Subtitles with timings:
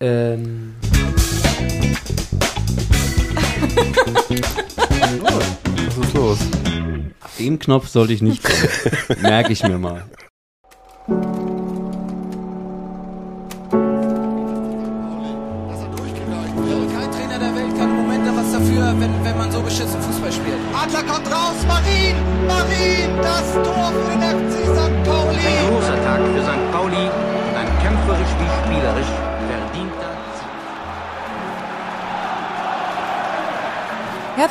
[0.00, 0.76] Ähm.
[5.22, 5.40] Oh,
[5.86, 6.38] was ist los?
[7.38, 9.22] Den Knopf sollte ich nicht drücken.
[9.22, 10.04] Merke ich mir mal.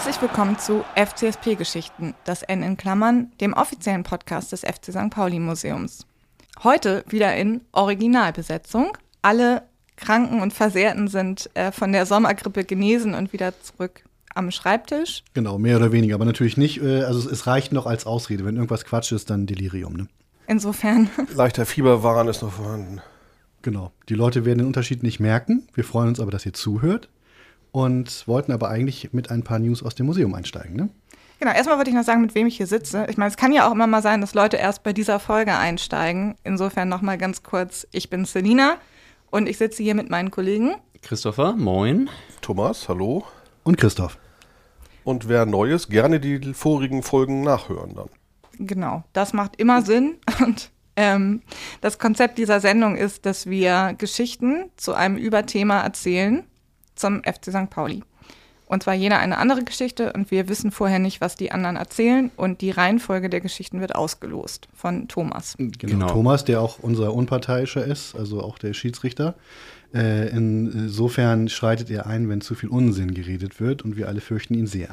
[0.08, 5.10] Herzlich willkommen zu FCSP-Geschichten, das N in Klammern, dem offiziellen Podcast des FC St.
[5.10, 6.06] Pauli Museums.
[6.64, 8.98] Heute wieder in Originalbesetzung.
[9.22, 9.64] Alle
[9.98, 15.26] Kranken und Versehrten sind äh, von der Sommergrippe genesen und wieder zurück am Schreibtisch.
[15.34, 16.82] Genau, mehr oder weniger, aber natürlich nicht.
[16.82, 18.46] äh, Also es, es reicht noch als Ausrede.
[18.46, 19.92] Wenn irgendwas Quatsch ist, dann Delirium.
[19.98, 20.08] Ne?
[20.48, 23.02] Insofern, Leichter Fieberwahn ist noch vorhanden.
[23.62, 23.92] Genau.
[24.08, 25.68] Die Leute werden den Unterschied nicht merken.
[25.74, 27.10] Wir freuen uns aber, dass ihr zuhört
[27.72, 30.76] und wollten aber eigentlich mit ein paar News aus dem Museum einsteigen.
[30.76, 30.90] Ne?
[31.40, 33.06] genau, erstmal wollte ich noch sagen, mit wem ich hier sitze.
[33.09, 35.56] Ich meine, es kann ja auch immer mal sein, dass Leute erst bei dieser Folge
[35.56, 36.36] einsteigen.
[36.44, 38.78] Insofern nochmal ganz kurz, ich bin Selina
[39.30, 40.76] und ich sitze hier mit meinen Kollegen.
[41.02, 42.09] Christopher, moin.
[42.42, 43.24] Thomas, hallo.
[43.64, 44.18] Und Christoph.
[45.04, 48.09] Und wer Neues, gerne die vorigen Folgen nachhören dann.
[48.59, 50.16] Genau, das macht immer Sinn.
[50.44, 51.44] Und ähm,
[51.81, 56.44] das Konzept dieser Sendung ist, dass wir Geschichten zu einem Überthema erzählen
[56.98, 57.70] zum FC St.
[57.70, 58.03] Pauli.
[58.67, 62.31] Und zwar jeder eine andere Geschichte und wir wissen vorher nicht, was die anderen erzählen
[62.36, 65.56] und die Reihenfolge der Geschichten wird ausgelost von Thomas.
[65.58, 65.72] Genau.
[65.80, 66.08] Genau.
[66.08, 69.36] Thomas, der auch unser Unparteiischer ist, also auch der Schiedsrichter.
[69.94, 74.53] Äh, insofern schreitet er ein, wenn zu viel Unsinn geredet wird und wir alle fürchten
[74.53, 74.90] ihn sehr.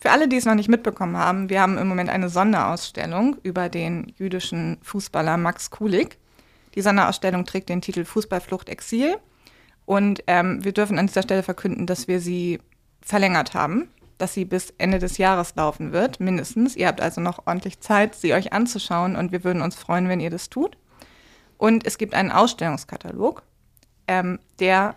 [0.00, 3.68] Für alle, die es noch nicht mitbekommen haben, wir haben im Moment eine Sonderausstellung über
[3.68, 6.16] den jüdischen Fußballer Max Kulik.
[6.74, 9.16] Die Sonderausstellung trägt den Titel Fußballflucht Exil.
[9.90, 12.60] Und ähm, wir dürfen an dieser Stelle verkünden, dass wir sie
[13.02, 13.88] verlängert haben,
[14.18, 16.76] dass sie bis Ende des Jahres laufen wird, mindestens.
[16.76, 20.20] Ihr habt also noch ordentlich Zeit, sie euch anzuschauen und wir würden uns freuen, wenn
[20.20, 20.76] ihr das tut.
[21.58, 23.42] Und es gibt einen Ausstellungskatalog,
[24.06, 24.94] ähm, der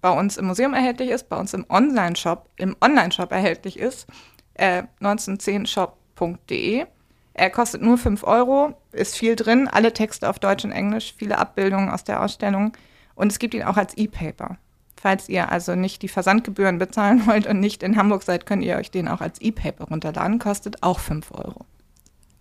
[0.00, 4.06] bei uns im Museum erhältlich ist, bei uns im Online-Shop, im Online-Shop erhältlich ist,
[4.54, 6.86] äh, 1910shop.de.
[7.34, 11.36] Er kostet nur 5 Euro, ist viel drin, alle Texte auf Deutsch und Englisch, viele
[11.36, 12.76] Abbildungen aus der Ausstellung
[13.20, 14.56] und es gibt ihn auch als E-Paper.
[14.96, 18.76] Falls ihr also nicht die Versandgebühren bezahlen wollt und nicht in Hamburg seid, könnt ihr
[18.76, 21.66] euch den auch als E-Paper runterladen, kostet auch 5 Euro.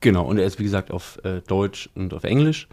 [0.01, 2.69] Genau, und er ist wie gesagt auf äh, Deutsch und auf Englisch,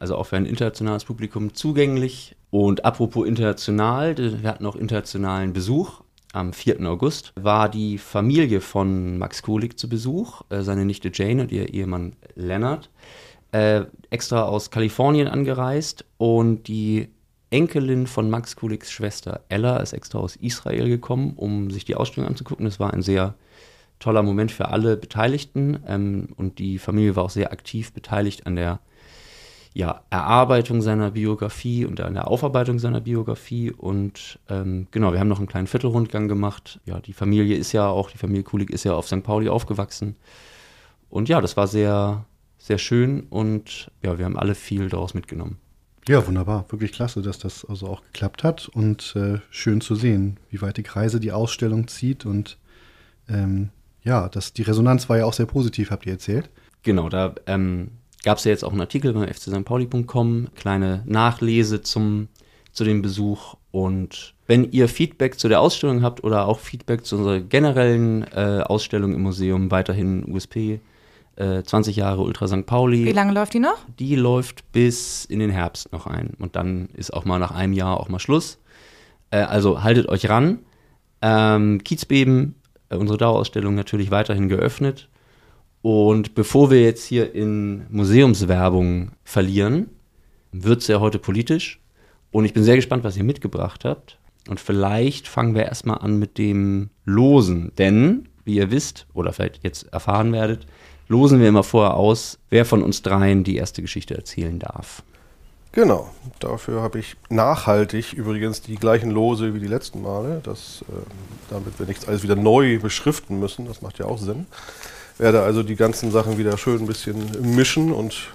[0.00, 2.36] also auch für ein internationales Publikum zugänglich.
[2.50, 6.02] Und apropos international, wir hatten auch internationalen Besuch.
[6.32, 6.80] Am 4.
[6.80, 11.72] August war die Familie von Max Kulik zu Besuch, äh, seine Nichte Jane und ihr
[11.72, 12.90] Ehemann Leonard,
[13.52, 17.13] äh, extra aus Kalifornien angereist und die
[17.54, 22.28] Enkelin von Max Kuliks Schwester Ella ist extra aus Israel gekommen, um sich die Ausstellung
[22.28, 22.64] anzugucken.
[22.64, 23.34] Das war ein sehr
[24.00, 28.56] toller Moment für alle Beteiligten ähm, und die Familie war auch sehr aktiv beteiligt an
[28.56, 28.80] der
[29.72, 35.28] ja, Erarbeitung seiner Biografie und an der Aufarbeitung seiner Biografie und ähm, genau, wir haben
[35.28, 36.80] noch einen kleinen Viertelrundgang gemacht.
[36.86, 39.22] Ja, die Familie ist ja auch, die Familie Kulig ist ja auf St.
[39.22, 40.16] Pauli aufgewachsen
[41.08, 42.24] und ja, das war sehr,
[42.58, 45.60] sehr schön und ja, wir haben alle viel daraus mitgenommen.
[46.06, 46.66] Ja, wunderbar.
[46.68, 50.76] Wirklich klasse, dass das also auch geklappt hat und äh, schön zu sehen, wie weit
[50.76, 52.58] die Kreise die Ausstellung zieht und
[53.28, 53.70] ähm,
[54.02, 56.50] ja, das, die Resonanz war ja auch sehr positiv, habt ihr erzählt.
[56.82, 57.92] Genau, da ähm,
[58.22, 62.28] gab es ja jetzt auch einen Artikel bei fcstpauli.com, kleine Nachlese zum,
[62.72, 63.56] zu dem Besuch.
[63.70, 68.62] Und wenn ihr Feedback zu der Ausstellung habt oder auch Feedback zu unserer generellen äh,
[68.62, 70.80] Ausstellung im Museum, weiterhin USP,
[71.36, 72.66] äh, 20 Jahre Ultra St.
[72.66, 73.78] Pauli, Wie lange läuft die noch?
[73.98, 76.34] die läuft bis in den Herbst noch ein.
[76.38, 78.58] Und dann ist auch mal nach einem Jahr auch mal Schluss.
[79.30, 80.60] Äh, also haltet euch ran.
[81.22, 82.54] Ähm, Kiezbeben,
[82.88, 85.08] äh, unsere Dauerausstellung natürlich weiterhin geöffnet.
[85.82, 89.90] Und bevor wir jetzt hier in Museumswerbung verlieren,
[90.52, 91.80] wird es ja heute politisch.
[92.30, 94.18] Und ich bin sehr gespannt, was ihr mitgebracht habt.
[94.48, 97.72] Und vielleicht fangen wir erstmal an mit dem Losen.
[97.76, 100.66] Denn, wie ihr wisst, oder vielleicht jetzt erfahren werdet,
[101.08, 105.02] losen wir immer vorher aus, wer von uns dreien die erste Geschichte erzählen darf.
[105.72, 106.08] Genau,
[106.38, 111.02] dafür habe ich nachhaltig übrigens die gleichen Lose wie die letzten Male, das, ähm,
[111.50, 114.46] damit wir nichts alles wieder neu beschriften müssen, das macht ja auch Sinn.
[115.18, 118.28] Werde also die ganzen Sachen wieder schön ein bisschen mischen und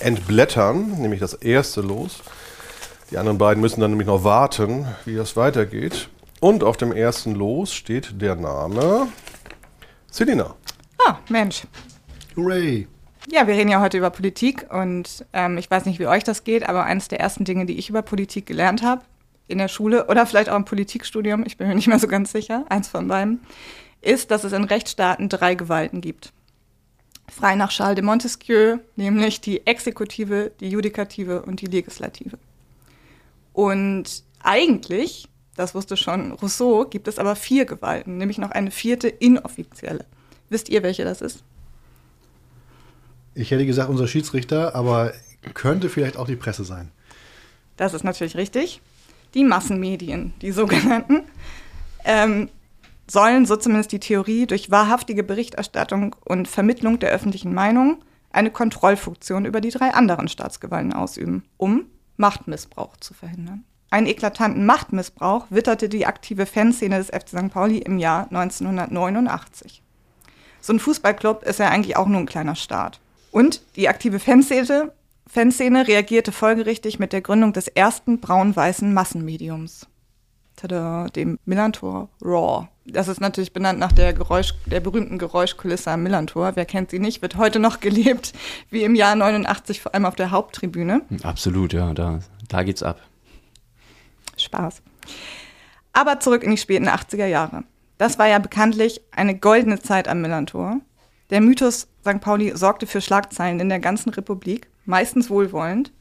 [0.00, 2.22] entblättern, nämlich das erste Los.
[3.10, 6.08] Die anderen beiden müssen dann nämlich noch warten, wie das weitergeht.
[6.40, 9.08] Und auf dem ersten Los steht der Name
[10.10, 10.54] Selina.
[11.06, 11.62] Ah, Mensch.
[12.36, 12.86] Hooray!
[13.30, 16.44] Ja, wir reden ja heute über Politik und ähm, ich weiß nicht, wie euch das
[16.44, 19.02] geht, aber eines der ersten Dinge, die ich über Politik gelernt habe,
[19.48, 22.32] in der Schule oder vielleicht auch im Politikstudium, ich bin mir nicht mehr so ganz
[22.32, 23.40] sicher, eins von beiden,
[24.00, 26.32] ist, dass es in Rechtsstaaten drei Gewalten gibt.
[27.28, 32.38] Frei nach Charles de Montesquieu, nämlich die Exekutive, die Judikative und die Legislative.
[33.52, 39.08] Und eigentlich, das wusste schon Rousseau, gibt es aber vier Gewalten, nämlich noch eine vierte
[39.08, 40.06] inoffizielle.
[40.50, 41.42] Wisst ihr, welche das ist?
[43.34, 45.12] Ich hätte gesagt, unser Schiedsrichter, aber
[45.54, 46.90] könnte vielleicht auch die Presse sein.
[47.76, 48.80] Das ist natürlich richtig.
[49.34, 51.22] Die Massenmedien, die sogenannten,
[52.04, 52.48] ähm,
[53.06, 59.44] sollen, so zumindest die Theorie, durch wahrhaftige Berichterstattung und Vermittlung der öffentlichen Meinung eine Kontrollfunktion
[59.44, 61.86] über die drei anderen Staatsgewalten ausüben, um
[62.16, 63.64] Machtmissbrauch zu verhindern.
[63.90, 67.50] Einen eklatanten Machtmissbrauch witterte die aktive Fanszene des FC St.
[67.50, 69.82] Pauli im Jahr 1989.
[70.60, 73.00] So ein Fußballclub ist ja eigentlich auch nur ein kleiner Staat.
[73.30, 74.92] Und die aktive Fanszene,
[75.26, 79.86] Fanszene reagierte folgerichtig mit der Gründung des ersten braun-weißen Massenmediums.
[80.56, 82.66] Tada, dem Millantor Raw.
[82.84, 86.56] Das ist natürlich benannt nach der, Geräusch, der berühmten Geräuschkulisse am Millantor.
[86.56, 88.32] Wer kennt sie nicht, wird heute noch gelebt,
[88.70, 91.02] wie im Jahr 89, vor allem auf der Haupttribüne.
[91.22, 93.00] Absolut, ja, da, da geht's ab.
[94.36, 94.82] Spaß.
[95.92, 97.64] Aber zurück in die späten 80er Jahre.
[97.98, 100.80] Das war ja bekanntlich eine goldene Zeit am Millantor.
[101.30, 102.20] Der Mythos St.
[102.20, 105.92] Pauli sorgte für Schlagzeilen in der ganzen Republik, meistens wohlwollend.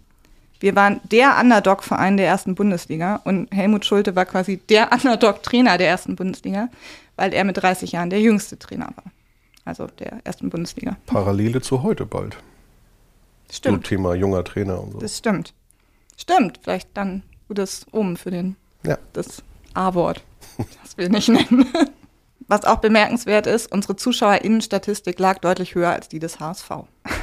[0.59, 5.87] Wir waren der Underdog-Verein der ersten Bundesliga und Helmut Schulte war quasi der Underdog-Trainer der
[5.89, 6.69] ersten Bundesliga,
[7.15, 9.03] weil er mit 30 Jahren der jüngste Trainer war.
[9.65, 10.95] Also der ersten Bundesliga.
[11.07, 12.37] Parallele zu heute bald.
[13.51, 13.85] Stimmt.
[13.85, 14.99] So Thema junger Trainer und so.
[14.99, 15.53] Das stimmt.
[16.15, 16.59] Stimmt.
[16.63, 18.97] Vielleicht dann gutes Omen für den, Ja.
[19.13, 19.43] das
[19.77, 20.23] A-Wort,
[20.57, 21.65] das wir nicht nennen.
[22.49, 26.69] Was auch bemerkenswert ist, unsere ZuschauerInnen-Statistik lag deutlich höher als die des HSV.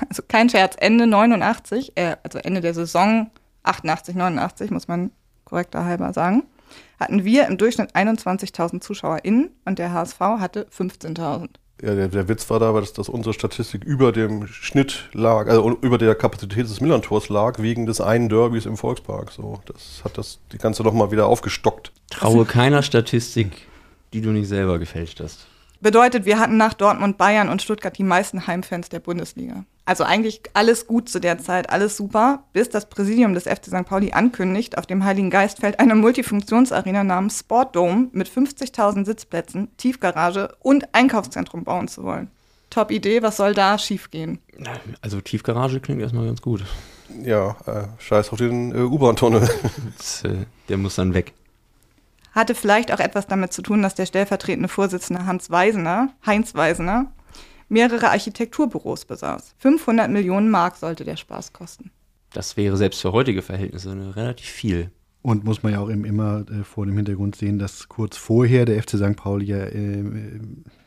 [0.09, 3.31] Also kein Scherz, Ende 89, äh, also Ende der Saison
[3.63, 5.11] 88, 89, muss man
[5.45, 6.45] korrekter halber sagen,
[7.01, 11.49] hatten wir im Durchschnitt 21.000 ZuschauerInnen und der HSV hatte 15.000.
[11.83, 15.77] Ja, der, der Witz war da, dass, dass unsere Statistik über dem Schnitt lag, also
[15.81, 19.33] über der Kapazität des Millern-Tors lag, wegen des einen Derbys im Volkspark.
[19.33, 21.93] So, das hat das die ganze nochmal wieder aufgestockt.
[22.15, 23.53] Traue keiner Statistik,
[24.13, 25.47] die du nicht selber gefälscht hast.
[25.81, 29.65] Bedeutet, wir hatten nach Dortmund, Bayern und Stuttgart die meisten Heimfans der Bundesliga.
[29.85, 33.85] Also eigentlich alles gut zu der Zeit, alles super, bis das Präsidium des FC St.
[33.85, 40.95] Pauli ankündigt, auf dem Heiligen Geistfeld eine Multifunktionsarena namens Sportdome mit 50.000 Sitzplätzen, Tiefgarage und
[40.95, 42.31] Einkaufszentrum bauen zu wollen.
[42.71, 44.39] Top Idee, was soll da schiefgehen?
[45.03, 46.65] Also Tiefgarage klingt erstmal ganz gut.
[47.23, 49.49] Ja, äh, scheiß auf den äh, U-Bahn-Tunnel.
[50.25, 51.35] Äh, der muss dann weg.
[52.35, 57.13] Hatte vielleicht auch etwas damit zu tun, dass der stellvertretende Vorsitzende Hans Weisener, Heinz Weisener,
[57.69, 59.55] mehrere Architekturbüros besaß.
[59.59, 61.91] 500 Millionen Mark sollte der Spaß kosten.
[62.33, 64.91] Das wäre selbst für heutige Verhältnisse eine relativ viel.
[65.23, 68.67] Und muss man ja auch eben immer äh, vor dem Hintergrund sehen, dass kurz vorher
[68.67, 69.17] der FC St.
[69.17, 70.41] Pauli ja äh, äh,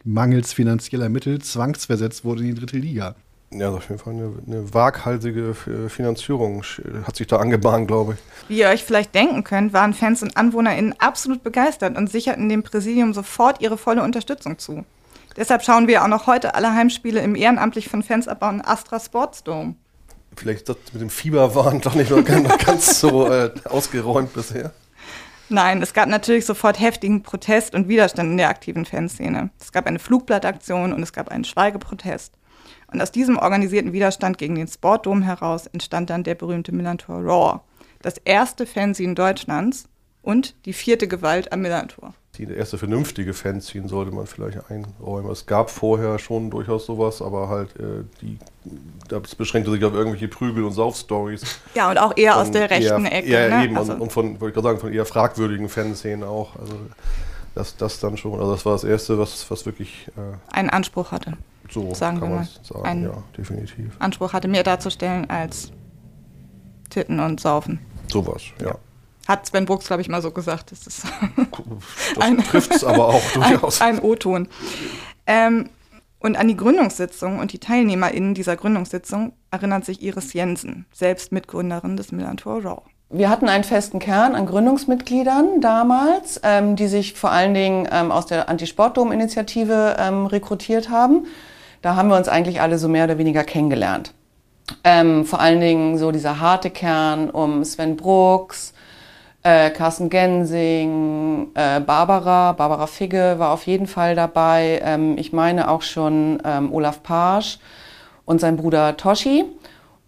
[0.03, 3.15] mangels finanzieller Mittel zwangsversetzt wurde in die dritte Liga.
[3.49, 6.63] Ja, auf jeden Fall eine, eine waghalsige äh, Finanzierung
[7.05, 8.49] hat sich da angebahnt, glaube ich.
[8.49, 12.63] Wie ihr euch vielleicht denken könnt, waren Fans und AnwohnerInnen absolut begeistert und sicherten dem
[12.63, 14.83] Präsidium sofort ihre volle Unterstützung zu.
[15.37, 19.43] Deshalb schauen wir auch noch heute alle Heimspiele im ehrenamtlich von Fans erbauten Astra Sports
[19.43, 19.75] Dome.
[20.35, 22.23] Vielleicht ist das mit dem Fieberwahn doch nicht noch
[22.57, 24.73] ganz so äh, ausgeräumt bisher.
[25.49, 29.49] Nein, es gab natürlich sofort heftigen Protest und Widerstand in der aktiven Fanszene.
[29.61, 32.33] Es gab eine Flugblattaktion und es gab einen Schweigeprotest.
[32.91, 37.59] Und aus diesem organisierten Widerstand gegen den Sportdom heraus entstand dann der berühmte Millantor Raw,
[38.01, 39.89] das erste Fanzine Deutschlands
[40.21, 42.13] und die vierte Gewalt am Millantor.
[42.37, 45.31] Die erste vernünftige Fanzine sollte man vielleicht einräumen.
[45.31, 48.37] Es gab vorher schon durchaus sowas, aber halt äh, die,
[49.07, 51.41] das beschränkte sich auf irgendwelche Prügel- und Saufstories.
[51.73, 53.29] Ja, und auch eher aus Von der rechten eher, Ecke.
[53.29, 53.65] Ja, ne?
[53.65, 53.77] eben.
[53.77, 56.55] Also, und, und von, wollte ich sagen, von eher fragwürdigen Fanszenen auch.
[56.57, 56.75] Also
[57.55, 58.39] das, das dann schon.
[58.39, 61.33] Also das war das Erste, was, was wirklich äh, einen Anspruch hatte.
[61.69, 62.83] So Sagen kann wir man mal.
[62.83, 63.03] sagen.
[63.03, 63.95] Ja, definitiv.
[63.99, 65.71] Anspruch hatte, mehr darzustellen als
[66.89, 67.79] Titten und Saufen.
[68.11, 68.75] Sowas, ja.
[69.27, 70.71] Hat Sven Brooks, glaube ich, mal so gesagt.
[70.71, 71.03] Das ist
[72.15, 73.81] Das trifft es aber auch durchaus.
[73.81, 74.47] ein, ein O-Ton.
[75.25, 75.69] Ähm,
[76.19, 81.97] und an die Gründungssitzung und die TeilnehmerInnen dieser Gründungssitzung erinnert sich Iris Jensen, selbst Mitgründerin
[81.97, 82.81] des Millantor Raw.
[83.09, 88.11] Wir hatten einen festen Kern an Gründungsmitgliedern damals, ähm, die sich vor allen Dingen ähm,
[88.11, 91.25] aus der Anti-Sportdom-Initiative ähm, rekrutiert haben.
[91.81, 94.13] Da haben wir uns eigentlich alle so mehr oder weniger kennengelernt.
[94.83, 98.73] Ähm, vor allen Dingen so dieser harte Kern um Sven Brooks,
[99.43, 104.81] äh, Carsten Gensing, äh, Barbara, Barbara Figge war auf jeden Fall dabei.
[104.83, 107.59] Ähm, ich meine auch schon ähm, Olaf Pasch.
[108.25, 109.45] und sein Bruder Toshi.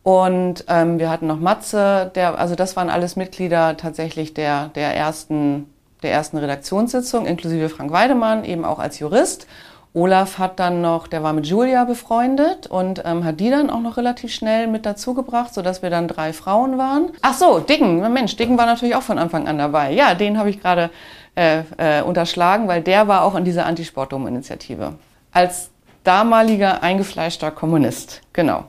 [0.04, 4.96] Und ähm, wir hatten noch Matze, der, also das waren alles Mitglieder tatsächlich der, der,
[4.96, 5.68] ersten,
[6.04, 9.48] der ersten Redaktionssitzung, inklusive Frank Weidemann, eben auch als Jurist.
[9.94, 13.82] Olaf hat dann noch, der war mit Julia befreundet und ähm, hat die dann auch
[13.82, 17.12] noch relativ schnell mit dazugebracht, sodass wir dann drei Frauen waren.
[17.22, 19.92] Ach so, Dicken, Mensch, Dicken war natürlich auch von Anfang an dabei.
[19.92, 20.92] Ja, den habe ich gerade
[21.36, 24.94] äh, äh, unterschlagen, weil der war auch in dieser Anti-Sportdom-Initiative.
[25.32, 25.72] Als
[26.04, 28.66] damaliger eingefleischter Kommunist, genau.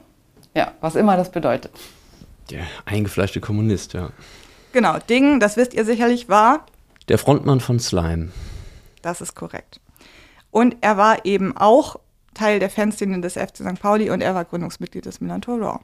[0.55, 1.73] Ja, was immer das bedeutet.
[2.51, 4.09] Der eingefleischte Kommunist, ja.
[4.73, 6.67] Genau, Ding, das wisst ihr sicherlich, war,
[7.09, 8.31] Der Frontmann von Slime.
[9.03, 9.81] das ist korrekt.
[10.51, 11.97] Und er war eben auch
[12.35, 13.81] Teil der Fanszene des FC St.
[13.81, 15.81] Pauli und er war Gründungsmitglied des Milan Raw.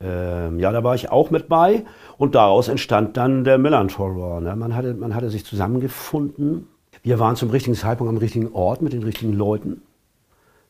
[0.00, 1.84] Ähm, ja, da war ich auch mit bei
[2.18, 4.40] und daraus entstand dann der Millantor Raw.
[4.40, 4.54] Ne?
[4.54, 6.68] Man, hatte, man hatte sich zusammengefunden.
[7.02, 9.82] Wir waren zum richtigen Zeitpunkt am richtigen Ort mit den richtigen Leuten.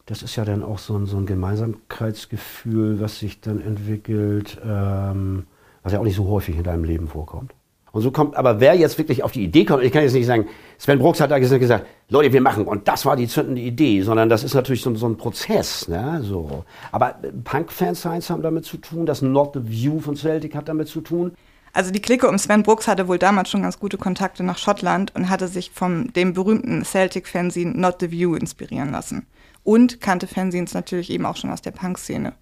[0.07, 5.45] Das ist ja dann auch so ein, so ein Gemeinsamkeitsgefühl, was sich dann entwickelt, ähm,
[5.83, 7.52] was ja auch nicht so häufig in deinem Leben vorkommt.
[7.99, 10.26] Und so kommt, aber wer jetzt wirklich auf die Idee kommt, ich kann jetzt nicht
[10.26, 10.47] sagen,
[10.78, 14.28] Sven Brooks hat da gesagt, Leute, wir machen, und das war die zündende Idee, sondern
[14.28, 16.64] das ist natürlich so, so ein Prozess, ne, so.
[16.93, 21.00] Aber Punk-Fansigns haben damit zu tun, das Not the View von Celtic hat damit zu
[21.00, 21.33] tun.
[21.73, 25.12] Also die Clique um Sven Brooks hatte wohl damals schon ganz gute Kontakte nach Schottland
[25.17, 29.26] und hatte sich vom dem berühmten Celtic-Fanzine Not the View inspirieren lassen.
[29.64, 32.35] Und kannte Fanzines natürlich eben auch schon aus der Punk-Szene.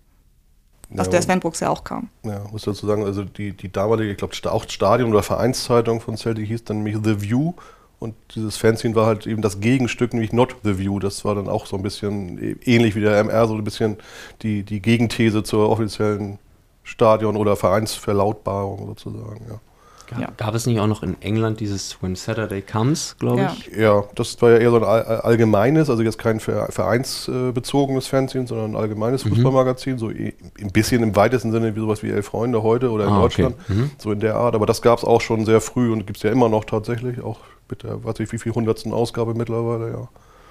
[0.90, 2.08] Aus Ja, der Sven Brooks ja auch kam.
[2.22, 6.16] Ja, muss dazu sagen, also die, die damalige, ich glaube auch Stadion- oder Vereinszeitung von
[6.16, 7.54] Celtic hieß dann nämlich The View
[7.98, 10.98] und dieses Fanzine war halt eben das Gegenstück, nämlich Not The View.
[10.98, 13.96] Das war dann auch so ein bisschen äh, ähnlich wie der MR, so ein bisschen
[14.42, 16.38] die, die Gegenthese zur offiziellen
[16.84, 19.60] Stadion- oder Vereinsverlautbarung sozusagen, ja.
[20.08, 20.28] Gab, Ja.
[20.36, 23.52] gab es nicht auch noch in England dieses When Saturday Comes, glaube Ja.
[23.58, 23.66] ich?
[23.76, 28.46] Ja, das war ja eher so ein all- allgemeines, also jetzt kein ver- vereinsbezogenes Fanzine,
[28.46, 30.32] sondern ein allgemeines Fußballmagazin, so ein
[30.72, 33.42] bisschen im weitesten Sinne wie sowas wie Elf Freunde heute oder in Ah, okay.
[33.42, 33.90] Deutschland, Mhm.
[33.98, 34.54] so in der Art.
[34.54, 37.20] Aber das gab es auch schon sehr früh und gibt es ja immer noch tatsächlich,
[37.20, 40.08] auch mit der, weiß ich wie viel hundertsten Ausgabe mittlerweile, ja.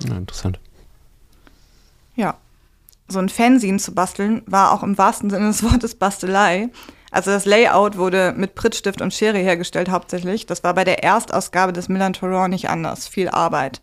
[0.09, 0.59] Ja, interessant.
[2.15, 2.35] Ja.
[3.07, 6.69] So ein Fanzine zu basteln war auch im wahrsten Sinne des Wortes Bastelei.
[7.15, 10.47] Also das Layout wurde mit Prittstift und Schere hergestellt hauptsächlich.
[10.47, 13.07] Das war bei der Erstausgabe des Milan Torrent nicht anders.
[13.07, 13.81] Viel Arbeit.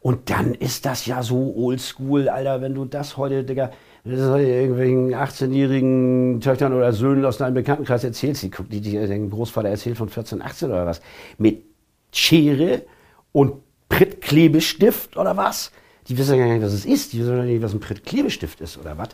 [0.00, 3.70] Und dann ist das ja so oldschool, Alter, wenn du das heute, Digga,
[4.04, 9.68] irgendwelchen 18-jährigen Töchtern oder Söhnen aus deinem Bekanntenkreis erzählst, die, guck- die, die dein Großvater
[9.68, 11.00] erzählt von 14, 18 oder was,
[11.38, 11.62] mit
[12.12, 12.82] Schere
[13.30, 15.70] und Prittklebestift oder was?
[16.08, 17.12] Die wissen ja gar nicht, was es ist.
[17.12, 19.08] Die wissen ja nicht, was ein Prittklebestift ist oder was.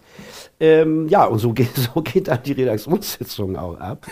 [0.58, 4.06] Ähm, ja, und so geht, so geht dann die Redaktionssitzung auch ab.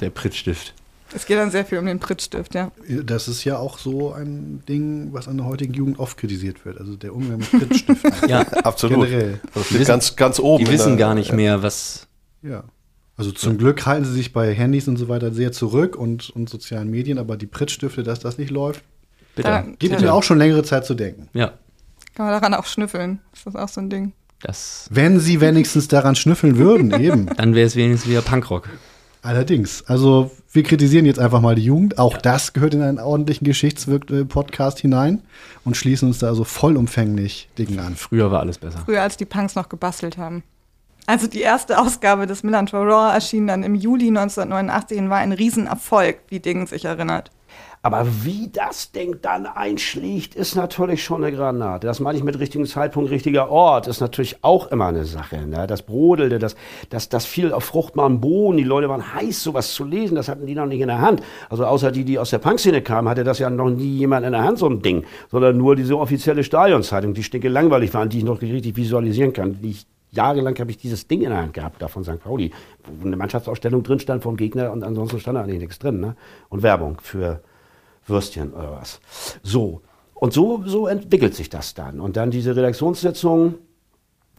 [0.00, 0.72] Der Prittstift.
[1.14, 2.72] Es geht dann sehr viel um den Prittstift, ja.
[3.04, 6.78] Das ist ja auch so ein Ding, was an der heutigen Jugend oft kritisiert wird.
[6.80, 8.12] Also der Umgang mit Pritstiften.
[8.28, 9.06] Ja, Absolut.
[9.06, 9.40] Generell.
[9.54, 10.64] Das Die steht wissen- ganz, ganz oben.
[10.64, 12.08] die wissen der- gar nicht mehr, was.
[12.42, 12.64] Ja.
[13.16, 16.48] Also zum Glück halten sie sich bei Handys und so weiter sehr zurück und, und
[16.50, 18.82] sozialen Medien, aber die Prittstifte, dass das nicht läuft,
[19.36, 19.48] Bitte.
[19.48, 20.00] Da- gibt Ja.
[20.00, 21.28] mir auch schon längere Zeit zu denken.
[21.34, 21.52] Ja,
[22.16, 23.20] Kann man daran auch schnüffeln.
[23.32, 24.12] Ist das auch so ein Ding?
[24.40, 24.88] das.
[24.90, 27.26] Wenn sie wenigstens daran schnüffeln würden, eben.
[27.36, 28.68] Dann wäre es wenigstens wieder Punkrock.
[29.22, 29.84] Allerdings.
[29.88, 31.98] Also wir kritisieren jetzt einfach mal die Jugend.
[31.98, 35.22] Auch das gehört in einen ordentlichen Geschichtswirk-Podcast hinein
[35.64, 37.96] und schließen uns da also vollumfänglich Dingen an.
[37.96, 38.78] Früher war alles besser.
[38.84, 40.44] Früher, als die Punks noch gebastelt haben.
[41.06, 45.32] Also die erste Ausgabe des Milan Torrent erschien dann im Juli 1989 und war ein
[45.32, 47.30] Riesenerfolg, wie Ding sich erinnert.
[47.86, 51.86] Aber wie das Ding dann einschlägt, ist natürlich schon eine Granate.
[51.86, 55.46] Das meine ich mit richtigen Zeitpunkt, richtiger Ort, ist natürlich auch immer eine Sache.
[55.46, 55.68] Ne?
[55.68, 56.56] Das Brodelte, das,
[56.90, 58.56] das, das fiel auf fruchtbaren Boden.
[58.56, 60.16] Die Leute waren heiß, sowas zu lesen.
[60.16, 61.22] Das hatten die noch nicht in der Hand.
[61.48, 64.32] Also außer die, die aus der Punkszene kamen, hatte das ja noch nie jemand in
[64.32, 65.04] der Hand, so ein Ding.
[65.30, 69.62] Sondern nur diese offizielle Stadionzeitung, die stinke langweilig waren, die ich noch richtig visualisieren kann.
[69.62, 72.18] Die ich Jahrelang habe ich dieses Ding in der Hand gehabt, da von St.
[72.18, 72.50] Pauli,
[72.84, 76.00] wo eine Mannschaftsausstellung drin stand vom Gegner und ansonsten stand da eigentlich nichts drin.
[76.00, 76.16] Ne?
[76.48, 77.42] Und Werbung für
[78.06, 79.00] Würstchen oder was.
[79.42, 79.82] So.
[80.14, 82.00] Und so, so entwickelt sich das dann.
[82.00, 83.56] Und dann diese Redaktionssitzung,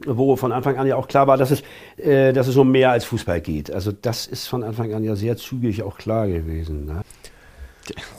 [0.05, 1.63] wo von Anfang an ja auch klar war, dass es,
[1.97, 3.71] äh, dass es um mehr als Fußball geht.
[3.71, 6.85] Also das ist von Anfang an ja sehr zügig auch klar gewesen.
[6.85, 7.01] Ne?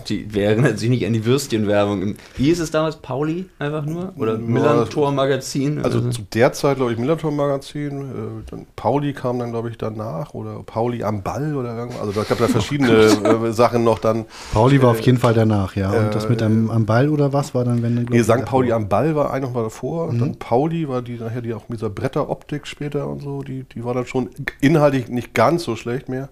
[0.08, 2.14] Die, wer erinnert sich nicht an die Würstchenwerbung?
[2.36, 2.96] Wie hieß es damals?
[2.96, 4.12] Pauli einfach nur?
[4.16, 5.84] Oder Ja, Millantor-Magazin?
[5.84, 8.00] Also zu der Zeit, glaube ich, Millantor-Magazin.
[8.00, 10.34] Äh, dann Pauli kam dann, glaube ich, danach.
[10.34, 12.00] Oder Pauli am Ball oder irgendwas.
[12.00, 12.92] Also da gab es ja verschiedene
[13.48, 14.26] äh, Sachen noch dann.
[14.52, 15.90] Pauli war auf jeden Fall danach, ja.
[15.90, 18.44] Und äh, das mit einem am Ball oder was war dann, wenn dann, Nee, St.
[18.44, 20.12] Pauli am Ball war ein noch mal davor.
[20.12, 23.84] Dann Pauli war die nachher, die auch mit dieser Bretteroptik später und so, die, die
[23.84, 26.28] war dann schon inhaltlich nicht ganz so schlecht mehr.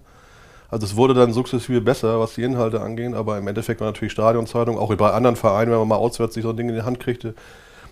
[0.69, 4.11] Also es wurde dann sukzessive besser, was die Inhalte angeht, aber im Endeffekt war natürlich
[4.11, 6.81] Stadionzeitung, auch bei anderen Vereinen, wenn man mal auswärts sich so ein Ding in die
[6.81, 7.35] Hand kriegte,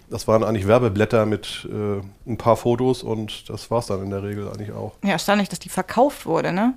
[0.10, 4.10] das waren eigentlich Werbeblätter mit äh, ein paar Fotos und das war es dann in
[4.10, 4.94] der Regel eigentlich auch.
[5.04, 6.76] Ja, erstaunlich, dass die verkauft wurde, ne?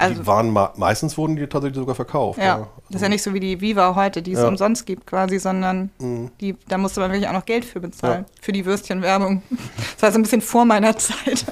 [0.00, 2.38] Also, die waren meistens wurden die tatsächlich sogar verkauft.
[2.38, 2.68] Ja, ja.
[2.86, 4.46] das ist ja nicht so wie die Viva heute, die es ja.
[4.46, 6.30] umsonst gibt quasi, sondern mhm.
[6.40, 8.34] die, da musste man wirklich auch noch Geld für bezahlen, ja.
[8.40, 9.42] für die Würstchenwerbung.
[9.94, 11.46] Das war so ein bisschen vor meiner Zeit.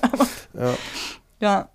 [0.55, 0.75] ja.
[1.41, 1.69] ja.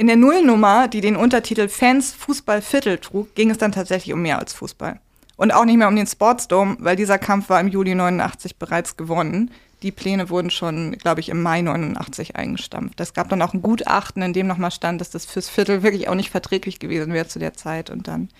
[0.00, 4.22] In der Nullnummer, die den Untertitel Fans Fußball Viertel trug, ging es dann tatsächlich um
[4.22, 4.98] mehr als Fußball.
[5.36, 8.96] Und auch nicht mehr um den Sportsdome, weil dieser Kampf war im Juli 89 bereits
[8.96, 9.50] gewonnen.
[9.82, 12.98] Die Pläne wurden schon, glaube ich, im Mai 89 eingestampft.
[12.98, 16.08] Es gab dann auch ein Gutachten, in dem nochmal stand, dass das fürs Viertel wirklich
[16.08, 17.90] auch nicht verträglich gewesen wäre zu der Zeit.
[17.90, 18.30] Und dann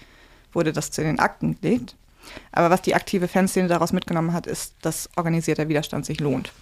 [0.55, 1.95] wurde das zu den Akten gelegt.
[2.53, 6.53] Aber was die aktive Fanszene daraus mitgenommen hat, ist, dass organisierter Widerstand sich lohnt.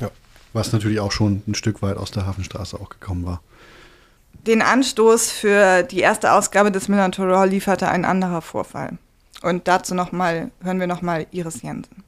[0.00, 0.12] Ja,
[0.52, 3.42] was natürlich auch schon ein Stück weit aus der Hafenstraße auch gekommen war.
[4.48, 8.92] Den Anstoß für die erste Ausgabe des Millantor lieferte ein anderer Vorfall.
[9.42, 12.02] Und dazu noch mal, hören wir nochmal Iris Jensen.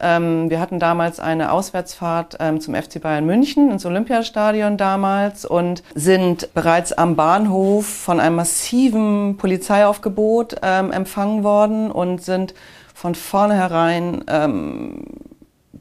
[0.00, 5.84] Ähm, wir hatten damals eine Auswärtsfahrt ähm, zum FC Bayern München ins Olympiastadion damals und
[5.94, 12.54] sind bereits am Bahnhof von einem massiven Polizeiaufgebot ähm, empfangen worden und sind
[12.92, 15.04] von vornherein ähm,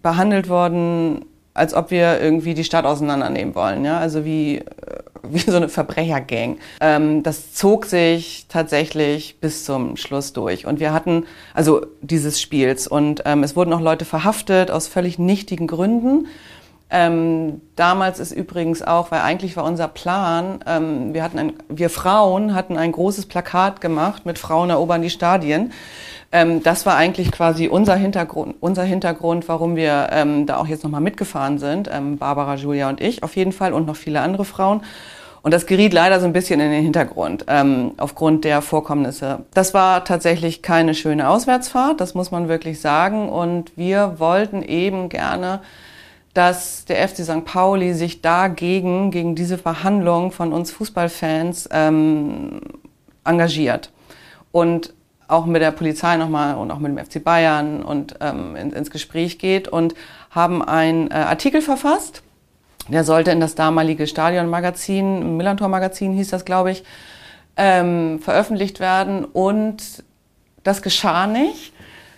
[0.04, 3.84] behandelt worden, als ob wir irgendwie die Stadt auseinandernehmen wollen.
[3.84, 3.98] Ja?
[3.98, 4.64] Also wie äh,
[5.24, 6.58] wie so eine Verbrechergang.
[6.82, 10.66] Ähm, das zog sich tatsächlich bis zum Schluss durch.
[10.66, 15.20] Und wir hatten, also dieses Spiels, und ähm, es wurden auch Leute verhaftet aus völlig
[15.20, 16.28] nichtigen Gründen.
[16.96, 21.90] Ähm, damals ist übrigens auch, weil eigentlich war unser Plan, ähm, wir hatten ein, wir
[21.90, 25.74] Frauen hatten ein großes Plakat gemacht mit Frauen erobern die Stadien.
[26.32, 30.84] Ähm, das war eigentlich quasi unser Hintergrund, unser Hintergrund, warum wir ähm, da auch jetzt
[30.84, 31.90] nochmal mitgefahren sind.
[31.92, 34.82] Ähm, Barbara, Julia und ich auf jeden Fall und noch viele andere Frauen.
[35.42, 39.40] Und das geriet leider so ein bisschen in den Hintergrund ähm, aufgrund der Vorkommnisse.
[39.56, 43.30] Das war tatsächlich keine schöne Auswärtsfahrt, das muss man wirklich sagen.
[43.30, 45.62] Und wir wollten eben gerne,
[46.34, 47.46] dass der FC St.
[47.46, 52.62] Pauli sich dagegen, gegen diese Verhandlung von uns Fußballfans ähm,
[53.24, 53.92] engagiert.
[54.52, 54.94] Und
[55.28, 58.92] auch mit der Polizei nochmal und auch mit dem FC Bayern und ähm, in, ins
[58.92, 59.96] Gespräch geht und
[60.30, 62.24] haben einen äh, Artikel verfasst
[62.90, 66.84] der sollte in das damalige Stadionmagazin, Millantor-Magazin hieß das, glaube ich,
[67.56, 69.24] ähm, veröffentlicht werden.
[69.24, 70.04] Und
[70.64, 71.73] das geschah nicht.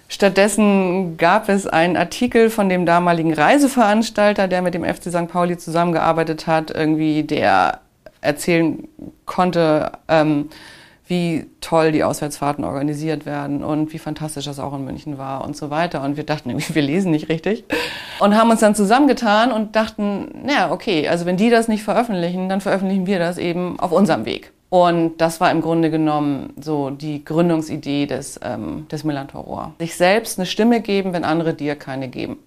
[0.08, 5.28] Stattdessen gab es einen Artikel von dem damaligen Reiseveranstalter, der mit dem FC St.
[5.28, 7.80] Pauli zusammengearbeitet hat, irgendwie, der
[8.22, 8.88] erzählen
[9.26, 10.50] konnte, ähm,
[11.08, 15.56] wie toll die Auswärtsfahrten organisiert werden und wie fantastisch das auch in München war und
[15.56, 16.04] so weiter.
[16.04, 17.63] Und wir dachten irgendwie, wir lesen nicht richtig.
[18.20, 22.50] Und haben uns dann zusammengetan und dachten, naja, okay, also wenn die das nicht veröffentlichen,
[22.50, 24.52] dann veröffentlichen wir das eben auf unserem Weg.
[24.76, 30.38] Und das war im Grunde genommen so die Gründungsidee des, ähm, des Millantor Sich selbst
[30.38, 32.40] eine Stimme geben, wenn andere dir keine geben.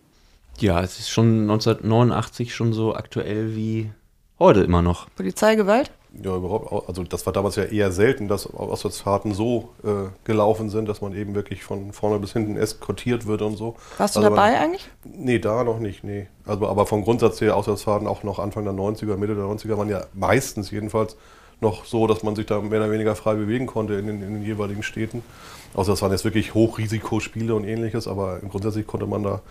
[0.58, 3.90] Ja, es ist schon 1989 schon so aktuell wie
[4.38, 5.08] heute immer noch.
[5.16, 5.90] Polizeigewalt?
[6.22, 6.86] Ja, überhaupt.
[6.86, 11.14] Also das war damals ja eher selten, dass Auswärtsfahrten so äh, gelaufen sind, dass man
[11.14, 13.76] eben wirklich von vorne bis hinten eskortiert wird und so.
[13.96, 14.90] Warst du also dabei man, eigentlich?
[15.02, 16.28] Nee, da noch nicht, nee.
[16.44, 19.88] Also, aber vom Grundsatz her Auswärtsfahrten auch noch Anfang der 90er, Mitte der 90er waren
[19.88, 21.16] ja meistens jedenfalls
[21.60, 24.34] noch so, dass man sich da mehr oder weniger frei bewegen konnte in den, in
[24.34, 25.22] den jeweiligen Städten.
[25.74, 29.42] Außer das waren jetzt wirklich Hochrisikospiele und ähnliches, aber grundsätzlich konnte man da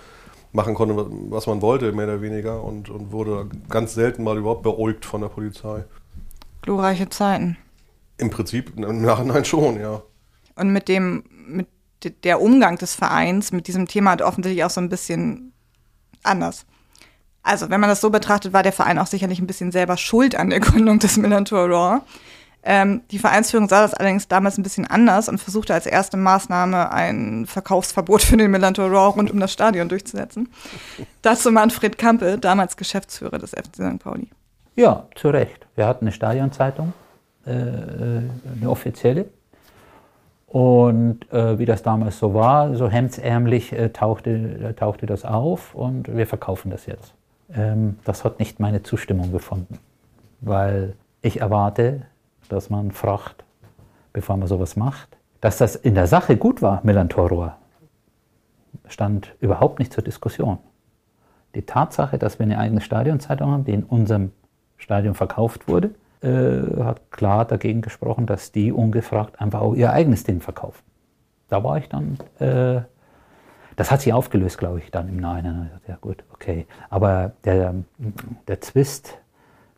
[0.53, 0.95] machen konnte,
[1.29, 5.21] was man wollte, mehr oder weniger, und, und wurde ganz selten mal überhaupt beäugt von
[5.21, 5.83] der Polizei.
[6.61, 7.57] Glorreiche Zeiten.
[8.17, 10.01] Im Prinzip im Nachhinein schon, ja.
[10.55, 11.67] Und mit dem, mit
[12.23, 15.53] der Umgang des Vereins mit diesem Thema hat offensichtlich auch so ein bisschen
[16.23, 16.65] anders.
[17.47, 20.35] Also, wenn man das so betrachtet, war der Verein auch sicherlich ein bisschen selber schuld
[20.35, 22.01] an der Gründung des Millantor Raw.
[22.63, 26.91] Ähm, die Vereinsführung sah das allerdings damals ein bisschen anders und versuchte als erste Maßnahme
[26.91, 30.49] ein Verkaufsverbot für den Millantor Raw rund um das Stadion durchzusetzen.
[31.21, 33.99] Dazu Manfred Kampe, damals Geschäftsführer des FC St.
[33.99, 34.27] Pauli.
[34.75, 35.65] Ja, zu Recht.
[35.75, 36.91] Wir hatten eine Stadionzeitung,
[37.45, 38.21] äh, äh,
[38.59, 39.25] eine offizielle.
[40.47, 45.73] Und äh, wie das damals so war, so hemdsärmlich äh, tauchte, äh, tauchte das auf
[45.73, 47.13] und wir verkaufen das jetzt.
[47.53, 49.79] Ähm, das hat nicht meine Zustimmung gefunden,
[50.41, 52.03] weil ich erwarte,
[52.49, 53.43] dass man fragt,
[54.13, 55.17] bevor man sowas macht.
[55.41, 57.57] Dass das in der Sache gut war, Millantor
[58.87, 60.57] stand überhaupt nicht zur Diskussion.
[61.55, 64.31] Die Tatsache, dass wir eine eigene Stadionzeitung haben, die in unserem
[64.77, 70.23] Stadion verkauft wurde, äh, hat klar dagegen gesprochen, dass die ungefragt einfach auch ihr eigenes
[70.23, 70.83] Ding verkaufen.
[71.49, 72.81] Da war ich dann, äh,
[73.77, 75.71] das hat sich aufgelöst, glaube ich, dann im Nachhinein.
[75.87, 76.65] Ja gut, okay.
[76.89, 77.73] Aber der,
[78.47, 79.17] der Zwist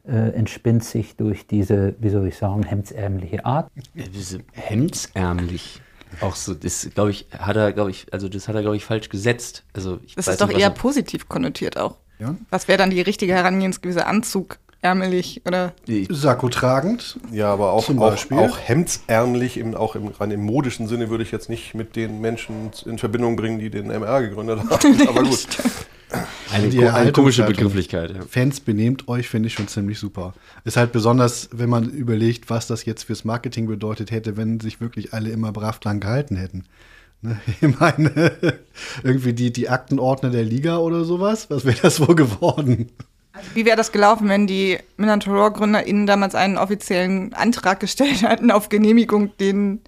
[0.08, 3.70] äh, entspinnt sich durch diese, wie soll ich sagen, hemdsärmliche Art.
[3.94, 5.82] Ja, diese hemdsärmlich.
[6.22, 8.86] auch so, das glaube ich, hat er, glaube ich, also das hat er, glaube ich,
[8.86, 9.64] falsch gesetzt.
[9.74, 11.98] Also ich Das weiß ist doch nicht, eher er- positiv konnotiert auch.
[12.20, 12.36] Ja.
[12.50, 14.06] Was wäre dann die richtige Herangehensweise?
[14.06, 15.74] Anzug, ärmelig oder
[16.10, 17.20] Sakko tragend.
[17.32, 18.38] Ja, aber auch, Zum auch, Beispiel?
[18.38, 22.22] auch hemdsärmlich, im, auch im, rein im modischen Sinne würde ich jetzt nicht mit den
[22.22, 25.02] Menschen in Verbindung bringen, die den MR gegründet haben.
[25.08, 25.48] aber gut.
[26.52, 27.44] eine, Die eine komische.
[27.44, 28.12] Begrifflichkeit.
[28.12, 28.22] Ja.
[28.28, 30.34] Fans benehmt euch, finde ich schon ziemlich super.
[30.64, 34.82] Ist halt besonders, wenn man überlegt, was das jetzt fürs Marketing bedeutet hätte, wenn sich
[34.82, 36.66] wirklich alle immer brav dran gehalten hätten.
[37.22, 37.40] Ne?
[37.62, 38.32] Ich meine,
[39.04, 42.90] irgendwie die, die Aktenordner der Liga oder sowas, was wäre das wohl geworden?
[43.54, 48.70] Wie wäre das gelaufen, wenn die Milan GründerInnen damals einen offiziellen Antrag gestellt hätten, auf
[48.70, 49.82] Genehmigung den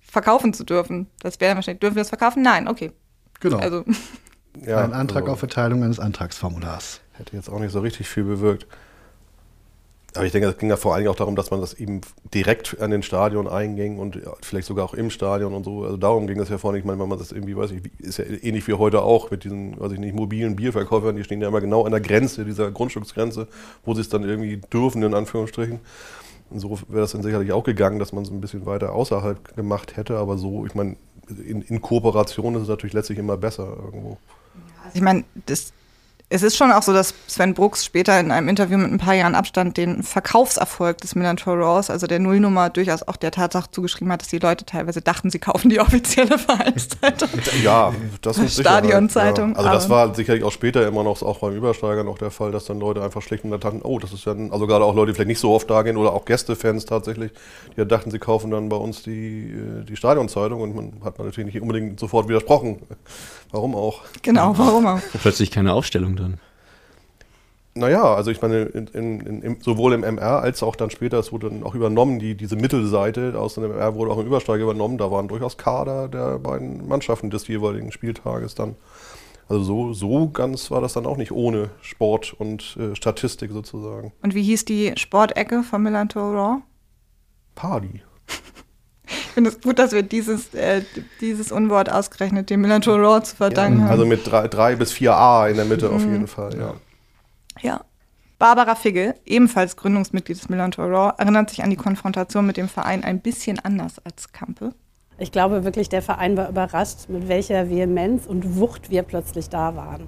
[0.00, 1.06] verkaufen zu dürfen?
[1.20, 2.42] Das wäre wahrscheinlich, dürfen wir das verkaufen?
[2.42, 2.92] Nein, okay.
[3.40, 3.58] Genau.
[3.58, 3.84] Also,
[4.66, 7.00] Ja, Ein Antrag also auf Verteilung eines Antragsformulars.
[7.12, 8.66] hätte jetzt auch nicht so richtig viel bewirkt.
[10.14, 12.00] Aber ich denke, es ging ja vor allen Dingen auch darum, dass man das eben
[12.34, 16.26] direkt an den Stadion-Eingängen und ja, vielleicht sogar auch im Stadion und so, also darum
[16.26, 16.80] ging es ja vorhin.
[16.80, 19.44] Ich meine, wenn man das irgendwie, weiß ich, ist ja ähnlich wie heute auch mit
[19.44, 22.72] diesen, weiß ich nicht, mobilen Bierverkäufern, die stehen ja immer genau an der Grenze, dieser
[22.72, 23.46] Grundstücksgrenze,
[23.84, 25.78] wo sie es dann irgendwie dürfen, in Anführungsstrichen.
[26.50, 29.54] Und so wäre das dann sicherlich auch gegangen, dass man es ein bisschen weiter außerhalb
[29.54, 30.96] gemacht hätte, aber so, ich meine,
[31.28, 34.18] in, in Kooperation ist es natürlich letztlich immer besser irgendwo.
[34.92, 35.72] ich meine, das,
[36.32, 39.14] es ist schon auch so, dass Sven Brooks später in einem Interview mit ein paar
[39.14, 44.12] Jahren Abstand den Verkaufserfolg des Milan Raws, also der Nullnummer, durchaus auch der Tatsache zugeschrieben
[44.12, 47.30] hat, dass die Leute teilweise dachten, sie kaufen die offizielle Vereinszeitung.
[47.64, 49.56] Ja, das ist Stadionzeitung, Ja.
[49.56, 52.64] Also das war sicherlich auch später immer noch auch beim Übersteiger noch der Fall, dass
[52.66, 55.10] dann Leute einfach schlicht und dachten, oh, das ist ja, ein, also gerade auch Leute,
[55.10, 57.32] die vielleicht nicht so oft da gehen oder auch Gästefans tatsächlich,
[57.74, 61.18] die ja dachten, sie kaufen dann bei uns die, äh, die Stadionzeitung und man hat
[61.18, 62.78] man natürlich nicht unbedingt sofort widersprochen.
[63.50, 64.02] Warum auch?
[64.22, 65.00] Genau, warum auch?
[65.20, 66.38] Plötzlich keine Aufstellung dann.
[67.74, 71.30] Naja, also ich meine, in, in, in, sowohl im MR als auch dann später, es
[71.30, 74.98] wurde dann auch übernommen, die, diese Mittelseite aus dem MR wurde auch im Übersteiger übernommen,
[74.98, 78.74] da waren durchaus Kader der beiden Mannschaften des jeweiligen Spieltages dann.
[79.48, 84.12] Also so, so ganz war das dann auch nicht ohne Sport und äh, Statistik sozusagen.
[84.22, 86.62] Und wie hieß die Sportecke von Milan Raw?
[87.54, 88.02] Party.
[89.40, 90.82] Ich finde es gut, dass wir dieses, äh,
[91.22, 93.90] dieses Unwort ausgerechnet dem Milan Raw zu verdanken haben.
[93.90, 96.74] Also mit drei, drei bis vier A in der Mitte auf jeden Fall, ja.
[97.62, 97.80] Ja.
[98.38, 103.02] Barbara Figge, ebenfalls Gründungsmitglied des Milan Raw, erinnert sich an die Konfrontation mit dem Verein
[103.02, 104.74] ein bisschen anders als Kampe.
[105.16, 109.74] Ich glaube wirklich, der Verein war überrascht, mit welcher Vehemenz und Wucht wir plötzlich da
[109.74, 110.02] waren.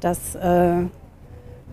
[0.00, 0.82] Das äh,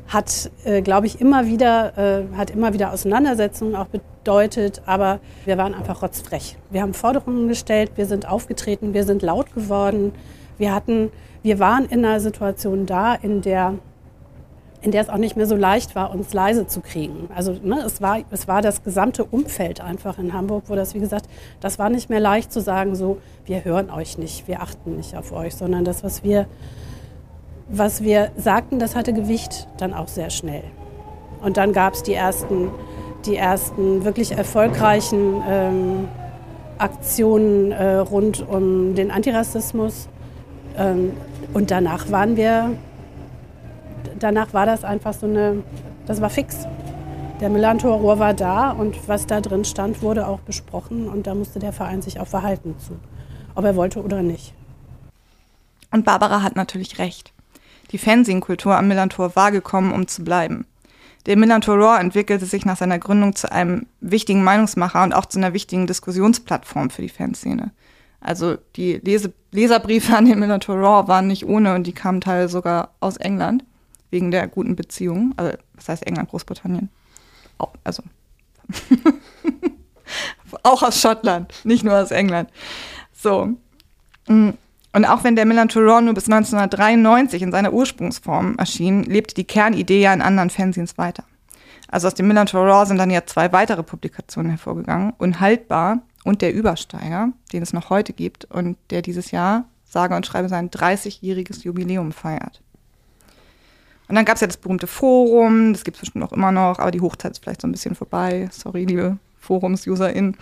[0.07, 5.57] hat, äh, glaube ich, immer wieder, äh, hat immer wieder Auseinandersetzungen auch bedeutet, aber wir
[5.57, 6.57] waren einfach rotzfrech.
[6.69, 10.13] Wir haben Forderungen gestellt, wir sind aufgetreten, wir sind laut geworden.
[10.57, 11.11] Wir hatten,
[11.43, 13.75] wir waren in einer Situation da, in der
[14.81, 17.29] in der es auch nicht mehr so leicht war, uns leise zu kriegen.
[17.33, 20.99] Also ne, es, war, es war das gesamte Umfeld einfach in Hamburg, wo das, wie
[20.99, 21.27] gesagt,
[21.59, 25.17] das war nicht mehr leicht zu sagen, so, wir hören euch nicht, wir achten nicht
[25.17, 26.45] auf euch, sondern das, was wir,
[27.69, 30.63] was wir sagten, das hatte Gewicht dann auch sehr schnell.
[31.41, 32.69] Und dann gab es die ersten,
[33.25, 36.07] die ersten wirklich erfolgreichen ähm,
[36.77, 40.07] Aktionen äh, rund um den Antirassismus.
[40.77, 41.13] Ähm,
[41.53, 42.71] und danach waren wir
[44.19, 45.63] danach war das einfach so eine,
[46.05, 46.65] das war fix.
[47.39, 51.59] Der Millantor-Rohr war da und was da drin stand, wurde auch besprochen und da musste
[51.59, 52.97] der Verein sich auch verhalten zu,
[53.53, 54.53] ob er wollte oder nicht.
[55.91, 57.31] Und Barbara hat natürlich recht.
[57.91, 60.65] Die Fernsehkultur am Millantor war gekommen, um zu bleiben.
[61.25, 65.39] Der Millantor Raw entwickelte sich nach seiner Gründung zu einem wichtigen Meinungsmacher und auch zu
[65.39, 67.71] einer wichtigen Diskussionsplattform für die Fanszene.
[68.21, 72.53] Also die Lese Leserbriefe an den Millantor Raw waren nicht ohne und die kamen teilweise
[72.53, 73.63] sogar aus England
[74.09, 75.33] wegen der guten Beziehungen.
[75.37, 76.89] Also, was heißt England, Großbritannien?
[77.57, 78.03] Auch, also
[80.63, 82.49] auch aus Schottland, nicht nur aus England.
[83.13, 83.57] So.
[84.97, 89.43] Und auch wenn der Milan Toron nur bis 1993 in seiner Ursprungsform erschien, lebte die
[89.43, 91.23] Kernidee ja in anderen Fanzines weiter.
[91.87, 95.13] Also aus dem Milan Toron sind dann ja zwei weitere Publikationen hervorgegangen.
[95.19, 100.25] Unhaltbar und der Übersteiger, den es noch heute gibt und der dieses Jahr, sage und
[100.25, 102.63] schreibe, sein 30-jähriges Jubiläum feiert.
[104.07, 106.79] Und dann gab es ja das berühmte Forum, das gibt es bestimmt auch immer noch,
[106.79, 108.49] aber die Hochzeit ist vielleicht so ein bisschen vorbei.
[108.51, 110.35] Sorry, liebe Forums-UserInnen.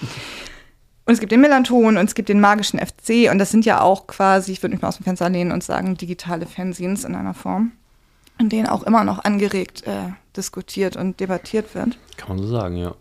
[1.06, 3.82] Und es gibt den Melanton und es gibt den magischen FC und das sind ja
[3.82, 7.16] auch quasi, ich würde mich mal aus dem Fenster lehnen und sagen, digitale Fanzines in
[7.16, 7.74] einer Form,
[8.40, 11.98] in denen auch immer noch angeregt äh, diskutiert und debattiert wird.
[12.18, 12.96] Kann man so sagen, ja.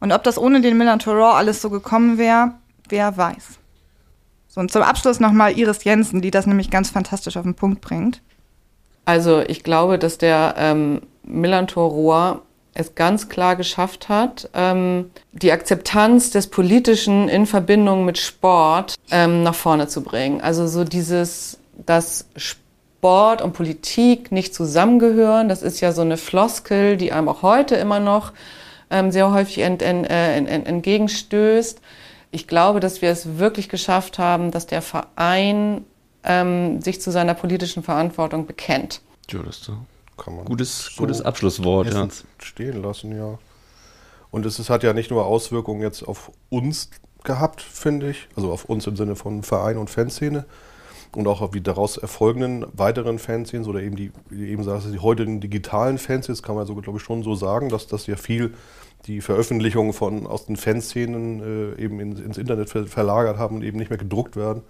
[0.00, 2.52] Und ob das ohne den Melanton Raw alles so gekommen wäre,
[2.88, 3.58] wer weiß.
[4.48, 7.80] So, und zum Abschluss nochmal Iris Jensen, die das nämlich ganz fantastisch auf den Punkt
[7.80, 8.20] bringt.
[9.06, 12.42] Also ich glaube, dass der ähm, Millantor Rohr
[12.78, 19.42] es ganz klar geschafft hat, ähm, die Akzeptanz des Politischen in Verbindung mit Sport ähm,
[19.42, 20.40] nach vorne zu bringen.
[20.40, 26.96] Also so dieses, dass Sport und Politik nicht zusammengehören, das ist ja so eine Floskel,
[26.96, 28.32] die einem auch heute immer noch
[28.90, 31.80] ähm, sehr häufig ent, ent, äh, ent, entgegenstößt.
[32.30, 35.84] Ich glaube, dass wir es wirklich geschafft haben, dass der Verein
[36.22, 39.00] ähm, sich zu seiner politischen Verantwortung bekennt.
[39.48, 39.78] Ist so.
[40.18, 42.08] Kann man Gutes, so gutes Abschlusswort, ja.
[42.38, 43.38] stehen lassen, ja.
[44.30, 46.90] Und es ist, hat ja nicht nur Auswirkungen jetzt auf uns
[47.24, 50.44] gehabt, finde ich, also auf uns im Sinne von Verein und Fanszene
[51.12, 54.98] und auch auf die daraus erfolgenden weiteren Fanszenen oder eben die, wie eben sagst, die
[54.98, 58.54] heutigen digitalen Fanszenen, kann man so, glaube ich, schon so sagen, dass das ja viel
[59.06, 63.62] die Veröffentlichungen von aus den Fanszenen äh, eben in, ins Internet ver verlagert haben und
[63.62, 64.62] eben nicht mehr gedruckt werden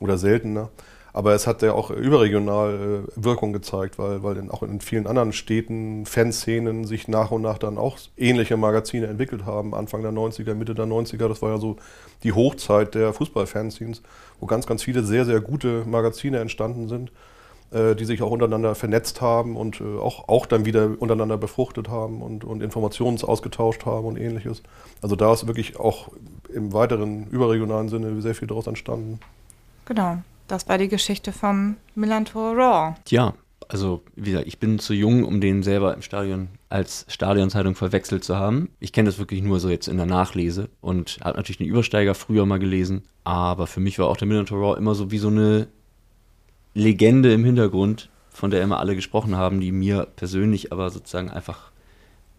[0.00, 0.70] oder seltener.
[1.14, 5.06] Aber es hat ja auch überregional äh, Wirkung gezeigt, weil, weil in, auch in vielen
[5.06, 9.76] anderen Städten, Fanszenen sich nach und nach dann auch ähnliche Magazine entwickelt haben.
[9.76, 11.76] Anfang der 90er, Mitte der 90er, das war ja so
[12.24, 14.02] die Hochzeit der Fußballfanzines,
[14.40, 17.12] wo ganz, ganz viele sehr, sehr gute Magazine entstanden sind,
[17.70, 21.88] äh, die sich auch untereinander vernetzt haben und äh, auch, auch dann wieder untereinander befruchtet
[21.88, 24.64] haben und, und Informationen ausgetauscht haben und ähnliches.
[25.00, 26.08] Also da ist wirklich auch
[26.52, 29.20] im weiteren überregionalen Sinne sehr viel daraus entstanden.
[29.84, 30.18] Genau.
[30.46, 32.94] Das war die Geschichte vom Millantor Raw.
[33.04, 33.34] Tja,
[33.68, 38.24] also wie gesagt, ich bin zu jung, um den selber im Stadion als Stadionzeitung verwechselt
[38.24, 38.68] zu haben.
[38.78, 42.14] Ich kenne das wirklich nur so jetzt in der Nachlese und habe natürlich den Übersteiger
[42.14, 45.28] früher mal gelesen, aber für mich war auch der Millantor Raw immer so wie so
[45.28, 45.68] eine
[46.74, 51.70] Legende im Hintergrund, von der immer alle gesprochen haben, die mir persönlich aber sozusagen einfach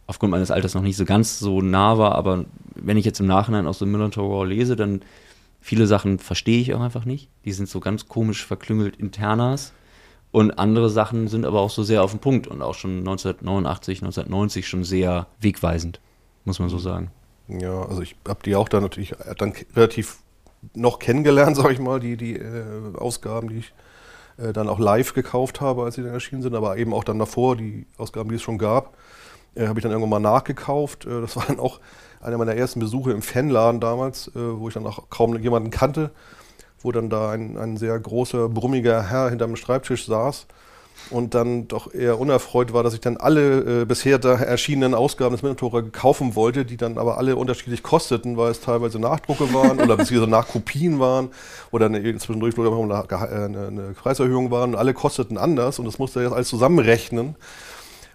[0.08, 3.26] aufgrund meines Alters noch nicht so ganz so nah war, aber wenn ich jetzt im
[3.26, 5.02] Nachhinein aus dem Millantor Raw lese, dann
[5.66, 7.28] Viele Sachen verstehe ich auch einfach nicht.
[7.44, 9.74] Die sind so ganz komisch verklüngelt internas.
[10.32, 14.04] Und andere Sachen sind aber auch so sehr auf den Punkt und auch schon 1989,
[14.04, 16.02] 1990 schon sehr wegweisend,
[16.44, 17.10] muss man so sagen.
[17.48, 20.18] Ja, also ich habe die auch dann natürlich dann relativ
[20.76, 23.74] noch kennengelernt, sage ich mal, die, die äh, Ausgaben, die ich
[24.38, 27.18] äh, dann auch live gekauft habe, als sie dann erschienen sind, aber eben auch dann
[27.18, 28.96] davor, die Ausgaben, die es schon gab,
[29.56, 31.08] äh, habe ich dann irgendwann mal nachgekauft.
[31.08, 31.80] Äh, das war dann auch
[32.26, 36.12] einer meiner ersten Besuche im Fanladen damals, äh, wo ich dann auch kaum jemanden kannte,
[36.82, 40.48] wo dann da ein, ein sehr großer, brummiger Herr hinterm Schreibtisch saß
[41.12, 45.36] und dann doch eher unerfreut war, dass ich dann alle äh, bisher da erschienenen Ausgaben
[45.36, 49.80] des Minotaur kaufen wollte, die dann aber alle unterschiedlich kosteten, weil es teilweise Nachdrucke waren
[49.80, 51.30] oder beziehungsweise Nachkopien waren
[51.72, 56.20] oder eine, zwischendurch eine, eine, eine Preiserhöhung waren und alle kosteten anders und das musste
[56.20, 57.36] er jetzt alles zusammenrechnen.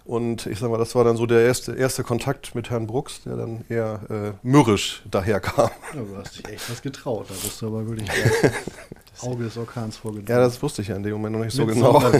[0.03, 3.21] Und ich sag mal, das war dann so der erste, erste Kontakt mit Herrn Brooks,
[3.23, 5.69] der dann eher äh, mürrisch daherkam.
[5.93, 7.27] Ja, du hast dich echt was getraut.
[7.29, 8.09] Da bist du aber wirklich
[9.23, 10.29] Auge des Orkans vorgedrungen.
[10.29, 12.01] Ja, das wusste ich ja in dem Moment noch nicht so genau.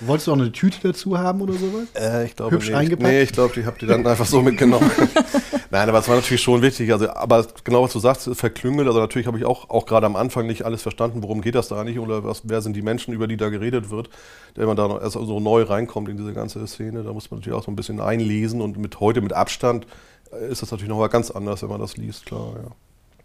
[0.00, 1.88] Wolltest du auch eine Tüte dazu haben oder sowas?
[1.94, 2.76] Äh, ich glaube Hübsch nicht.
[2.76, 3.10] eingepackt?
[3.10, 4.88] Nee, ich glaube, ich habe die dann einfach so mitgenommen.
[5.70, 6.92] Nein, aber es war natürlich schon wichtig.
[6.92, 8.86] Also, aber genau was du sagst, verklüngelt.
[8.86, 11.68] Also natürlich habe ich auch, auch gerade am Anfang nicht alles verstanden, worum geht das
[11.68, 14.08] da eigentlich oder was, wer sind die Menschen, über die da geredet wird.
[14.54, 17.58] Wenn man da erst so neu reinkommt in diese ganze Szene, da muss man natürlich
[17.58, 19.86] auch so ein bisschen einlesen und mit heute mit Abstand
[20.32, 22.70] äh, ist das natürlich noch mal ganz anders, wenn man das liest, klar, ja.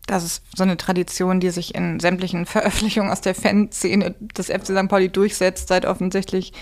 [0.06, 4.66] Das ist so eine Tradition, die sich in sämtlichen Veröffentlichungen aus der Fanszene des FC
[4.68, 4.88] St.
[4.90, 6.54] Pauli durchsetzt, seit offensichtlich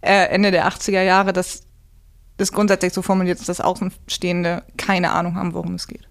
[0.00, 1.62] äh, Ende der 80er Jahre, dass
[2.36, 6.08] das grundsätzlich so formuliert ist, dass Außenstehende keine Ahnung haben, worum es geht.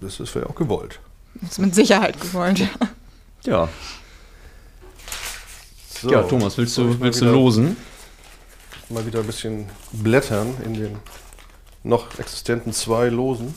[0.00, 1.00] Das ist ja auch gewollt.
[1.40, 2.68] Das ist mit Sicherheit gewollt, ja.
[3.44, 3.68] Ja.
[6.00, 7.76] So, ja, Thomas, willst du, willst du wieder- losen?
[8.90, 10.96] Mal wieder ein bisschen blättern in den
[11.82, 13.54] noch existenten zwei Losen.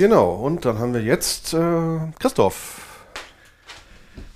[0.00, 3.04] Genau, und dann haben wir jetzt äh, Christoph.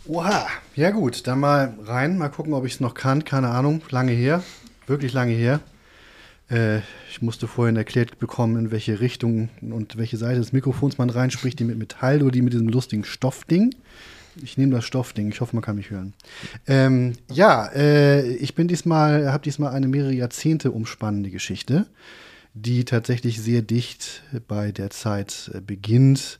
[0.06, 0.46] Oha,
[0.76, 4.12] ja gut, dann mal rein, mal gucken, ob ich es noch kann, keine Ahnung, lange
[4.12, 4.42] her,
[4.86, 5.60] wirklich lange her.
[6.50, 11.08] Äh, ich musste vorhin erklärt bekommen, in welche Richtung und welche Seite des Mikrofons man
[11.08, 13.74] reinspricht, die mit Metall oder die mit diesem lustigen Stoffding.
[14.42, 16.12] Ich nehme das Stoffding, ich hoffe, man kann mich hören.
[16.66, 21.86] Ähm, ja, äh, ich bin diesmal, habe diesmal eine mehrere Jahrzehnte umspannende Geschichte,
[22.54, 26.38] die tatsächlich sehr dicht bei der Zeit äh, beginnt,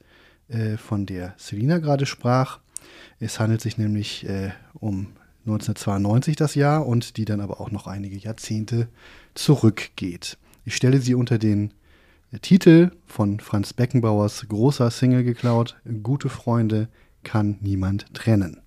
[0.49, 2.61] äh, von der Selina gerade sprach.
[3.19, 5.09] Es handelt sich nämlich äh, um
[5.47, 8.89] 1992 das Jahr und die dann aber auch noch einige Jahrzehnte
[9.35, 10.39] zurückgeht.
[10.65, 11.75] Ich stelle sie unter den
[12.41, 16.89] Titel von Franz Beckenbauers großer Single geklaut, Gute Freunde
[17.23, 18.64] kann niemand trennen.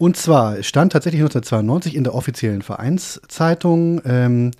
[0.00, 4.50] Und zwar stand tatsächlich 1992 in der offiziellen Vereinszeitung, ähm,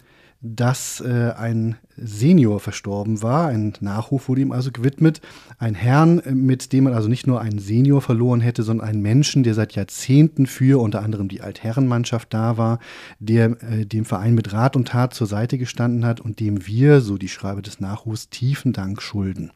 [0.43, 3.47] dass äh, ein Senior verstorben war.
[3.47, 5.23] Ein Nachruf wurde ihm also gewidmet.
[5.59, 9.01] Ein Herrn, äh, mit dem man also nicht nur einen Senior verloren hätte, sondern einen
[9.01, 12.79] Menschen, der seit Jahrzehnten für unter anderem die Altherrenmannschaft da war,
[13.19, 17.01] der äh, dem Verein mit Rat und Tat zur Seite gestanden hat und dem wir,
[17.01, 19.53] so die Schreibe des Nachrufs, tiefen Dank schulden.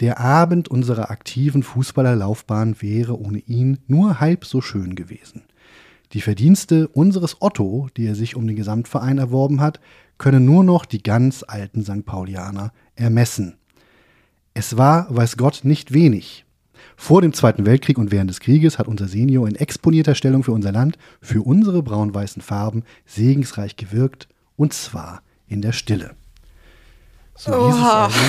[0.00, 5.42] Der Abend unserer aktiven Fußballerlaufbahn wäre ohne ihn nur halb so schön gewesen.
[6.12, 9.78] Die Verdienste unseres Otto, die er sich um den Gesamtverein erworben hat,
[10.16, 12.06] können nur noch die ganz alten St.
[12.06, 13.56] Paulianer ermessen.
[14.54, 16.46] Es war, weiß Gott, nicht wenig.
[16.96, 20.52] Vor dem Zweiten Weltkrieg und während des Krieges hat unser Senior in exponierter Stellung für
[20.52, 26.16] unser Land, für unsere braun-weißen Farben segensreich gewirkt, und zwar in der Stille.
[27.42, 28.10] So Oha.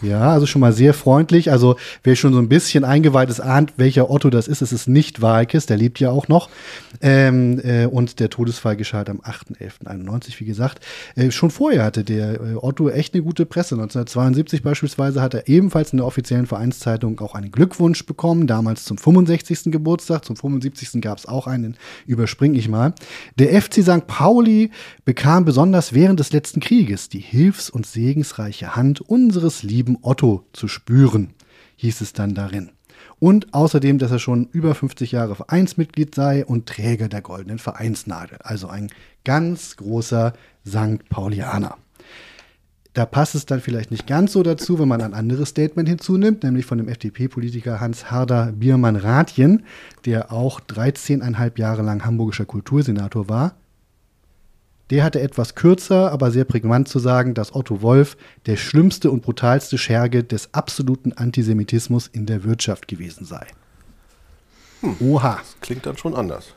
[0.00, 1.50] Ja, also schon mal sehr freundlich.
[1.50, 4.62] Also wer schon so ein bisschen eingeweiht ist, ahnt, welcher Otto das ist.
[4.62, 6.50] Es ist nicht Walkes, der lebt ja auch noch.
[7.00, 10.84] Ähm, äh, und der Todesfall geschah halt am 8.11.91, wie gesagt.
[11.16, 13.74] Äh, schon vorher hatte der äh, Otto echt eine gute Presse.
[13.74, 18.98] 1972 beispielsweise hat er ebenfalls in der offiziellen Vereinszeitung auch einen Glückwunsch bekommen, damals zum
[18.98, 19.72] 65.
[19.72, 20.24] Geburtstag.
[20.24, 21.00] Zum 75.
[21.00, 22.94] gab es auch einen, überspringe ich mal.
[23.36, 24.06] Der FC St.
[24.06, 24.70] Pauli
[25.04, 30.44] bekam besonders während des letzten Krieges die Hilfs- und Segensreiche hilfreiche Hand unseres lieben Otto
[30.52, 31.34] zu spüren,
[31.76, 32.70] hieß es dann darin.
[33.20, 38.38] Und außerdem, dass er schon über 50 Jahre Vereinsmitglied sei und Träger der goldenen Vereinsnadel.
[38.42, 38.90] Also ein
[39.24, 40.32] ganz großer
[40.66, 41.08] St.
[41.08, 41.76] Paulianer.
[42.94, 46.42] Da passt es dann vielleicht nicht ganz so dazu, wenn man ein anderes Statement hinzunimmt,
[46.42, 49.64] nämlich von dem FDP-Politiker Hans Harder Biermann-Rathjen,
[50.04, 53.54] der auch 13,5 Jahre lang hamburgischer Kultursenator war
[54.90, 59.22] der hatte etwas kürzer, aber sehr prägnant zu sagen, dass Otto Wolf der schlimmste und
[59.22, 63.46] brutalste Scherge des absoluten Antisemitismus in der Wirtschaft gewesen sei.
[64.80, 65.36] Hm, Oha.
[65.36, 66.54] Das klingt dann schon anders.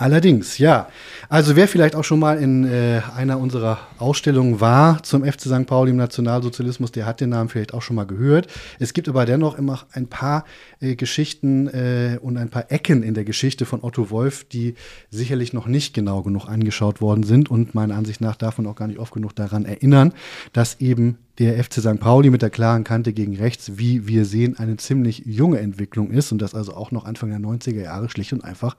[0.00, 0.88] Allerdings, ja.
[1.28, 5.66] Also wer vielleicht auch schon mal in äh, einer unserer Ausstellungen war zum FC St.
[5.66, 8.46] Pauli im Nationalsozialismus, der hat den Namen vielleicht auch schon mal gehört.
[8.78, 10.46] Es gibt aber dennoch immer ein paar
[10.80, 14.74] äh, Geschichten äh, und ein paar Ecken in der Geschichte von Otto Wolf, die
[15.10, 18.88] sicherlich noch nicht genau genug angeschaut worden sind und meiner Ansicht nach man auch gar
[18.88, 20.14] nicht oft genug daran erinnern,
[20.54, 21.98] dass eben der FC St.
[21.98, 26.32] Pauli mit der klaren Kante gegen rechts, wie wir sehen, eine ziemlich junge Entwicklung ist
[26.32, 28.76] und das also auch noch Anfang der 90er Jahre schlicht und einfach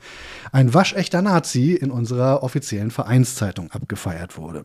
[0.51, 4.63] ein waschechter Nazi in unserer offiziellen Vereinszeitung abgefeiert wurde.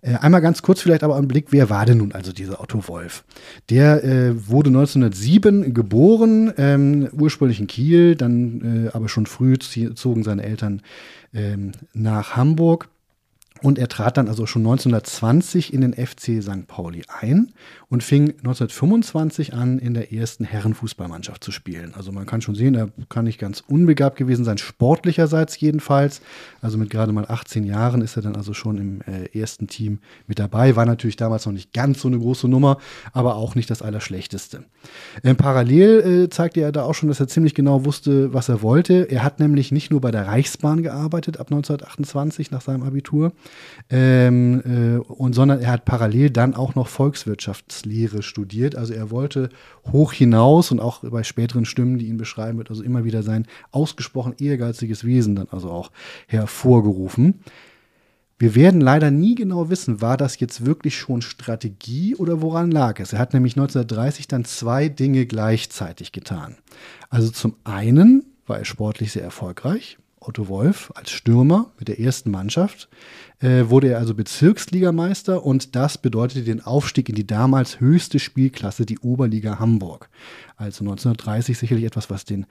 [0.00, 2.88] Äh, einmal ganz kurz vielleicht aber einen Blick, wer war denn nun also dieser Otto
[2.88, 3.22] Wolf?
[3.70, 10.24] Der äh, wurde 1907 geboren, ähm, ursprünglich in Kiel, dann äh, aber schon früh zogen
[10.24, 10.82] seine Eltern
[11.32, 12.88] ähm, nach Hamburg
[13.62, 16.66] und er trat dann also schon 1920 in den FC St.
[16.66, 17.52] Pauli ein
[17.92, 21.92] und fing 1925 an, in der ersten Herrenfußballmannschaft zu spielen.
[21.94, 26.22] Also man kann schon sehen, er kann nicht ganz unbegabt gewesen sein, sportlicherseits jedenfalls.
[26.62, 29.98] Also mit gerade mal 18 Jahren ist er dann also schon im äh, ersten Team
[30.26, 30.74] mit dabei.
[30.74, 32.78] War natürlich damals noch nicht ganz so eine große Nummer,
[33.12, 34.64] aber auch nicht das Allerschlechteste.
[35.22, 38.62] Ähm, parallel äh, zeigte er da auch schon, dass er ziemlich genau wusste, was er
[38.62, 39.10] wollte.
[39.10, 43.32] Er hat nämlich nicht nur bei der Reichsbahn gearbeitet ab 1928 nach seinem Abitur,
[43.92, 48.76] ähm, äh, und sondern er hat parallel dann auch noch Volkswirtschafts Rechtslehre studiert.
[48.76, 49.48] Also er wollte
[49.90, 53.46] hoch hinaus und auch bei späteren Stimmen, die ihn beschreiben, wird also immer wieder sein
[53.70, 55.90] ausgesprochen ehrgeiziges Wesen dann also auch
[56.26, 57.40] hervorgerufen.
[58.38, 62.98] Wir werden leider nie genau wissen, war das jetzt wirklich schon Strategie oder woran lag
[62.98, 63.12] es?
[63.12, 66.56] Er hat nämlich 1930 dann zwei Dinge gleichzeitig getan.
[67.08, 69.98] Also zum einen war er sportlich sehr erfolgreich.
[70.26, 72.88] Otto Wolf als Stürmer mit der ersten Mannschaft
[73.40, 78.86] äh, wurde er also Bezirksligameister und das bedeutete den Aufstieg in die damals höchste Spielklasse,
[78.86, 80.08] die Oberliga Hamburg.
[80.56, 82.46] Also 1930 sicherlich etwas, was den,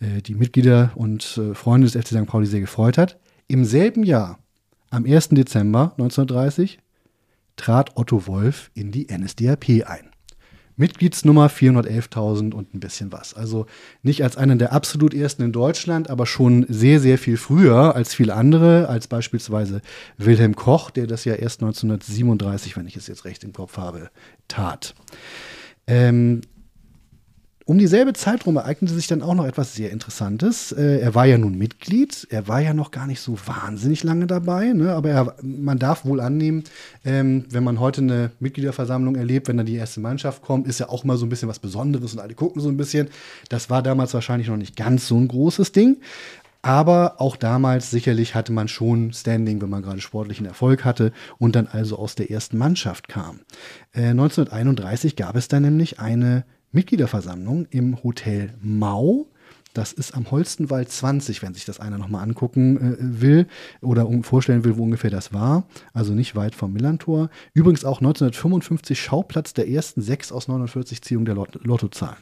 [0.00, 2.26] äh, die Mitglieder und äh, Freunde des FC St.
[2.26, 3.18] Pauli sehr gefreut hat.
[3.48, 4.38] Im selben Jahr,
[4.90, 5.30] am 1.
[5.30, 6.78] Dezember 1930,
[7.56, 10.11] trat Otto Wolf in die NSDAP ein.
[10.82, 13.34] Mitgliedsnummer 411.000 und ein bisschen was.
[13.34, 13.66] Also
[14.02, 18.14] nicht als einen der absolut ersten in Deutschland, aber schon sehr, sehr viel früher als
[18.14, 19.80] viele andere, als beispielsweise
[20.18, 24.10] Wilhelm Koch, der das ja erst 1937, wenn ich es jetzt recht im Kopf habe,
[24.48, 24.96] tat.
[25.86, 26.40] Ähm,
[27.72, 30.72] um dieselbe Zeit rum ereignete sich dann auch noch etwas sehr Interessantes.
[30.72, 34.26] Äh, er war ja nun Mitglied, er war ja noch gar nicht so wahnsinnig lange
[34.26, 34.92] dabei, ne?
[34.92, 36.64] aber er, man darf wohl annehmen,
[37.02, 40.90] ähm, wenn man heute eine Mitgliederversammlung erlebt, wenn dann die erste Mannschaft kommt, ist ja
[40.90, 43.08] auch mal so ein bisschen was Besonderes und alle gucken so ein bisschen.
[43.48, 45.96] Das war damals wahrscheinlich noch nicht ganz so ein großes Ding.
[46.60, 51.56] Aber auch damals sicherlich hatte man schon Standing, wenn man gerade sportlichen Erfolg hatte und
[51.56, 53.40] dann also aus der ersten Mannschaft kam.
[53.94, 59.26] Äh, 1931 gab es dann nämlich eine Mitgliederversammlung im Hotel Mau.
[59.74, 63.46] Das ist am Holstenwald 20, wenn sich das einer nochmal angucken äh, will
[63.80, 65.64] oder vorstellen will, wo ungefähr das war.
[65.94, 67.30] Also nicht weit vom Millantor.
[67.54, 72.18] Übrigens auch 1955 Schauplatz der ersten sechs aus 49 Ziehungen der Lot Lottozahlen.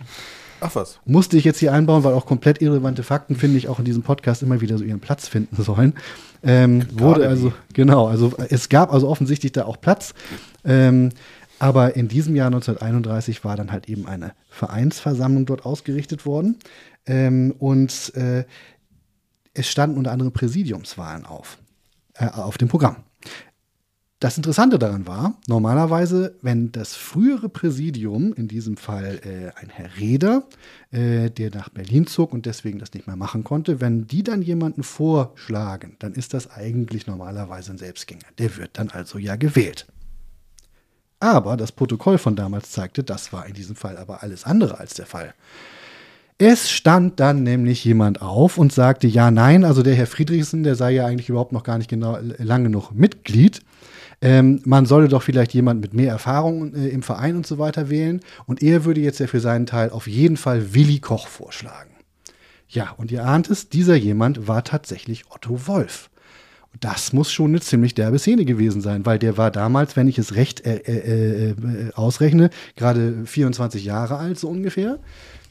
[0.61, 1.01] Ach was.
[1.07, 4.03] Musste ich jetzt hier einbauen, weil auch komplett irrelevante Fakten, finde ich, auch in diesem
[4.03, 5.95] Podcast immer wieder so ihren Platz finden sollen.
[6.43, 10.15] Ähm, wurde also, genau, also es gab also offensichtlich da auch Platz.
[10.65, 11.11] Ähm,
[11.61, 16.57] aber in diesem Jahr 1931 war dann halt eben eine Vereinsversammlung dort ausgerichtet worden.
[17.07, 18.45] Ähm, und äh,
[19.53, 21.59] es standen unter anderem Präsidiumswahlen auf,
[22.15, 22.97] äh, auf dem Programm.
[24.21, 29.99] Das Interessante daran war, normalerweise, wenn das frühere Präsidium, in diesem Fall äh, ein Herr
[29.99, 30.45] Reder,
[30.91, 34.41] äh, der nach Berlin zog und deswegen das nicht mehr machen konnte, wenn die dann
[34.41, 38.27] jemanden vorschlagen, dann ist das eigentlich normalerweise ein Selbstgänger.
[38.39, 39.87] Der wird dann also ja gewählt.
[41.21, 44.95] Aber das Protokoll von damals zeigte, das war in diesem Fall aber alles andere als
[44.95, 45.35] der Fall.
[46.39, 50.75] Es stand dann nämlich jemand auf und sagte, ja, nein, also der Herr Friedrichsen, der
[50.75, 53.61] sei ja eigentlich überhaupt noch gar nicht genau lange genug Mitglied.
[54.23, 57.91] Ähm, man solle doch vielleicht jemand mit mehr Erfahrung äh, im Verein und so weiter
[57.91, 58.21] wählen.
[58.47, 61.91] Und er würde jetzt ja für seinen Teil auf jeden Fall Willi Koch vorschlagen.
[62.69, 66.10] Ja, und ihr ahnt es, dieser jemand war tatsächlich Otto Wolf.
[66.79, 70.19] Das muss schon eine ziemlich derbe Szene gewesen sein, weil der war damals, wenn ich
[70.19, 74.99] es recht äh, äh, äh, ausrechne, gerade 24 Jahre alt, so ungefähr.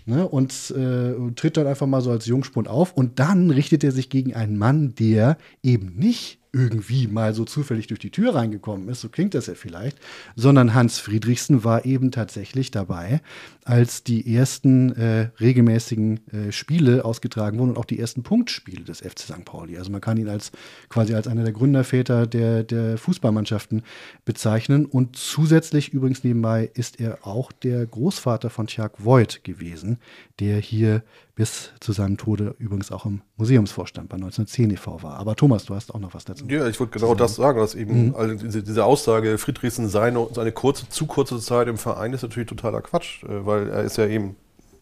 [0.05, 2.93] Ne, und äh, tritt dann einfach mal so als Jungspund auf.
[2.93, 7.87] Und dann richtet er sich gegen einen Mann, der eben nicht irgendwie mal so zufällig
[7.87, 9.99] durch die Tür reingekommen ist, so klingt das ja vielleicht,
[10.35, 13.21] sondern Hans Friedrichsen war eben tatsächlich dabei,
[13.65, 19.01] als die ersten äh, regelmäßigen äh, Spiele ausgetragen wurden und auch die ersten Punktspiele des
[19.01, 19.45] FC St.
[19.45, 19.77] Pauli.
[19.77, 20.51] Also man kann ihn als
[20.89, 23.83] quasi als einer der Gründerväter der, der Fußballmannschaften
[24.25, 29.99] bezeichnen und zusätzlich übrigens nebenbei ist er auch der Großvater von Tjag Voigt gewesen,
[30.39, 31.03] der hier
[31.39, 35.01] bis zu seinem Tode übrigens auch im Museumsvorstand bei 1910 e.V.
[35.03, 35.13] war.
[35.19, 36.43] Aber Thomas, du hast auch noch was dazu.
[36.49, 38.15] Ja, ich wollte genau das sagen, dass eben mhm.
[38.15, 42.49] also diese, diese, Aussage, Friedrichsen seine, seine kurze, zu kurze Zeit im Verein ist natürlich
[42.49, 44.35] totaler Quatsch, äh, weil er ist ja eben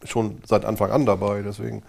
[0.03, 1.83] schon seit Anfang an dabei, deswegen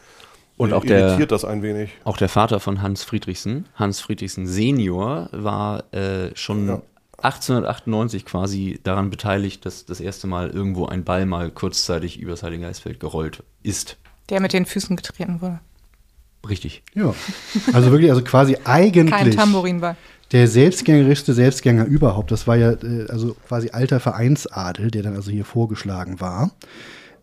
[0.59, 1.93] und auch der, das ein wenig.
[2.05, 6.83] Auch der Vater von Hans Friedrichsen, Hans Friedrichsen Senior, war äh, schon ja.
[7.17, 12.65] 1898 quasi daran beteiligt, dass das erste Mal irgendwo ein Ball mal kurzzeitig übers Heilige
[12.65, 13.97] Geistfeld gerollt ist.
[14.31, 15.61] Der mit den Füßen getreten wurde.
[16.49, 16.83] Richtig.
[16.95, 17.15] Ja.
[17.73, 19.11] Also wirklich, also quasi eigentlich.
[19.11, 19.97] Kein Tambourinball.
[20.33, 22.31] Der selbstgängerischste Selbstgänger überhaupt.
[22.31, 26.53] Das war ja äh, also quasi alter Vereinsadel, der dann also hier vorgeschlagen war.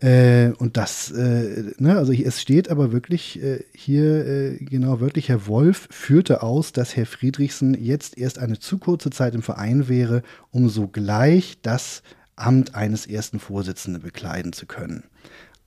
[0.00, 5.28] Äh, und das, äh, ne, also es steht aber wirklich äh, hier äh, genau wörtlich,
[5.30, 9.88] Herr Wolf führte aus, dass Herr Friedrichsen jetzt erst eine zu kurze Zeit im Verein
[9.88, 12.02] wäre, um sogleich das
[12.34, 15.04] Amt eines ersten Vorsitzenden bekleiden zu können.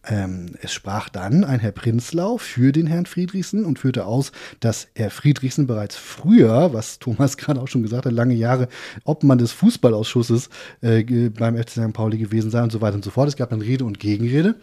[0.07, 4.31] Ähm, es sprach dann ein Herr Prinzlau für den Herrn Friedrichsen und führte aus,
[4.61, 8.69] dass Herr Friedrichsen bereits früher, was Thomas gerade auch schon gesagt hat, lange Jahre
[9.03, 10.49] Obmann des Fußballausschusses
[10.81, 11.93] äh, beim FC St.
[11.93, 13.27] Pauli gewesen sei und so weiter und so fort.
[13.27, 14.55] Es gab dann Rede und Gegenrede.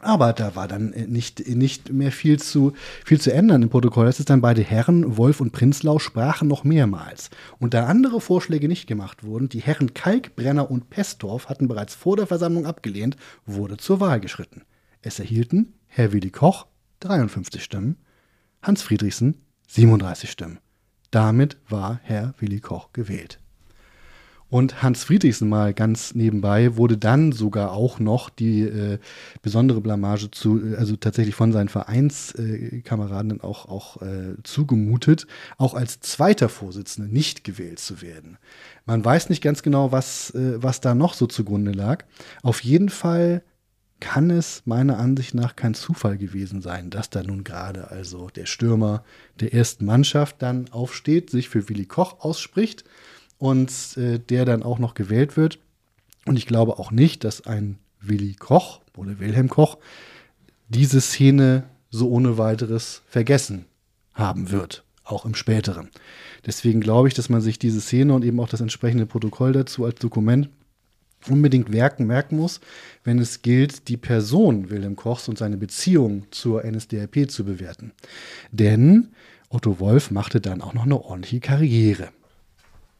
[0.00, 2.72] Aber da war dann äh, nicht, nicht mehr viel zu,
[3.04, 4.06] viel zu ändern im Protokoll.
[4.06, 7.30] Es ist dann beide Herren, Wolf und Prinzlau, sprachen noch mehrmals.
[7.58, 12.16] Und da andere Vorschläge nicht gemacht wurden, die Herren Kalkbrenner und Pestorf hatten bereits vor
[12.16, 14.62] der Versammlung abgelehnt, wurde zur Wahl geschritten.
[15.02, 16.66] Es erhielten Herr Willi Koch
[17.00, 17.96] 53 Stimmen,
[18.62, 20.58] Hans Friedrichsen 37 Stimmen.
[21.10, 23.40] Damit war Herr Willi Koch gewählt.
[24.48, 28.98] Und Hans Friedrichsen mal ganz nebenbei wurde dann sogar auch noch die äh,
[29.42, 35.26] besondere Blamage zu, äh, also tatsächlich von seinen Vereinskameraden äh, auch, auch äh, zugemutet,
[35.58, 38.38] auch als zweiter Vorsitzender nicht gewählt zu werden.
[38.84, 42.04] Man weiß nicht ganz genau, was, äh, was da noch so zugrunde lag.
[42.42, 43.42] Auf jeden Fall
[43.98, 48.46] kann es meiner Ansicht nach kein Zufall gewesen sein, dass da nun gerade also der
[48.46, 49.02] Stürmer
[49.40, 52.84] der ersten Mannschaft dann aufsteht, sich für Willi Koch ausspricht
[53.38, 55.58] und äh, der dann auch noch gewählt wird.
[56.24, 59.78] Und ich glaube auch nicht, dass ein Willi Koch oder Wilhelm Koch
[60.68, 63.66] diese Szene so ohne weiteres vergessen
[64.12, 65.90] haben wird, auch im späteren.
[66.44, 69.84] Deswegen glaube ich, dass man sich diese Szene und eben auch das entsprechende Protokoll dazu
[69.84, 70.48] als Dokument
[71.28, 72.60] unbedingt merken, merken muss,
[73.04, 77.92] wenn es gilt, die Person Wilhelm Kochs und seine Beziehung zur NSDAP zu bewerten.
[78.52, 79.08] Denn
[79.48, 82.08] Otto Wolf machte dann auch noch eine ordentliche Karriere.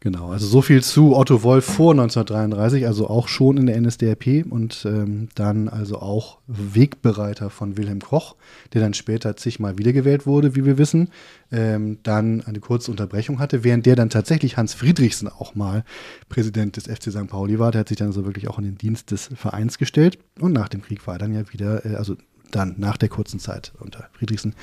[0.00, 4.44] Genau, also so viel zu Otto Wolf vor 1933, also auch schon in der NSDAP
[4.48, 8.36] und ähm, dann also auch Wegbereiter von Wilhelm Koch,
[8.74, 11.08] der dann später zigmal wiedergewählt wurde, wie wir wissen,
[11.50, 15.82] ähm, dann eine kurze Unterbrechung hatte, während der dann tatsächlich Hans Friedrichsen auch mal
[16.28, 17.28] Präsident des FC St.
[17.28, 17.72] Pauli war.
[17.72, 20.68] Der hat sich dann so wirklich auch in den Dienst des Vereins gestellt und nach
[20.68, 22.16] dem Krieg war er dann ja wieder, äh, also
[22.50, 24.54] dann nach der kurzen Zeit unter Friedrichsen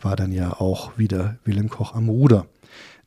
[0.00, 2.46] war dann ja auch wieder Wilhelm Koch am Ruder.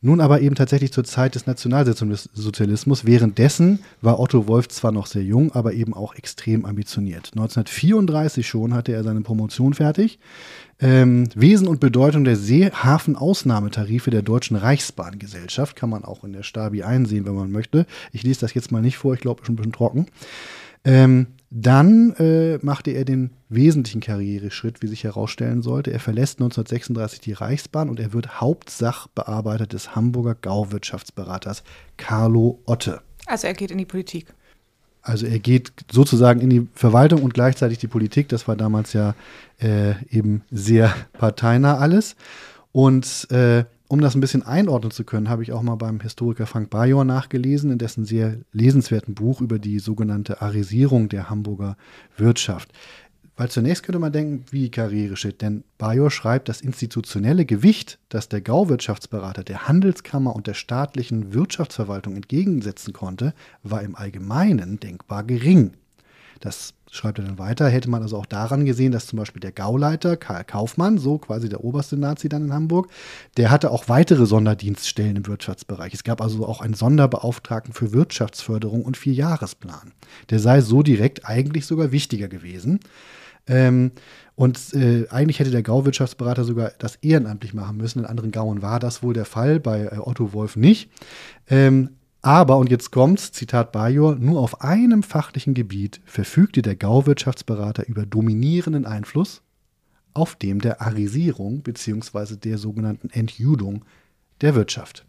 [0.04, 3.04] Nun aber eben tatsächlich zur Zeit des Nationalsozialismus.
[3.04, 7.30] Währenddessen war Otto Wolf zwar noch sehr jung, aber eben auch extrem ambitioniert.
[7.32, 10.18] 1934 schon hatte er seine Promotion fertig.
[10.80, 16.82] Ähm, Wesen und Bedeutung der Seehafen-Ausnahmetarife der Deutschen Reichsbahngesellschaft kann man auch in der Stabi
[16.82, 17.86] einsehen, wenn man möchte.
[18.10, 20.06] Ich lese das jetzt mal nicht vor, ich glaube, schon ein bisschen trocken.
[20.84, 25.92] Ähm, dann äh, machte er den wesentlichen Karriereschritt, wie sich herausstellen sollte.
[25.92, 31.62] Er verlässt 1936 die Reichsbahn und er wird Hauptsachbearbeiter des Hamburger Gauwirtschaftsberaters
[31.98, 33.02] Carlo Otte.
[33.26, 34.32] Also er geht in die Politik.
[35.02, 38.30] Also er geht sozusagen in die Verwaltung und gleichzeitig die Politik.
[38.30, 39.14] Das war damals ja
[39.60, 42.16] äh, eben sehr parteinah alles.
[42.70, 46.46] Und äh, um das ein bisschen einordnen zu können, habe ich auch mal beim Historiker
[46.46, 51.76] Frank Bajor nachgelesen, in dessen sehr lesenswerten Buch über die sogenannte Arisierung der Hamburger
[52.16, 52.72] Wirtschaft.
[53.36, 58.40] Weil zunächst könnte man denken, wie Karriereschritt, denn Bajor schreibt, das institutionelle Gewicht, das der
[58.40, 65.72] Gauwirtschaftsberater der Handelskammer und der staatlichen Wirtschaftsverwaltung entgegensetzen konnte, war im Allgemeinen denkbar gering.
[66.40, 69.50] Das schreibt er dann weiter, hätte man also auch daran gesehen, dass zum Beispiel der
[69.50, 72.88] Gauleiter Karl Kaufmann, so quasi der oberste Nazi dann in Hamburg,
[73.38, 75.94] der hatte auch weitere Sonderdienststellen im Wirtschaftsbereich.
[75.94, 79.92] Es gab also auch einen Sonderbeauftragten für Wirtschaftsförderung und Vierjahresplan.
[80.28, 82.80] Der sei so direkt eigentlich sogar wichtiger gewesen.
[83.46, 83.92] Ähm,
[84.34, 88.00] und äh, eigentlich hätte der Gauwirtschaftsberater sogar das ehrenamtlich machen müssen.
[88.00, 90.90] In anderen Gauen war das wohl der Fall, bei äh, Otto Wolf nicht.
[91.48, 97.86] Ähm, aber, und jetzt kommt's, Zitat Bajor, nur auf einem fachlichen Gebiet verfügte der Gauwirtschaftsberater
[97.88, 99.42] über dominierenden Einfluss,
[100.14, 102.36] auf dem der Arisierung bzw.
[102.36, 103.84] der sogenannten Entjudung
[104.40, 105.04] der Wirtschaft.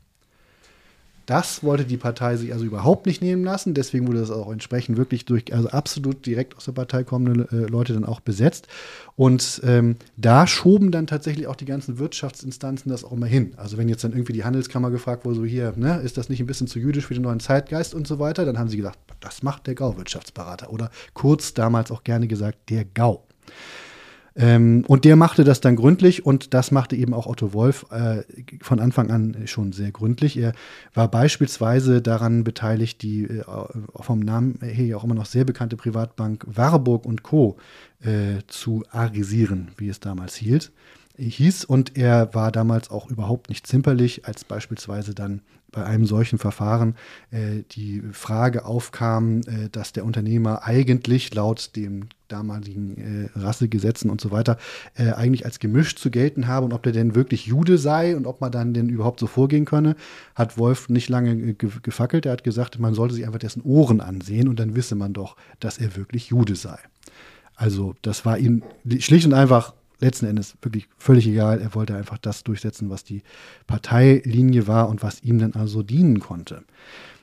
[1.26, 3.74] Das wollte die Partei sich also überhaupt nicht nehmen lassen.
[3.74, 7.70] Deswegen wurde das auch entsprechend wirklich durch, also absolut direkt aus der Partei kommende äh,
[7.70, 8.68] Leute dann auch besetzt.
[9.16, 13.54] Und ähm, da schoben dann tatsächlich auch die ganzen Wirtschaftsinstanzen das auch immer hin.
[13.58, 16.40] Also wenn jetzt dann irgendwie die Handelskammer gefragt wurde, so hier, ne, ist das nicht
[16.40, 19.00] ein bisschen zu jüdisch für den neuen Zeitgeist und so weiter, dann haben sie gesagt,
[19.20, 20.72] das macht der Gauwirtschaftsberater.
[20.72, 23.24] Oder kurz damals auch gerne gesagt, der Gau.
[24.36, 28.24] Ähm, und der machte das dann gründlich und das machte eben auch Otto Wolf äh,
[28.62, 30.38] von Anfang an schon sehr gründlich.
[30.38, 30.54] Er
[30.94, 33.44] war beispielsweise daran beteiligt, die äh,
[34.00, 37.58] vom Namen her auch immer noch sehr bekannte Privatbank Warburg und Co.
[38.02, 40.72] Äh, zu arisieren, wie es damals hielt
[41.18, 45.42] hieß und er war damals auch überhaupt nicht zimperlich, als beispielsweise dann
[45.74, 46.96] bei einem solchen Verfahren
[47.32, 54.22] äh, die Frage aufkam, äh, dass der Unternehmer eigentlich laut dem damaligen äh, Rassegesetzen und
[54.22, 54.58] so weiter
[54.96, 58.26] äh, eigentlich als gemischt zu gelten habe und ob der denn wirklich Jude sei und
[58.26, 59.96] ob man dann denn überhaupt so vorgehen könne,
[60.36, 62.26] hat Wolf nicht lange äh, ge gefackelt.
[62.26, 65.36] Er hat gesagt, man sollte sich einfach dessen Ohren ansehen und dann wisse man doch,
[65.60, 66.78] dass er wirklich Jude sei.
[67.56, 68.64] Also das war ihm
[69.00, 69.74] schlicht und einfach
[70.04, 71.62] letzten Endes wirklich völlig egal.
[71.62, 73.24] Er wollte einfach das durchsetzen, was die
[73.68, 76.64] Parteilinie war und was ihm dann also dienen konnte.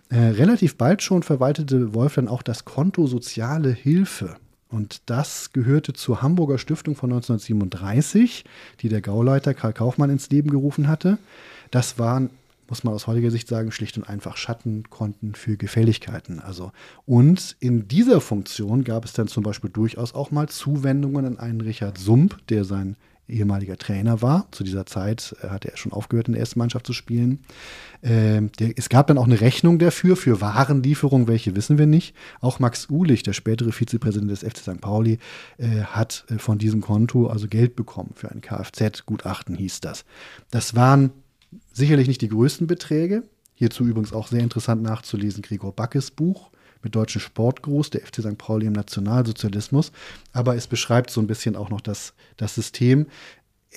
[0.08, 4.36] Äh, relativ bald schon verwaltete Wolf dann auch das Konto Soziale Hilfe.
[4.68, 8.44] Und das gehörte zur Hamburger Stiftung von 1937,
[8.80, 11.18] die der Gauleiter Karl Kaufmann ins Leben gerufen hatte.
[11.70, 12.30] Das waren
[12.70, 16.40] muss man aus heutiger Sicht sagen, schlicht und einfach Schattenkonten für Gefälligkeiten.
[16.40, 16.72] Also,
[17.04, 21.60] und in dieser Funktion gab es dann zum Beispiel durchaus auch mal Zuwendungen an einen
[21.60, 22.96] Richard Sump, der sein
[23.30, 24.46] ehemaliger Trainer war.
[24.50, 27.40] Zu dieser Zeit äh, hatte er schon aufgehört, in der ersten Mannschaft zu spielen.
[28.02, 32.14] Ähm, der, es gab dann auch eine Rechnung dafür, für Warenlieferung, welche wissen wir nicht.
[32.40, 34.80] Auch Max Uhlich, der spätere Vizepräsident des FC St.
[34.80, 35.18] Pauli,
[35.58, 40.04] äh, hat äh, von diesem Konto also Geld bekommen für ein Kfz-Gutachten, hieß das.
[40.50, 41.10] Das waren
[41.72, 43.24] Sicherlich nicht die größten Beträge.
[43.54, 46.50] Hierzu übrigens auch sehr interessant nachzulesen Gregor Backes Buch
[46.82, 48.38] mit deutschen Sportgruß, der FC St.
[48.38, 49.92] Pauli im Nationalsozialismus.
[50.32, 53.06] Aber es beschreibt so ein bisschen auch noch das, das System.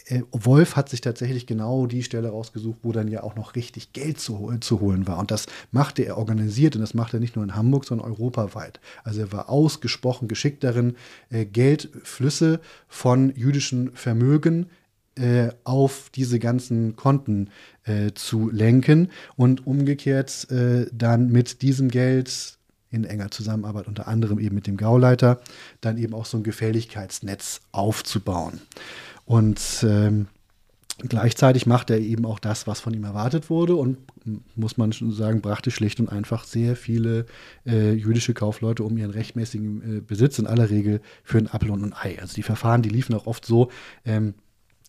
[0.05, 3.93] Äh, Wolf hat sich tatsächlich genau die Stelle rausgesucht, wo dann ja auch noch richtig
[3.93, 5.19] Geld zu, zu holen war.
[5.19, 8.80] Und das machte er organisiert und das machte er nicht nur in Hamburg, sondern europaweit.
[9.03, 10.95] Also er war ausgesprochen geschickt darin,
[11.30, 14.67] äh, Geldflüsse von jüdischen Vermögen
[15.16, 17.49] äh, auf diese ganzen Konten
[17.84, 22.57] äh, zu lenken und umgekehrt äh, dann mit diesem Geld
[22.89, 25.41] in enger Zusammenarbeit unter anderem eben mit dem Gauleiter
[25.82, 28.61] dann eben auch so ein Gefälligkeitsnetz aufzubauen.
[29.26, 30.28] Und ähm,
[30.99, 33.97] gleichzeitig macht er eben auch das, was von ihm erwartet wurde und
[34.55, 37.26] muss man schon sagen, brachte schlicht und einfach sehr viele
[37.66, 41.84] äh, jüdische Kaufleute um ihren rechtmäßigen äh, Besitz in aller Regel für ein Apfel und
[41.84, 42.20] ein Ei.
[42.22, 43.70] Also die Verfahren, die liefen auch oft so,
[44.05, 44.36] ähm,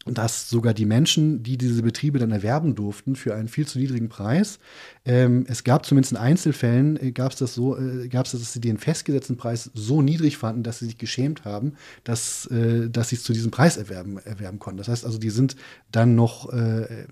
[0.07, 4.09] dass sogar die Menschen, die diese Betriebe dann erwerben durften, für einen viel zu niedrigen
[4.09, 4.59] Preis,
[5.07, 8.41] ähm, es gab zumindest in Einzelfällen, äh, gab es das so, äh, gab es das,
[8.41, 11.75] dass sie den festgesetzten Preis so niedrig fanden, dass sie sich geschämt haben,
[12.05, 14.79] dass, äh, dass sie es zu diesem Preis erwerben, erwerben konnten.
[14.79, 15.57] Das heißt also, die sind
[15.91, 17.07] dann noch, äh,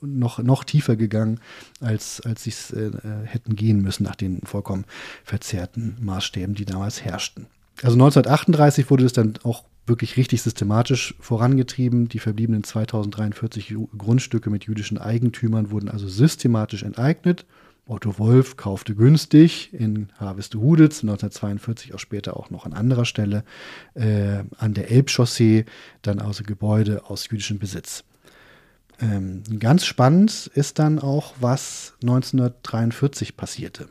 [0.00, 1.40] noch, noch tiefer gegangen,
[1.80, 2.90] als, als sie es äh,
[3.24, 4.84] hätten gehen müssen nach den vollkommen
[5.24, 7.46] verzerrten Maßstäben, die damals herrschten.
[7.82, 12.08] Also 1938 wurde es dann auch wirklich richtig systematisch vorangetrieben.
[12.08, 17.46] Die verbliebenen 2043 Grundstücke mit jüdischen Eigentümern wurden also systematisch enteignet.
[17.86, 23.44] Otto Wolf kaufte günstig in Harvestehuditz, 1942 auch später auch noch an anderer Stelle
[23.94, 25.64] äh, an der Elbchaussee,
[26.02, 28.04] dann also Gebäude aus jüdischem Besitz.
[29.00, 33.88] Ähm, ganz spannend ist dann auch, was 1943 passierte.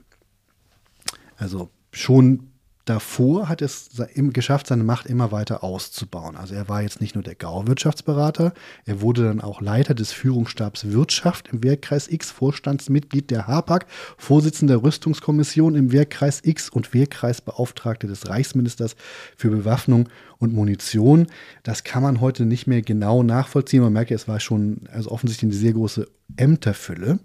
[1.38, 2.52] Also schon
[2.90, 6.36] davor hat es geschafft, seine Macht immer weiter auszubauen.
[6.36, 8.54] Also er war jetzt nicht nur der Gauwirtschaftsberater,
[8.86, 13.86] er wurde dann auch Leiter des Führungsstabs Wirtschaft im Wehrkreis X, Vorstandsmitglied der HAPAG,
[14.18, 18.96] Vorsitzender der Rüstungskommission im Wehrkreis X und Wehrkreisbeauftragter des Reichsministers
[19.36, 20.10] für Bewaffnung
[20.40, 21.28] und Munition.
[21.64, 23.82] Das kann man heute nicht mehr genau nachvollziehen.
[23.82, 26.08] Man merkt, es war schon also offensichtlich eine sehr große
[26.38, 27.20] Ämterfülle.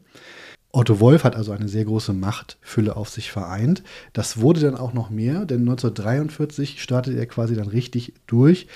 [0.72, 3.82] Otto Wolf hat also eine sehr große Machtfülle auf sich vereint.
[4.14, 8.68] Das wurde dann auch noch mehr, denn 1943 startete er quasi dann richtig durch.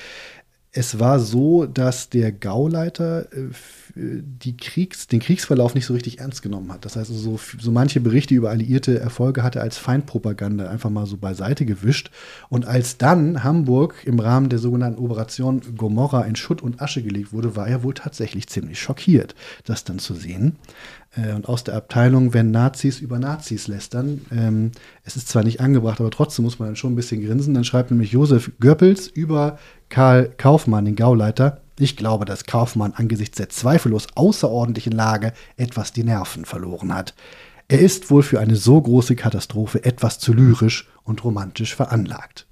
[0.72, 3.48] Es war so, dass der Gauleiter äh,
[3.94, 6.84] die Kriegs-, den Kriegsverlauf nicht so richtig ernst genommen hat.
[6.84, 11.06] Das heißt, so, so manche Berichte über alliierte Erfolge hat er als Feindpropaganda einfach mal
[11.06, 12.10] so beiseite gewischt.
[12.50, 17.32] Und als dann Hamburg im Rahmen der sogenannten Operation Gomorra in Schutt und Asche gelegt
[17.32, 19.34] wurde, war er wohl tatsächlich ziemlich schockiert,
[19.64, 20.56] das dann zu sehen.
[21.16, 24.22] Äh, und aus der Abteilung, wenn Nazis über Nazis lästern.
[24.30, 24.72] Ähm,
[25.04, 27.54] es ist zwar nicht angebracht, aber trotzdem muss man dann schon ein bisschen grinsen.
[27.54, 29.58] Dann schreibt nämlich Josef Goebbels über
[29.88, 31.60] Karl Kaufmann, den Gauleiter.
[31.78, 37.14] Ich glaube, dass Kaufmann angesichts der zweifellos außerordentlichen Lage etwas die Nerven verloren hat.
[37.68, 42.45] Er ist wohl für eine so große Katastrophe etwas zu lyrisch und romantisch veranlagt.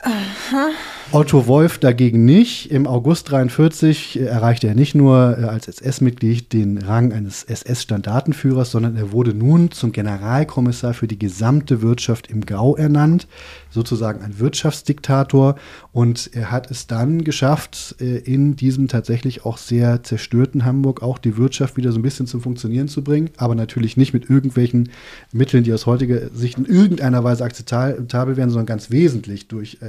[0.00, 0.70] Aha.
[1.10, 2.70] Otto Wolf dagegen nicht.
[2.70, 8.94] Im August 43 erreichte er nicht nur äh, als SS-Mitglied den Rang eines SS-Standartenführers, sondern
[8.94, 13.26] er wurde nun zum Generalkommissar für die gesamte Wirtschaft im Gau ernannt,
[13.70, 15.56] sozusagen ein Wirtschaftsdiktator.
[15.92, 21.16] Und er hat es dann geschafft, äh, in diesem tatsächlich auch sehr zerstörten Hamburg auch
[21.16, 24.90] die Wirtschaft wieder so ein bisschen zum Funktionieren zu bringen, aber natürlich nicht mit irgendwelchen
[25.32, 29.87] Mitteln, die aus heutiger Sicht in irgendeiner Weise akzeptabel wären, sondern ganz wesentlich durch äh,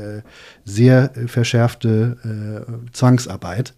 [0.65, 3.73] sehr äh, verschärfte äh, Zwangsarbeit,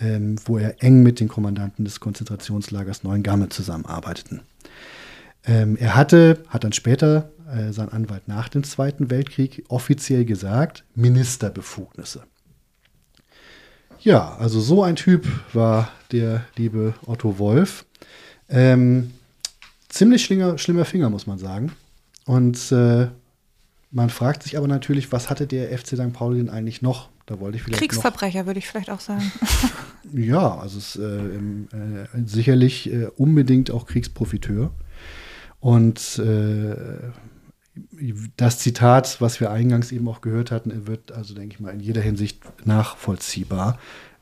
[0.00, 4.42] ähm, wo er eng mit den Kommandanten des Konzentrationslagers Neuengamme zusammenarbeiteten.
[5.44, 10.84] Ähm, er hatte, hat dann später äh, sein Anwalt nach dem Zweiten Weltkrieg offiziell gesagt,
[10.94, 12.22] Ministerbefugnisse.
[14.00, 17.84] Ja, also so ein Typ war der liebe Otto Wolf.
[18.48, 19.12] Ähm,
[19.88, 21.72] ziemlich schlinger, schlimmer Finger, muss man sagen.
[22.24, 23.08] Und äh,
[23.90, 26.12] man fragt sich aber natürlich, was hatte der FC St.
[26.12, 27.08] Pauli denn eigentlich noch?
[27.26, 29.30] Da wollte ich vielleicht Kriegsverbrecher, würde ich vielleicht auch sagen.
[30.12, 34.70] ja, also es ist äh, äh, sicherlich äh, unbedingt auch Kriegsprofiteur.
[35.60, 36.74] Und äh,
[38.36, 41.80] das Zitat, was wir eingangs eben auch gehört hatten, wird also, denke ich mal, in
[41.80, 43.78] jeder Hinsicht nachvollziehbar.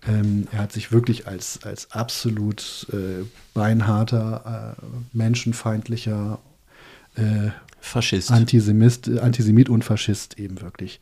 [0.07, 6.39] Ähm, er hat sich wirklich als, als absolut äh, beinharter, äh, menschenfeindlicher
[7.87, 8.31] Faschist.
[8.31, 11.01] Antisemist, Antisemit und Faschist eben wirklich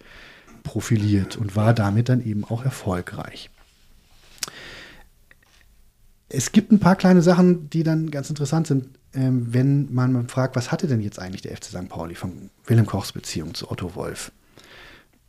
[0.62, 3.50] profiliert und war damit dann eben auch erfolgreich.
[6.28, 10.56] Es gibt ein paar kleine Sachen, die dann ganz interessant sind, ähm, wenn man fragt,
[10.56, 11.88] was hatte denn jetzt eigentlich der FC St.
[11.88, 14.32] Pauli von Wilhelm Kochs Beziehung zu Otto Wolf?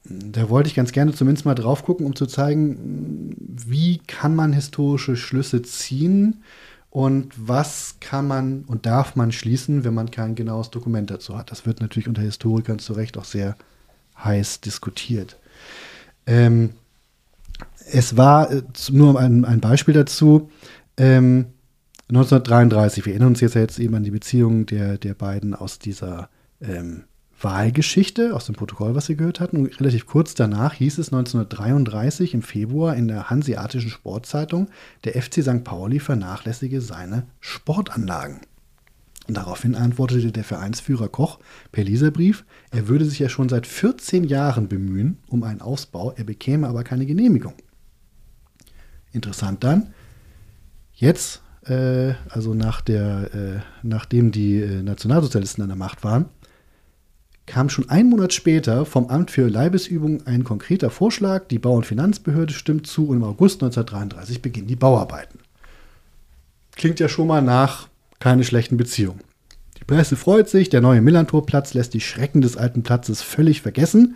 [0.04, 4.54] Da wollte ich ganz gerne zumindest mal drauf gucken, um zu zeigen, wie kann man
[4.54, 6.44] historische Schlüsse ziehen
[6.96, 11.52] und was kann man und darf man schließen, wenn man kein genaues Dokument dazu hat.
[11.52, 13.58] Das wird natürlich unter Historikern zu Recht auch sehr
[14.24, 15.38] heiß diskutiert.
[16.26, 16.70] Ähm,
[17.92, 20.50] es war äh, nur ein, ein, Beispiel dazu.
[20.96, 21.48] Ähm,
[22.08, 26.30] 1933, wir erinnern uns jetzt, jetzt eben an die Beziehungen der, der beiden aus dieser
[26.62, 27.04] ähm,
[27.46, 29.58] Wahlgeschichte aus dem Protokoll, was Sie gehört hatten.
[29.58, 34.68] Und relativ kurz danach hieß es 1933 im Februar in der Hanseatischen Sportzeitung,
[35.04, 35.64] der FC St.
[35.64, 38.42] Pauli vernachlässige seine Sportanlagen.
[39.28, 41.38] Daraufhin antwortete der Vereinsführer Koch
[41.72, 46.24] per Leserbrief, er würde sich ja schon seit 14 Jahren bemühen um einen Ausbau, er
[46.24, 47.54] bekäme aber keine Genehmigung.
[49.12, 49.94] Interessant dann,
[50.94, 56.26] jetzt, äh, also nach der, äh, nachdem die äh, Nationalsozialisten an der Macht waren,
[57.46, 61.48] kam schon einen Monat später vom Amt für Leibesübung ein konkreter Vorschlag.
[61.48, 65.40] Die Bau- und Finanzbehörde stimmt zu und im August 1933 beginnen die Bauarbeiten.
[66.76, 67.88] Klingt ja schon mal nach
[68.20, 69.22] keine schlechten Beziehungen.
[69.80, 74.16] Die Presse freut sich, der neue Millantorplatz lässt die Schrecken des alten Platzes völlig vergessen.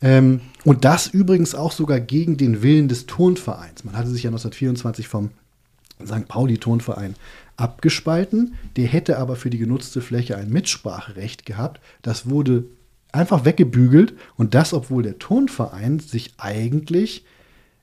[0.00, 3.84] Ähm, und das übrigens auch sogar gegen den Willen des Turnvereins.
[3.84, 5.30] Man hatte sich ja 1924 vom
[6.04, 6.28] St.
[6.28, 7.14] Pauli-Turnverein
[7.56, 8.54] abgespalten.
[8.76, 11.80] Der hätte aber für die genutzte Fläche ein Mitspracherecht gehabt.
[12.02, 12.64] Das wurde
[13.12, 17.24] einfach weggebügelt und das, obwohl der Turnverein sich eigentlich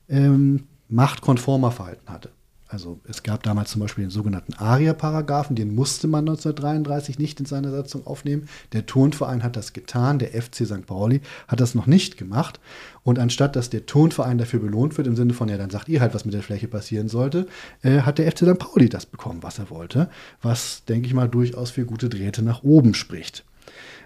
[0.08, 2.30] ähm, machtkonformer verhalten hatte.
[2.70, 7.46] Also es gab damals zum Beispiel den sogenannten ARIA-Paragraphen, den musste man 1933 nicht in
[7.46, 8.48] seiner Satzung aufnehmen.
[8.72, 10.86] Der Turnverein hat das getan, der FC St.
[10.86, 12.60] Pauli hat das noch nicht gemacht.
[13.02, 16.00] Und anstatt dass der Turnverein dafür belohnt wird, im Sinne von, ja, dann sagt ihr
[16.00, 17.48] halt, was mit der Fläche passieren sollte,
[17.82, 18.58] äh, hat der FC St.
[18.58, 20.08] Pauli das bekommen, was er wollte.
[20.40, 23.44] Was, denke ich mal, durchaus für gute Drähte nach oben spricht.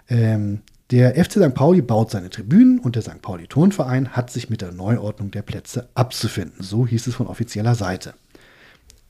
[0.09, 0.61] Ähm,
[0.91, 1.55] der FC St.
[1.55, 3.21] Pauli baut seine Tribünen und der St.
[3.21, 6.63] Pauli Turnverein hat sich mit der Neuordnung der Plätze abzufinden.
[6.63, 8.15] So hieß es von offizieller Seite.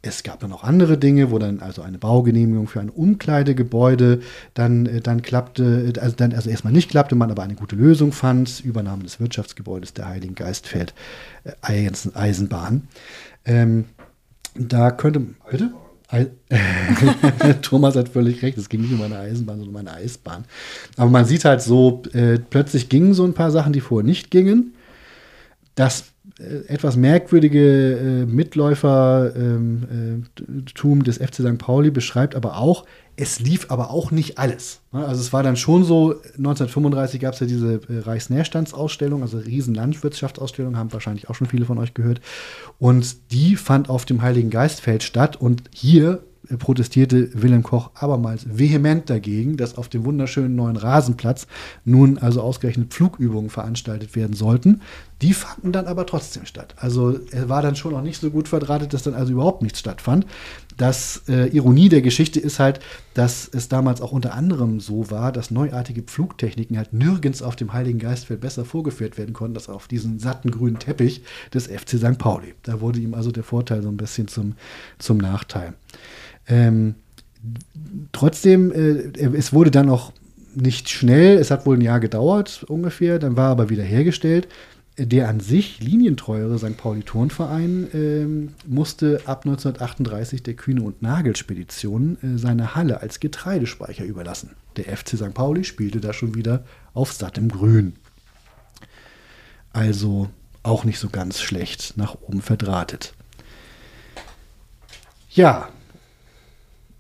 [0.07, 4.21] Es gab dann noch andere Dinge, wo dann also eine Baugenehmigung für ein Umkleidegebäude
[4.53, 7.75] dann, äh, dann klappte, äh, also, dann, also erstmal nicht klappte, man aber eine gute
[7.75, 10.93] Lösung fand, Übernahme des Wirtschaftsgebäudes der Heiligen Geistfeld
[11.45, 12.89] äh, Eisenbahn.
[13.47, 13.87] Ähm,
[14.55, 15.71] da könnte, bitte?
[17.63, 20.45] Thomas hat völlig recht, es ging nicht um eine Eisenbahn, sondern um eine Eisbahn.
[20.97, 24.31] Aber man sieht halt so, äh, plötzlich gingen so ein paar Sachen, die vorher nicht
[24.31, 24.75] gingen.
[25.75, 26.14] Das
[26.67, 31.59] etwas merkwürdige äh, Mitläufertum ähm, äh, des FC St.
[31.59, 32.85] Pauli beschreibt aber auch,
[33.17, 34.81] es lief aber auch nicht alles.
[34.91, 39.75] Also es war dann schon so, 1935 gab es ja diese äh, Reichsnährstandsausstellung, also riesen
[39.75, 42.21] Landwirtschaftsausstellung, haben wahrscheinlich auch schon viele von euch gehört.
[42.81, 45.37] Und die fand auf dem Heiligen Geistfeld statt.
[45.37, 46.25] Und hier
[46.59, 51.47] protestierte Wilhelm Koch abermals vehement dagegen, dass auf dem wunderschönen neuen Rasenplatz
[51.85, 54.81] nun also ausgerechnet Flugübungen veranstaltet werden sollten.
[55.23, 56.75] Die fanden dann aber trotzdem statt.
[56.77, 59.79] Also er war dann schon noch nicht so gut verdrahtet, dass dann also überhaupt nichts
[59.79, 60.27] stattfand.
[60.77, 62.81] Das äh, Ironie der Geschichte ist halt,
[63.15, 67.73] dass es damals auch unter anderem so war, dass neuartige Flugtechniken halt nirgends auf dem
[67.73, 71.23] Heiligen Geistfeld besser vorgeführt werden konnten, als auf diesen satten grünen Teppich
[71.53, 72.19] des FC St.
[72.19, 72.55] Pauli.
[72.63, 74.55] Da wurde ihm also der Vorteil so ein bisschen zum,
[74.99, 75.75] zum Nachteil.
[76.49, 76.97] Ähm,
[78.13, 80.13] trotzdem, äh, es wurde dann auch
[80.55, 84.49] nicht schnell, es hat wohl ein Jahr gedauert ungefähr, dann war aber wieder hergestellt.
[84.97, 86.77] Der an sich linientreuere St.
[86.77, 94.51] Pauli-Turnverein ähm, musste ab 1938 der Kühne- und Nagelspedition äh, seine Halle als Getreidespeicher überlassen.
[94.77, 95.35] Der FC St.
[95.35, 97.95] Pauli spielte da schon wieder auf sattem Grün.
[99.73, 100.31] Also
[100.63, 103.15] auch nicht so ganz schlecht nach oben verdrahtet.
[105.31, 105.71] Ja,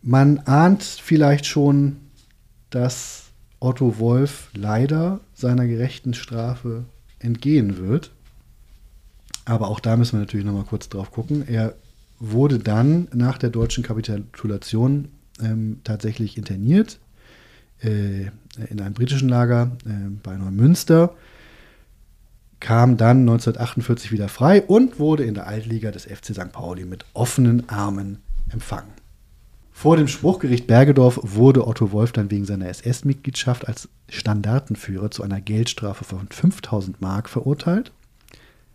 [0.03, 2.01] man ahnt vielleicht schon,
[2.70, 3.26] dass
[3.61, 6.84] Otto Wolf leider seiner gerechten Strafe
[7.25, 8.12] entgehen wird.
[9.45, 11.47] Aber auch da müssen wir natürlich noch mal kurz drauf gucken.
[11.47, 11.75] Er
[12.18, 15.09] wurde dann nach der deutschen Kapitulation
[15.43, 16.99] ähm, tatsächlich interniert
[17.83, 18.27] äh,
[18.70, 21.14] in einem britischen Lager äh, bei Neumünster,
[22.61, 26.53] kam dann 1948 wieder frei und wurde in der Altliga des FC St.
[26.53, 28.18] Pauli mit offenen Armen
[28.51, 29.03] empfangen.
[29.77, 35.43] Vor dem Spruchgericht Bergedorf wurde Otto Wolf dann wegen seiner SS-Mitgliedschaft als Standartenführer zu einer
[35.43, 37.93] Geldstrafe von 5000 Mark verurteilt.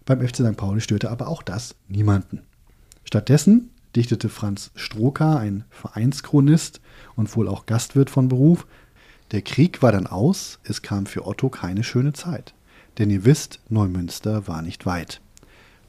[0.06, 0.58] Beim FC St.
[0.58, 2.42] Pauli störte aber auch das niemanden.
[3.06, 6.80] Stattdessen dichtete Franz Stroka, ein Vereinschronist
[7.16, 8.68] und wohl auch Gastwirt von Beruf,
[9.32, 12.54] der Krieg war dann aus, es kam für Otto keine schöne Zeit.
[13.00, 15.22] Denn ihr wisst, Neumünster war nicht weit.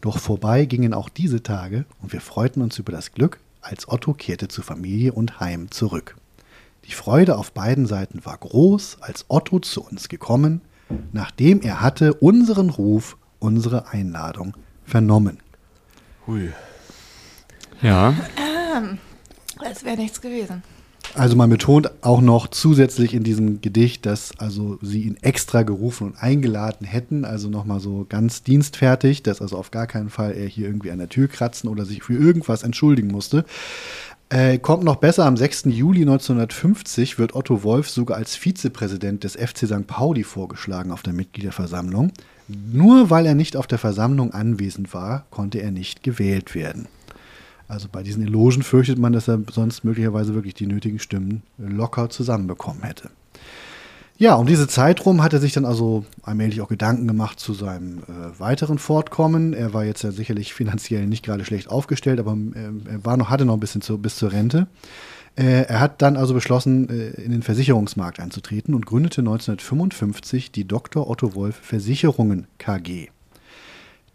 [0.00, 4.14] Doch vorbei gingen auch diese Tage und wir freuten uns über das Glück, als Otto
[4.14, 6.16] kehrte zu Familie und Heim zurück.
[6.86, 10.62] Die Freude auf beiden Seiten war groß, als Otto zu uns gekommen,
[11.12, 15.38] nachdem er hatte unseren Ruf, unsere Einladung vernommen.
[16.26, 16.52] Hui.
[17.82, 18.14] Ja.
[18.76, 18.98] Ähm,
[19.58, 20.62] als wäre nichts gewesen.
[21.14, 26.06] Also man betont auch noch zusätzlich in diesem Gedicht, dass also sie ihn extra gerufen
[26.08, 30.46] und eingeladen hätten, also nochmal so ganz dienstfertig, dass also auf gar keinen Fall er
[30.46, 33.44] hier irgendwie an der Tür kratzen oder sich für irgendwas entschuldigen musste.
[34.28, 35.64] Äh, kommt noch besser, am 6.
[35.66, 39.88] Juli 1950 wird Otto Wolf sogar als Vizepräsident des FC St.
[39.88, 42.12] Pauli vorgeschlagen auf der Mitgliederversammlung.
[42.46, 46.86] Nur weil er nicht auf der Versammlung anwesend war, konnte er nicht gewählt werden.
[47.70, 52.10] Also bei diesen Elogen fürchtet man, dass er sonst möglicherweise wirklich die nötigen Stimmen locker
[52.10, 53.10] zusammenbekommen hätte.
[54.18, 57.54] Ja, um diese Zeit rum hat er sich dann also allmählich auch Gedanken gemacht zu
[57.54, 59.54] seinem äh, weiteren Fortkommen.
[59.54, 63.30] Er war jetzt ja sicherlich finanziell nicht gerade schlecht aufgestellt, aber äh, er war noch,
[63.30, 64.66] hatte noch ein bisschen zu, bis zur Rente.
[65.36, 70.66] Äh, er hat dann also beschlossen, äh, in den Versicherungsmarkt einzutreten und gründete 1955 die
[70.66, 71.08] Dr.
[71.08, 73.08] Otto Wolf Versicherungen KG.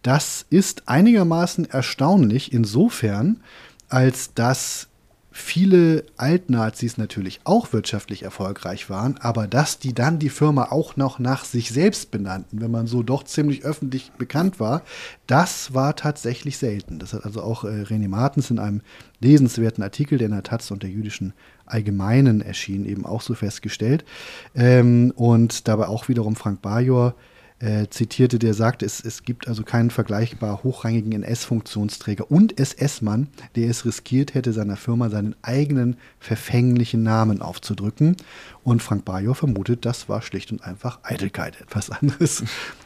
[0.05, 3.41] Das ist einigermaßen erstaunlich insofern,
[3.89, 4.87] als dass
[5.31, 11.17] viele Altnazis natürlich auch wirtschaftlich erfolgreich waren, aber dass die dann die Firma auch noch
[11.17, 14.83] nach sich selbst benannten, wenn man so doch ziemlich öffentlich bekannt war,
[15.25, 16.99] das war tatsächlich selten.
[16.99, 18.81] Das hat also auch äh, René Martens in einem
[19.21, 21.33] lesenswerten Artikel, der in der Taz und der jüdischen
[21.65, 24.05] Allgemeinen erschien, eben auch so festgestellt.
[24.53, 27.15] Ähm, und dabei auch wiederum Frank Bajor
[27.59, 33.69] äh, zitierte, der sagte, es, es gibt also keinen vergleichbar hochrangigen NS-Funktionsträger und SS-Mann, der
[33.69, 38.17] es riskiert hätte, seiner Firma seinen eigenen verfänglichen Namen aufzudrücken.
[38.63, 41.61] Und Frank Bajor vermutet, das war schlicht und einfach Eitelkeit.
[41.61, 42.43] Etwas anderes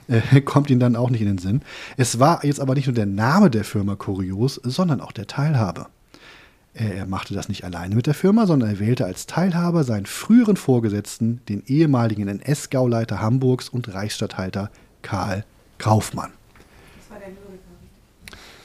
[0.07, 1.61] äh, kommt ihm dann auch nicht in den Sinn.
[1.97, 5.87] Es war jetzt aber nicht nur der Name der Firma kurios, sondern auch der Teilhabe.
[6.79, 10.55] Er machte das nicht alleine mit der Firma, sondern er wählte als Teilhaber seinen früheren
[10.55, 14.71] Vorgesetzten, den ehemaligen NS-Gauleiter Hamburgs und Reichsstatthalter
[15.01, 15.43] Karl
[15.77, 16.31] Kaufmann.
[16.95, 17.29] Das war der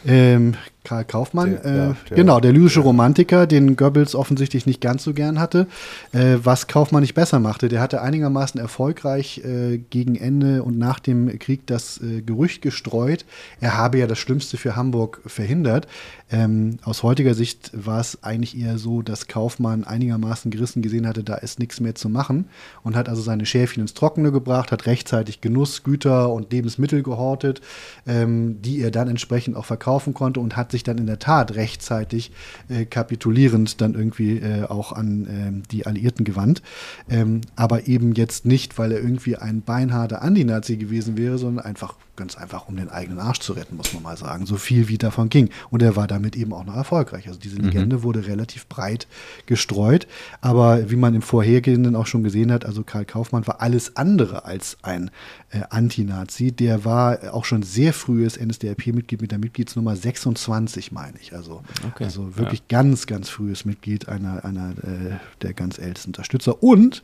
[0.07, 0.55] ähm,
[0.85, 2.85] Karl Kaufmann, der, äh, ja, der, genau, der lyrische ja.
[2.87, 5.67] Romantiker, den Goebbels offensichtlich nicht ganz so gern hatte,
[6.13, 7.69] äh, was Kaufmann nicht besser machte.
[7.69, 13.25] Der hatte einigermaßen erfolgreich äh, gegen Ende und nach dem Krieg das äh, Gerücht gestreut,
[13.61, 15.89] er habe ja das Schlimmste für Hamburg verhindert.
[16.31, 21.23] Ähm, aus heutiger Sicht war es eigentlich eher so, dass Kaufmann einigermaßen gerissen gesehen hatte,
[21.23, 22.47] da ist nichts mehr zu machen
[22.83, 27.61] und hat also seine Schäfchen ins Trockene gebracht, hat rechtzeitig Genuss, Güter und Lebensmittel gehortet,
[28.07, 31.55] ähm, die er dann entsprechend auch verkaufen konnte und hat sich dann in der Tat
[31.55, 32.33] rechtzeitig
[32.69, 36.63] äh, kapitulierend dann irgendwie äh, auch an äh, die Alliierten gewandt.
[37.09, 41.95] Ähm, aber eben jetzt nicht, weil er irgendwie ein beinharter Anti-Nazi gewesen wäre, sondern einfach
[42.17, 44.47] ganz einfach, um den eigenen Arsch zu retten, muss man mal sagen.
[44.47, 45.51] So viel wie davon ging.
[45.71, 47.27] Und er war damit eben auch noch erfolgreich.
[47.27, 47.67] Also diese mhm.
[47.67, 48.03] Legende mhm.
[48.03, 49.07] wurde relativ breit
[49.47, 50.07] gestreut.
[50.41, 54.45] Aber wie man im Vorhergehenden auch schon gesehen hat, also Karl Kaufmann war alles andere
[54.45, 55.11] als ein
[55.51, 56.53] äh, Anti-Nazi.
[56.53, 60.45] Der war auch schon sehr frühes NSDAP-Mitglied mit der Mitgliedsnummer 26,
[60.93, 61.35] meine ich.
[61.35, 62.05] Also, okay.
[62.05, 62.81] also wirklich ja.
[62.81, 66.63] ganz, ganz frühes Mitglied, einer, einer äh, der ganz ältesten Unterstützer.
[66.63, 67.03] Und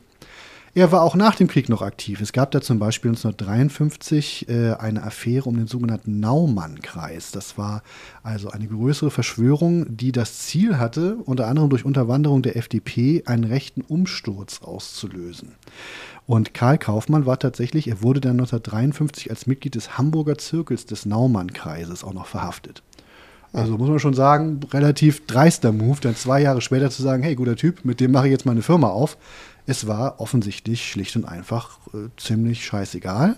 [0.73, 2.21] er war auch nach dem Krieg noch aktiv.
[2.21, 7.31] Es gab da zum Beispiel 1953 äh, eine Affäre um den sogenannten Naumann-Kreis.
[7.31, 7.83] Das war
[8.23, 13.43] also eine größere Verschwörung, die das Ziel hatte, unter anderem durch Unterwanderung der FDP einen
[13.43, 15.55] rechten Umsturz auszulösen.
[16.25, 21.05] Und Karl Kaufmann war tatsächlich, er wurde dann 1953 als Mitglied des Hamburger Zirkels des
[21.05, 22.81] Naumann-Kreises auch noch verhaftet.
[23.53, 27.35] Also muss man schon sagen, relativ dreister Move, dann zwei Jahre später zu sagen, hey,
[27.35, 29.17] guter Typ, mit dem mache ich jetzt meine Firma auf.
[29.65, 33.35] Es war offensichtlich schlicht und einfach äh, ziemlich scheißegal.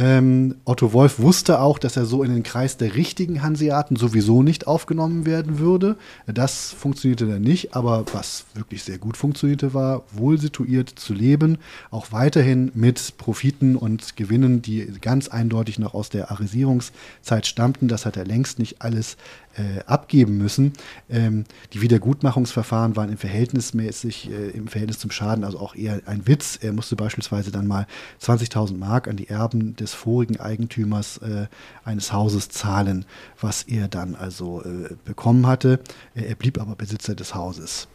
[0.00, 4.42] Ähm, Otto Wolf wusste auch, dass er so in den Kreis der richtigen Hanseaten sowieso
[4.42, 5.96] nicht aufgenommen werden würde.
[6.26, 11.58] Das funktionierte dann nicht, aber was wirklich sehr gut funktionierte, war wohl situiert zu leben,
[11.90, 17.86] auch weiterhin mit Profiten und Gewinnen, die ganz eindeutig noch aus der Arisierungszeit stammten.
[17.86, 19.18] Das hat er längst nicht alles
[19.56, 20.72] äh, abgeben müssen.
[21.08, 26.26] Ähm, die Wiedergutmachungsverfahren waren im, verhältnismäßig, äh, im Verhältnis zum Schaden also auch eher ein
[26.26, 26.58] Witz.
[26.60, 27.86] Er musste beispielsweise dann mal
[28.22, 31.46] 20.000 Mark an die Erben des vorigen Eigentümers äh,
[31.84, 33.04] eines Hauses zahlen,
[33.40, 35.80] was er dann also äh, bekommen hatte.
[36.14, 37.88] er blieb aber Besitzer des Hauses.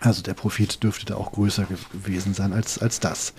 [0.00, 3.34] Also der Profit dürfte da auch größer gewesen sein als, als das.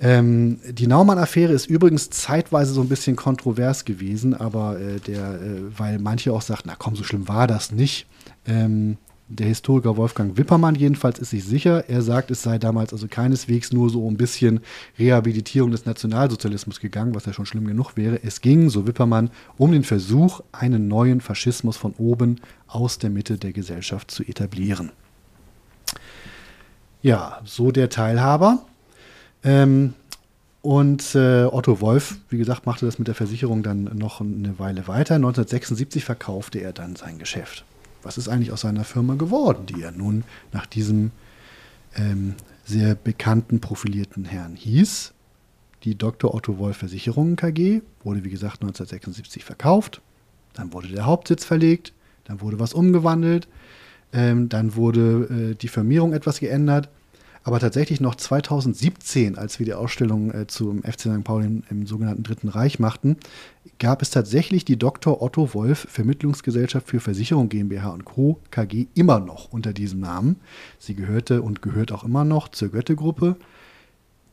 [0.00, 5.78] Ähm, die Naumann-Affäre ist übrigens zeitweise so ein bisschen kontrovers gewesen, aber äh, der, äh,
[5.78, 8.06] weil manche auch sagten, na komm, so schlimm war das nicht.
[8.46, 11.88] Ähm, der Historiker Wolfgang Wippermann jedenfalls ist sich sicher.
[11.88, 14.60] Er sagt, es sei damals also keineswegs nur so ein bisschen
[14.98, 18.22] Rehabilitierung des Nationalsozialismus gegangen, was ja schon schlimm genug wäre.
[18.22, 23.38] Es ging, so Wippermann, um den Versuch, einen neuen Faschismus von oben aus der Mitte
[23.38, 24.92] der Gesellschaft zu etablieren.
[27.00, 28.66] Ja, so der Teilhaber.
[29.44, 29.94] Ähm,
[30.62, 34.88] und äh, Otto Wolf, wie gesagt, machte das mit der Versicherung dann noch eine Weile
[34.88, 35.16] weiter.
[35.16, 37.64] 1976 verkaufte er dann sein Geschäft.
[38.02, 41.10] Was ist eigentlich aus seiner Firma geworden, die er nun nach diesem
[41.96, 42.34] ähm,
[42.64, 45.12] sehr bekannten, profilierten Herrn hieß?
[45.84, 46.34] Die Dr.
[46.34, 50.00] Otto Wolf Versicherungen KG wurde, wie gesagt, 1976 verkauft.
[50.54, 51.92] Dann wurde der Hauptsitz verlegt,
[52.24, 53.48] dann wurde was umgewandelt,
[54.14, 56.88] ähm, dann wurde äh, die Firmierung etwas geändert.
[57.46, 61.24] Aber tatsächlich noch 2017, als wir die Ausstellung äh, zum FC St.
[61.24, 63.18] Pauli im, im, sogenannten Dritten Reich machten,
[63.78, 65.20] gab es tatsächlich die Dr.
[65.20, 68.40] Otto Wolf Vermittlungsgesellschaft für Versicherung GmbH und Co.
[68.50, 70.36] KG immer noch unter diesem Namen.
[70.78, 73.36] Sie gehörte und gehört auch immer noch zur Goethe-Gruppe.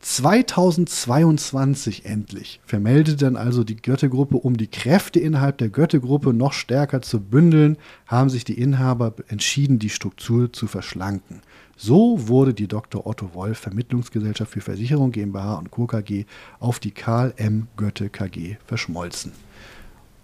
[0.00, 7.02] 2022 endlich vermeldete dann also die Goethe-Gruppe, um die Kräfte innerhalb der Goethe-Gruppe noch stärker
[7.02, 11.42] zu bündeln, haben sich die Inhaber entschieden, die Struktur zu verschlanken.
[11.76, 13.06] So wurde die Dr.
[13.06, 15.86] Otto Wolf Vermittlungsgesellschaft für Versicherung GmbH und Co.
[15.86, 16.24] KG
[16.60, 17.68] auf die Karl M.
[17.76, 19.32] Götte KG verschmolzen.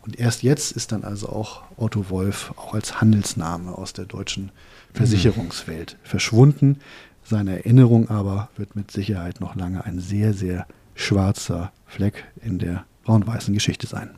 [0.02, 4.50] Und erst jetzt ist dann also auch Otto Wolf auch als Handelsname aus der deutschen
[4.94, 6.78] Versicherungswelt verschwunden.
[7.24, 12.86] Seine Erinnerung aber wird mit Sicherheit noch lange ein sehr, sehr schwarzer Fleck in der
[13.04, 14.10] braun-weißen Geschichte sein.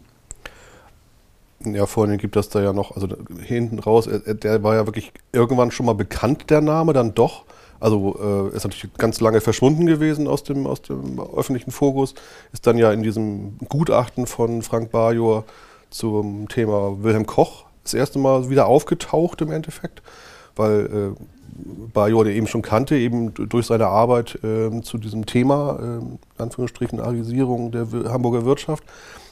[1.64, 3.06] Ja, vor allem gibt das da ja noch, also
[3.42, 7.44] hinten raus, der war ja wirklich irgendwann schon mal bekannt, der Name, dann doch.
[7.80, 12.14] Also äh, ist natürlich ganz lange verschwunden gewesen aus dem, aus dem öffentlichen Fokus,
[12.52, 15.44] ist dann ja in diesem Gutachten von Frank Bajor
[15.88, 20.02] zum Thema Wilhelm Koch das erste Mal wieder aufgetaucht im Endeffekt,
[20.56, 21.22] weil äh,
[21.92, 26.00] Bajor, der eben schon kannte, eben durch seine Arbeit äh, zu diesem Thema,
[26.38, 28.84] äh, Anführungsstrichen Arisierung der Hamburger Wirtschaft,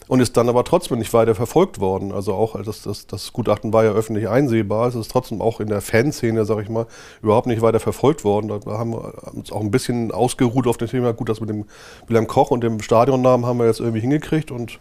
[0.08, 2.12] und ist dann aber trotzdem nicht weiter verfolgt worden.
[2.12, 5.68] Also auch das, das, das Gutachten war ja öffentlich einsehbar, es ist trotzdem auch in
[5.68, 6.86] der Fanszene, sag ich mal,
[7.22, 8.48] überhaupt nicht weiter verfolgt worden.
[8.48, 11.12] Da haben wir uns auch ein bisschen ausgeruht auf dem Thema.
[11.12, 11.66] Gut, das mit dem
[12.06, 14.80] Wilhelm Koch und dem Stadionnamen haben wir jetzt irgendwie hingekriegt und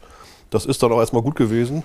[0.49, 1.83] das ist dann auch erstmal gut gewesen.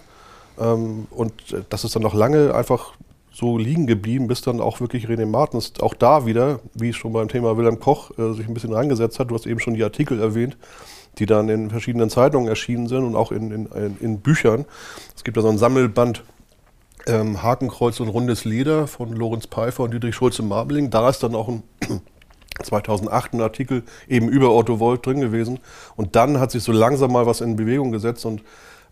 [0.60, 1.32] Ähm, und
[1.68, 2.94] das ist dann noch lange einfach
[3.34, 7.28] so liegen geblieben, bis dann auch wirklich René Martens auch da wieder, wie schon beim
[7.28, 9.30] Thema Wilhelm Koch, äh, sich ein bisschen reingesetzt hat.
[9.30, 10.56] Du hast eben schon die Artikel erwähnt,
[11.18, 14.64] die dann in verschiedenen Zeitungen erschienen sind und auch in, in, in Büchern.
[15.16, 16.24] Es gibt da so ein Sammelband
[17.06, 20.90] ähm, Hakenkreuz und rundes Leder von Lorenz Pfeiffer und Dietrich Schulze-Marbeling.
[20.90, 21.62] Da ist dann auch ein
[22.62, 25.58] 2008 ein Artikel eben über Otto Wolf drin gewesen.
[25.96, 28.42] Und dann hat sich so langsam mal was in Bewegung gesetzt und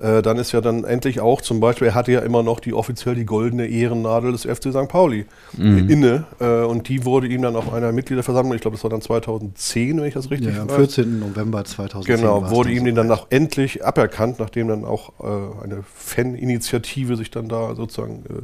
[0.00, 2.72] äh, dann ist ja dann endlich auch zum Beispiel, er hatte ja immer noch die
[2.72, 4.88] offiziell die goldene Ehrennadel des FC St.
[4.88, 5.90] Pauli mhm.
[5.90, 9.02] inne äh, und die wurde ihm dann auf einer Mitgliederversammlung, ich glaube das war dann
[9.02, 11.18] 2010, wenn ich das richtig ja, am 14.
[11.18, 12.16] November 2010.
[12.16, 17.30] Genau, wurde ihm den dann auch endlich aberkannt, nachdem dann auch äh, eine Fan-Initiative sich
[17.30, 18.42] dann da sozusagen äh,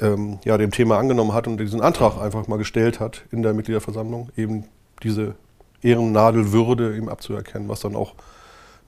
[0.00, 3.54] ähm, ja, dem Thema angenommen hat und diesen Antrag einfach mal gestellt hat in der
[3.54, 4.64] Mitgliederversammlung, eben
[5.02, 5.34] diese
[5.82, 8.14] Ehrennadelwürde ihm abzuerkennen, was dann auch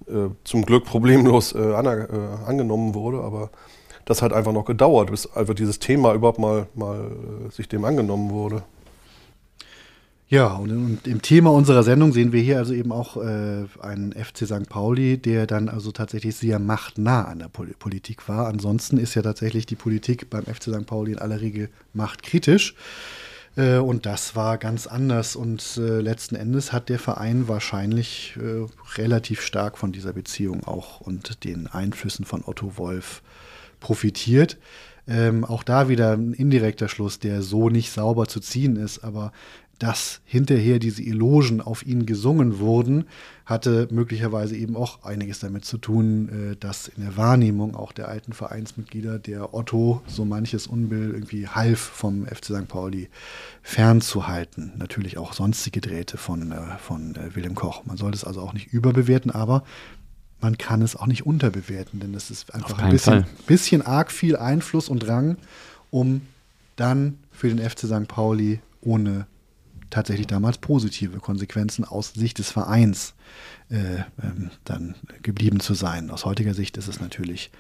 [0.09, 2.07] äh, zum Glück problemlos äh, an, äh,
[2.47, 3.51] angenommen wurde, aber
[4.05, 7.11] das hat einfach noch gedauert, bis einfach dieses Thema überhaupt mal, mal
[7.47, 8.63] äh, sich dem angenommen wurde.
[10.33, 14.12] Ja, und, und, im Thema unserer Sendung sehen wir hier also eben auch äh, einen
[14.12, 14.66] FC St.
[14.66, 18.47] Pauli, der dann also tatsächlich sehr machtnah an der Pol Politik war.
[18.47, 20.87] Ansonsten ist ja tatsächlich die Politik beim FC St.
[20.87, 22.74] Pauli in aller Regel machtkritisch.
[23.57, 25.37] Äh, und das war ganz anders.
[25.37, 28.64] Und äh, letzten Endes hat der Verein wahrscheinlich äh,
[28.97, 33.20] relativ stark von dieser Beziehung auch und den Einflüssen von Otto Wolf
[33.80, 34.57] profitiert.
[35.09, 39.33] Ähm, auch da wieder ein indirekter Schluss, der so nicht sauber zu ziehen ist, aber
[39.83, 43.07] dass hinterher diese Elogen auf ihn gesungen wurden,
[43.47, 48.07] hatte möglicherweise eben auch einiges damit zu tun, äh, dass in der Wahrnehmung auch der
[48.07, 52.68] alten Vereinsmitglieder der Otto so manches Unbill irgendwie half vom FC St.
[52.68, 53.09] Pauli
[53.61, 54.72] fernzuhalten.
[54.76, 57.85] Natürlich auch sonstige Drähte von, äh, von äh, Wilhelm Koch.
[57.85, 59.64] Man sollte es also auch nicht überbewerten, aber
[60.41, 64.37] man kann es auch nicht unterbewerten, denn es ist einfach ein bisschen, bisschen arg viel
[64.37, 65.39] Einfluss und Rang,
[65.91, 66.20] um
[66.76, 68.07] dann für den FC St.
[68.07, 69.26] Pauli ohne
[69.93, 73.14] tatsächlich damals positive Konsequenzen aus Sicht des Vereins
[73.70, 76.11] äh, ähm, dann geblieben zu sein.
[76.11, 77.51] Aus heutiger Sicht ist es natürlich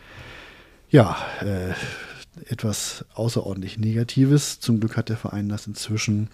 [0.90, 1.72] ja äh,
[2.50, 4.58] etwas außerordentlich Negatives.
[4.60, 6.28] Zum Glück hat der Verein das inzwischen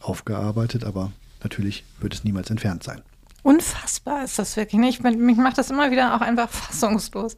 [0.00, 1.12] aufgearbeitet, aber
[1.42, 3.02] natürlich wird es niemals entfernt sein.
[3.42, 4.80] Unfassbar ist das wirklich.
[4.80, 5.04] nicht.
[5.04, 5.12] Ne?
[5.12, 7.36] mich macht das immer wieder auch einfach fassungslos.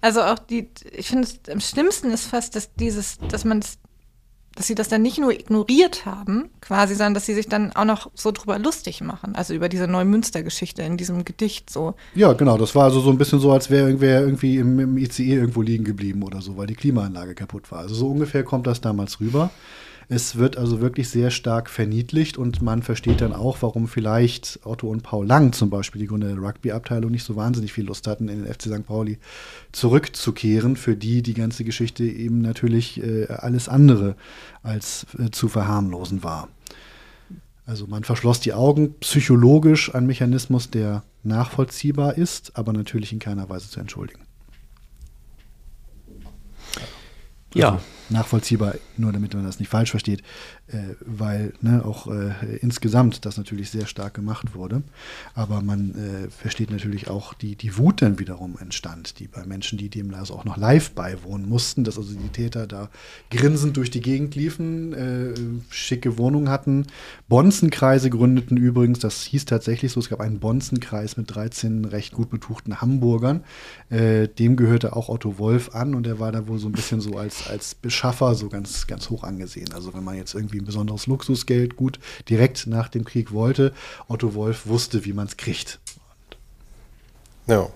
[0.00, 3.78] Also auch die, ich finde, am schlimmsten ist fast, dass dieses, dass man das
[4.56, 7.84] dass sie das dann nicht nur ignoriert haben, quasi, sondern dass sie sich dann auch
[7.84, 9.34] noch so drüber lustig machen.
[9.34, 11.94] Also über diese Neumünster-Geschichte in diesem Gedicht so.
[12.14, 12.56] Ja, genau.
[12.56, 15.62] Das war also so ein bisschen so, als wäre irgendwer irgendwie im, im ICE irgendwo
[15.62, 17.80] liegen geblieben oder so, weil die Klimaanlage kaputt war.
[17.80, 19.50] Also so ungefähr kommt das damals rüber.
[20.08, 24.88] Es wird also wirklich sehr stark verniedlicht und man versteht dann auch, warum vielleicht Otto
[24.88, 28.28] und Paul Lang zum Beispiel, die Gründer der Rugby-Abteilung, nicht so wahnsinnig viel Lust hatten,
[28.28, 28.86] in den FC St.
[28.86, 29.18] Pauli
[29.72, 34.16] zurückzukehren, für die die ganze Geschichte eben natürlich äh, alles andere
[34.62, 36.48] als äh, zu verharmlosen war.
[37.66, 43.48] Also man verschloss die Augen, psychologisch ein Mechanismus, der nachvollziehbar ist, aber natürlich in keiner
[43.48, 44.20] Weise zu entschuldigen.
[47.54, 47.80] Ja,
[48.10, 50.22] nachvollziehbar, nur damit man das nicht falsch versteht,
[50.66, 54.82] äh, weil ne, auch äh, insgesamt das natürlich sehr stark gemacht wurde.
[55.34, 59.78] Aber man äh, versteht natürlich auch die, die Wut dann wiederum entstand, die bei Menschen,
[59.78, 62.88] die dem also auch noch live beiwohnen mussten, dass also die Täter da
[63.30, 65.34] grinsend durch die Gegend liefen, äh,
[65.70, 66.86] schicke Wohnungen hatten,
[67.28, 72.30] Bonzenkreise gründeten übrigens, das hieß tatsächlich so, es gab einen Bonzenkreis mit 13 recht gut
[72.30, 73.44] betuchten Hamburgern,
[73.90, 77.00] äh, dem gehörte auch Otto Wolf an und er war da wohl so ein bisschen
[77.00, 77.74] so als, als
[78.04, 79.72] Beschaffer so ganz, ganz hoch angesehen.
[79.72, 81.98] Also wenn man jetzt irgendwie ein besonderes Luxusgeld gut
[82.28, 83.72] direkt nach dem Krieg wollte,
[84.08, 85.80] Otto Wolf wusste, wie man es kriegt.
[87.46, 87.66] Ja.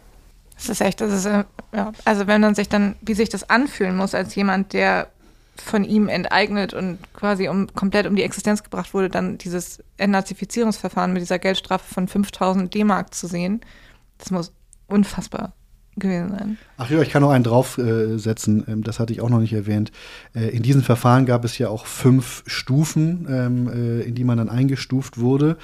[0.57, 3.49] Das ist echt, das ist, äh, ja, also wenn man sich dann, wie sich das
[3.49, 5.09] anfühlen muss als jemand, der
[5.57, 11.14] von ihm enteignet und quasi um, komplett um die Existenz gebracht wurde, dann dieses Entnazifizierungsverfahren
[11.14, 13.62] mit dieser Geldstrafe von 5000 D-Mark zu sehen,
[14.18, 14.53] das muss
[14.89, 15.55] unfassbar
[15.99, 16.59] gewesen sein.
[16.76, 19.92] Ach ja, ich kann noch einen draufsetzen, ähm, das hatte ich auch noch nicht erwähnt.
[20.34, 24.38] Äh, in diesen Verfahren gab es ja auch fünf Stufen, ähm, äh, in die man
[24.38, 25.57] dann eingestuft wurde.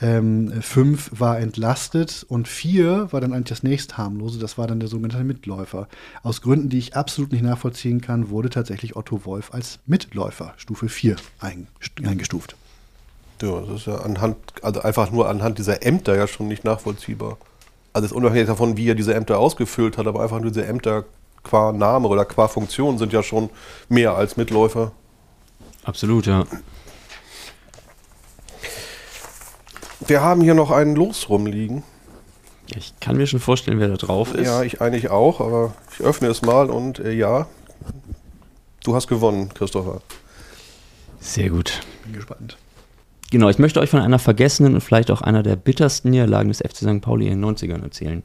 [0.00, 4.80] Ähm, fünf war entlastet und vier war dann eigentlich das nächst harmlose, das war dann
[4.80, 5.88] der sogenannte Mitläufer.
[6.22, 10.88] Aus Gründen, die ich absolut nicht nachvollziehen kann, wurde tatsächlich Otto Wolf als Mitläufer Stufe
[10.88, 12.56] 4 eingestuft.
[13.42, 17.38] Ja, das ist ja anhand, also einfach nur anhand dieser Ämter ja schon nicht nachvollziehbar
[17.92, 21.04] also ist unabhängig davon, wie er diese Ämter ausgefüllt hat, aber einfach nur diese Ämter
[21.42, 23.50] qua Name oder qua Funktion sind ja schon
[23.88, 24.92] mehr als Mitläufer.
[25.84, 26.44] Absolut, ja.
[30.06, 31.82] Wir haben hier noch einen Los rumliegen.
[32.74, 34.46] Ich kann mir schon vorstellen, wer da drauf ist.
[34.46, 37.46] Ja, ich eigentlich auch, aber ich öffne es mal und äh, ja,
[38.84, 40.00] du hast gewonnen, Christopher.
[41.20, 41.80] Sehr gut.
[42.04, 42.56] Bin gespannt.
[43.30, 46.58] Genau, ich möchte euch von einer vergessenen und vielleicht auch einer der bittersten Niederlagen des
[46.58, 47.00] FC St.
[47.00, 48.24] Pauli in den 90ern erzählen.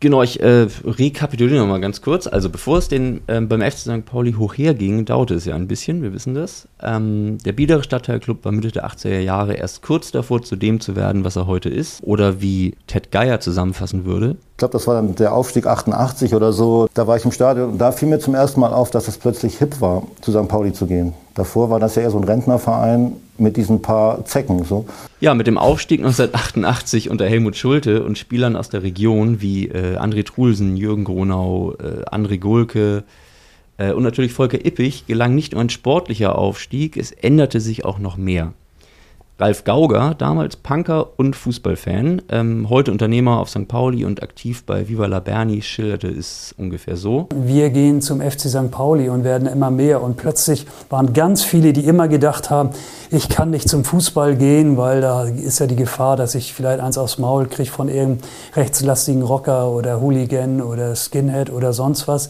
[0.00, 2.26] Genau, ich äh, rekapituliere nochmal ganz kurz.
[2.26, 4.06] Also bevor es den, ähm, beim FC St.
[4.06, 6.68] Pauli hoch herging, dauerte es ja ein bisschen, wir wissen das.
[6.82, 10.96] Ähm, der Biedere Stadtteilclub war Mitte der 80er Jahre erst kurz davor, zu dem zu
[10.96, 12.02] werden, was er heute ist.
[12.02, 14.36] Oder wie Ted Geier zusammenfassen würde.
[14.60, 16.86] Ich glaube, das war dann der Aufstieg 88 oder so.
[16.92, 19.16] Da war ich im Stadion und da fiel mir zum ersten Mal auf, dass es
[19.16, 20.48] plötzlich hip war, zu St.
[20.48, 21.14] Pauli zu gehen.
[21.34, 24.64] Davor war das ja eher so ein Rentnerverein mit diesen paar Zecken.
[24.64, 24.84] So.
[25.18, 29.96] Ja, mit dem Aufstieg 1988 unter Helmut Schulte und Spielern aus der Region wie äh,
[29.96, 33.04] André Trulsen, Jürgen Gronau, äh, André Gulke
[33.78, 37.98] äh, und natürlich Volker Ippich gelang nicht nur ein sportlicher Aufstieg, es änderte sich auch
[37.98, 38.52] noch mehr.
[39.40, 43.66] Ralf Gauger, damals Punker und Fußballfan, ähm, heute Unternehmer auf St.
[43.68, 47.26] Pauli und aktiv bei Viva la Berni, schilderte es ungefähr so.
[47.34, 48.70] Wir gehen zum FC St.
[48.70, 52.68] Pauli und werden immer mehr und plötzlich waren ganz viele, die immer gedacht haben,
[53.10, 56.80] ich kann nicht zum Fußball gehen, weil da ist ja die Gefahr, dass ich vielleicht
[56.80, 62.28] eins aufs Maul kriege von irgendeinem rechtslastigen Rocker oder Hooligan oder Skinhead oder sonst was.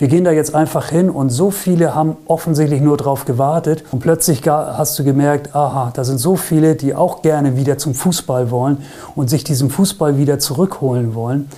[0.00, 3.98] Wir gehen da jetzt einfach hin und so viele haben offensichtlich nur drauf gewartet und
[3.98, 8.52] plötzlich hast du gemerkt, aha, da sind so viele, die auch gerne wieder zum Fußball
[8.52, 8.78] wollen
[9.16, 11.48] und sich diesen Fußball wieder zurückholen wollen.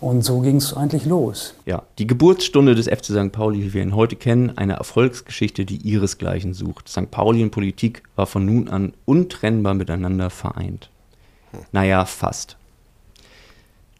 [0.00, 1.54] Und so ging es eigentlich los.
[1.66, 3.30] Ja, die Geburtsstunde des FC St.
[3.30, 6.88] Pauli, wie wir ihn heute kennen, eine Erfolgsgeschichte, die ihresgleichen sucht.
[6.88, 7.10] St.
[7.10, 10.88] Pauli und Politik war von nun an untrennbar miteinander vereint.
[11.72, 12.56] Naja, fast.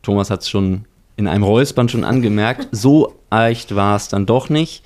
[0.03, 0.87] Thomas hat es schon
[1.17, 4.85] in einem Räuspern schon angemerkt, so echt war es dann doch nicht.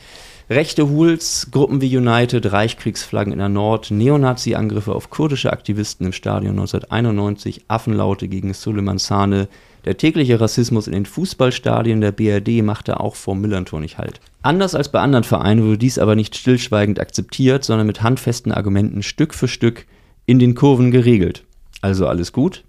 [0.49, 6.53] Rechte Hools, Gruppen wie United, Reichskriegsflaggen in der Nord, Neonazi-Angriffe auf kurdische Aktivisten im Stadion
[6.53, 9.49] 1991, Affenlaute gegen Suleiman Sane,
[9.87, 14.21] der tägliche Rassismus in den Fußballstadien der BRD machte auch vor Millantor nicht halt.
[14.43, 19.03] Anders als bei anderen Vereinen wurde dies aber nicht stillschweigend akzeptiert, sondern mit handfesten Argumenten
[19.03, 19.87] Stück für Stück
[20.27, 21.45] in den Kurven geregelt.
[21.83, 22.63] Also alles gut.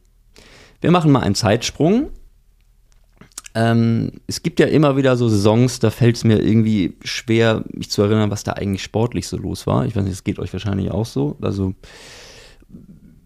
[0.82, 2.10] Wir machen mal einen Zeitsprung
[3.58, 7.90] ähm, es gibt ja immer wieder so Saisons, da fällt es mir irgendwie schwer, mich
[7.90, 9.84] zu erinnern, was da eigentlich sportlich so los war.
[9.88, 11.38] Ich weiß nicht, es geht euch wahrscheinlich auch so.
[11.42, 11.74] Also,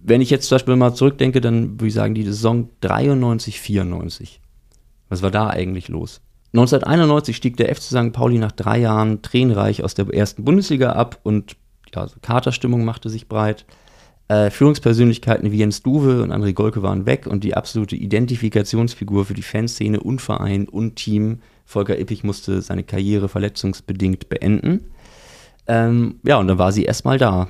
[0.01, 4.39] wenn ich jetzt zum Beispiel mal zurückdenke, dann würde ich sagen, die Saison 93, 94.
[5.09, 6.21] Was war da eigentlich los?
[6.53, 8.13] 1991 stieg der FC St.
[8.13, 11.57] Pauli nach drei Jahren tränenreich aus der ersten Bundesliga ab und
[11.93, 13.65] ja, so Katerstimmung machte sich breit.
[14.31, 19.33] Äh, Führungspersönlichkeiten wie Jens Duwe und André Golke waren weg und die absolute Identifikationsfigur für
[19.33, 24.85] die Fanszene und Verein und Team, Volker Ippich, musste seine Karriere verletzungsbedingt beenden.
[25.67, 27.49] Ähm, ja, und dann war sie erstmal da,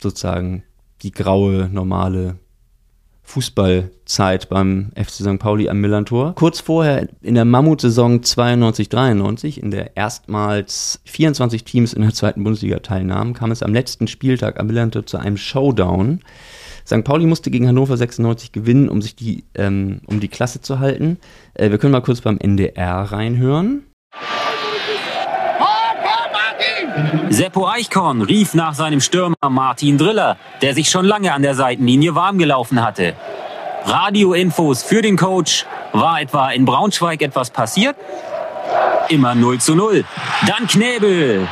[0.00, 0.62] sozusagen
[1.02, 2.38] die graue, normale
[3.22, 5.38] Fußballzeit beim FC St.
[5.38, 6.34] Pauli am Millantor.
[6.34, 12.80] Kurz vorher in der Mammutsaison 92-93, in der erstmals 24 Teams in der zweiten Bundesliga
[12.80, 16.20] teilnahmen, kam es am letzten Spieltag am Millantor zu einem Showdown.
[16.86, 17.04] St.
[17.04, 21.18] Pauli musste gegen Hannover 96 gewinnen, um sich die, ähm, um die Klasse zu halten.
[21.54, 23.84] Äh, wir können mal kurz beim NDR reinhören.
[27.30, 32.14] Seppo Eichkorn rief nach seinem Stürmer Martin Driller, der sich schon lange an der Seitenlinie
[32.14, 33.14] warm gelaufen hatte.
[33.84, 35.66] Radioinfos für den Coach.
[35.92, 37.96] War etwa in Braunschweig etwas passiert?
[39.08, 40.04] Immer 0 zu 0.
[40.46, 41.46] Dann Knebel.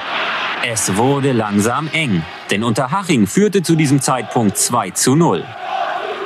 [0.70, 5.44] Es wurde langsam eng, denn Unterhaching führte zu diesem Zeitpunkt 2 zu 0.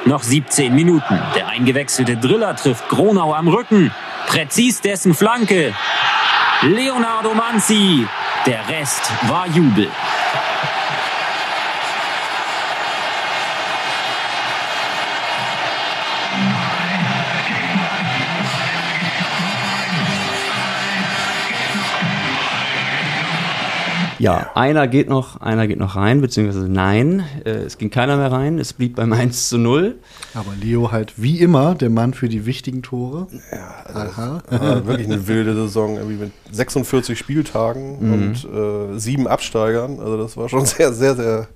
[0.06, 1.20] Noch 17 Minuten.
[1.34, 3.90] Der eingewechselte Driller trifft Gronau am Rücken.
[4.26, 5.72] Präzis dessen Flanke.
[6.62, 8.06] Leonardo Manzi.
[8.46, 9.00] Der Rest
[9.30, 9.88] war Jubel.
[24.24, 28.32] Ja, einer geht noch, einer geht noch rein, beziehungsweise nein, äh, es ging keiner mehr
[28.32, 29.96] rein, es blieb beim 1 zu 0.
[30.32, 33.26] Aber Leo halt wie immer der Mann für die wichtigen Tore.
[33.52, 34.42] Ja, Aha.
[34.48, 38.12] War wirklich eine wilde Saison, irgendwie mit 46 Spieltagen Mhm.
[38.12, 38.48] und
[38.96, 40.00] äh, sieben Absteigern.
[40.00, 41.48] Also das war schon sehr, sehr, sehr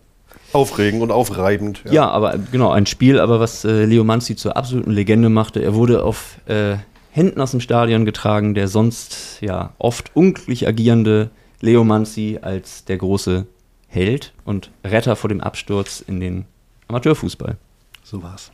[0.52, 1.82] aufregend und aufreibend.
[1.90, 5.60] Ja, aber äh, genau, ein Spiel, aber was äh, Leo Manzi zur absoluten Legende machte.
[5.62, 6.76] Er wurde auf äh,
[7.12, 12.98] Händen aus dem Stadion getragen, der sonst ja oft unglücklich agierende Leo Manzi als der
[12.98, 13.46] große
[13.88, 16.44] Held und Retter vor dem Absturz in den
[16.88, 17.56] Amateurfußball.
[18.04, 18.50] So war's.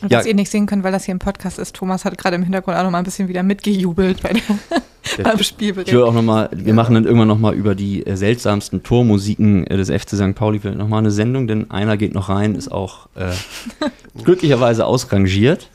[0.00, 0.18] Und Ja.
[0.18, 2.42] was ihr nicht sehen könnt, weil das hier ein Podcast ist, Thomas hat gerade im
[2.44, 4.42] Hintergrund auch noch mal ein bisschen wieder mitgejubelt bei der,
[5.24, 5.88] beim Spielbericht.
[5.88, 8.82] Ich will auch noch mal, wir machen dann irgendwann noch mal über die äh, seltsamsten
[8.84, 10.34] Tormusiken äh, des FC St.
[10.36, 13.32] Pauli vielleicht noch mal eine Sendung, denn einer geht noch rein, ist auch äh,
[14.22, 15.68] glücklicherweise ausrangiert.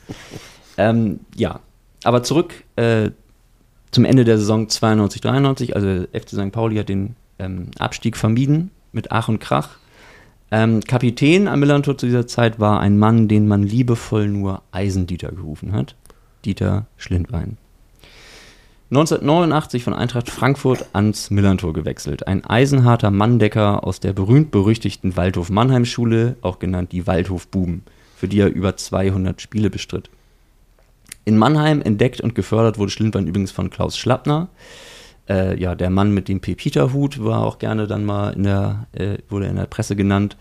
[0.78, 1.60] Ähm, ja,
[2.04, 3.10] aber zurück äh,
[3.94, 5.76] zum Ende der Saison 92, 93.
[5.76, 6.52] Also FC St.
[6.52, 9.78] Pauli hat den ähm, Abstieg vermieden mit Ach und Krach.
[10.50, 15.30] Ähm, Kapitän am Millantor zu dieser Zeit war ein Mann, den man liebevoll nur Eisendieter
[15.30, 15.94] gerufen hat.
[16.44, 17.56] Dieter Schlindwein.
[18.90, 22.28] 1989 von Eintracht Frankfurt ans Millantor gewechselt.
[22.28, 27.82] Ein eisenharter Manndecker aus der berühmt-berüchtigten Waldhof-Mannheim-Schule, auch genannt die Waldhof-Buben,
[28.16, 30.10] für die er über 200 Spiele bestritt.
[31.24, 34.48] In Mannheim entdeckt und gefördert wurde Schlindwein übrigens von Klaus Schlappner.
[35.28, 39.18] Äh, ja, der Mann mit dem Pepita-Hut war auch gerne dann mal in der, äh,
[39.28, 40.36] wurde in der Presse genannt.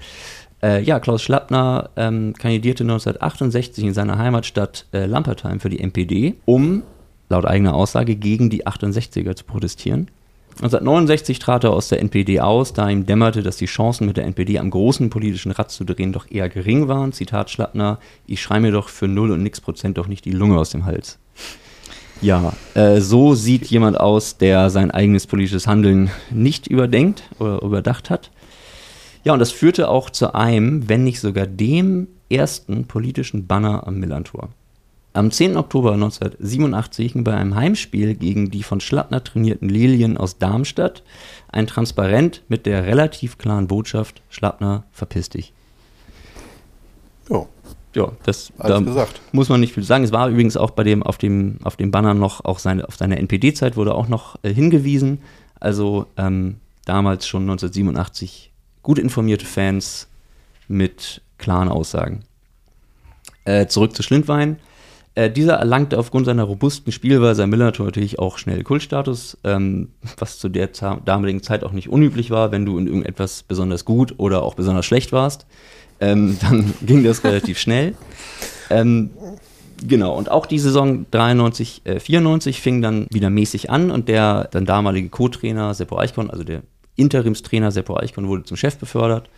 [0.61, 6.35] Äh, ja, Klaus Schlappner ähm, kandidierte 1968 in seiner Heimatstadt äh, Lampertheim für die NPD,
[6.45, 6.83] um
[7.29, 10.09] laut eigener Aussage gegen die 68er zu protestieren.
[10.57, 14.25] 1969 trat er aus der NPD aus, da ihm dämmerte, dass die Chancen mit der
[14.25, 17.11] NPD am großen politischen Rad zu drehen doch eher gering waren.
[17.11, 20.59] Zitat Schlappner, ich schrei mir doch für null und nix Prozent doch nicht die Lunge
[20.59, 21.17] aus dem Hals.
[22.21, 28.09] Ja, äh, so sieht jemand aus, der sein eigenes politisches Handeln nicht überdenkt oder überdacht
[28.09, 28.31] hat.
[29.23, 33.99] Ja, und das führte auch zu einem, wenn nicht sogar dem ersten politischen Banner am
[33.99, 34.49] Millantor.
[35.15, 35.57] Am 10.
[35.57, 41.03] Oktober 1987 bei einem Heimspiel gegen die von Schlappner trainierten Lilien aus Darmstadt
[41.49, 45.53] ein Transparent mit der relativ klaren Botschaft: Schlappner, verpiss dich.
[47.29, 47.45] Ja.
[47.95, 49.21] Ja, das da gesagt.
[49.33, 50.03] muss man nicht viel sagen.
[50.03, 52.95] Es war übrigens auch bei dem auf dem auf dem Banner noch auch seine auf
[52.95, 55.19] seine NPD-Zeit wurde auch noch äh, hingewiesen.
[55.59, 60.07] Also ähm, damals schon 1987 gut informierte Fans
[60.67, 62.23] mit klaren Aussagen.
[63.45, 64.57] Äh, zurück zu Schlindwein.
[65.15, 70.39] Äh, dieser erlangte aufgrund seiner robusten Spielweise am Millantor natürlich auch schnell Kultstatus, ähm, was
[70.39, 70.69] zu der
[71.05, 74.85] damaligen Zeit auch nicht unüblich war, wenn du in irgendetwas besonders gut oder auch besonders
[74.85, 75.45] schlecht warst.
[75.99, 77.93] Ähm, dann ging das relativ schnell.
[78.71, 79.11] Ähm,
[79.85, 84.47] genau, und auch die Saison 93, äh, 94 fing dann wieder mäßig an und der
[84.51, 86.63] dann damalige Co-Trainer Seppo Eichkorn, also der
[86.95, 89.29] Interimstrainer Seppo Eichkorn, wurde zum Chef befördert.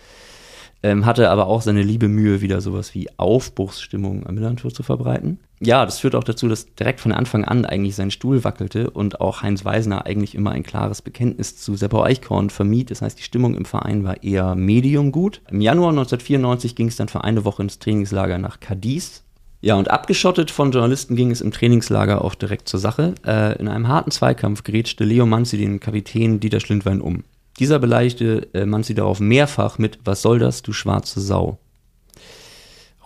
[0.85, 5.39] Ähm, hatte aber auch seine liebe Mühe, wieder sowas wie Aufbruchsstimmung am Millantor zu verbreiten.
[5.59, 9.19] Ja, das führt auch dazu, dass direkt von Anfang an eigentlich sein Stuhl wackelte und
[9.19, 12.91] auch Heinz Weisner eigentlich immer ein klares Bekenntnis zu Seppo Eichkorn vermied.
[12.91, 15.41] Das heißt, die Stimmung im Verein war eher medium gut.
[15.49, 19.23] Im Januar 1994 ging es dann für eine Woche ins Trainingslager nach Cadiz.
[19.61, 23.15] Ja, und abgeschottet von Journalisten ging es im Trainingslager auch direkt zur Sache.
[23.25, 27.23] Äh, in einem harten Zweikampf grätschte Leo Manzi den Kapitän Dieter Schlindwein um.
[27.59, 31.57] Dieser beleidigte äh, Manzi darauf mehrfach mit Was soll das, du schwarze Sau.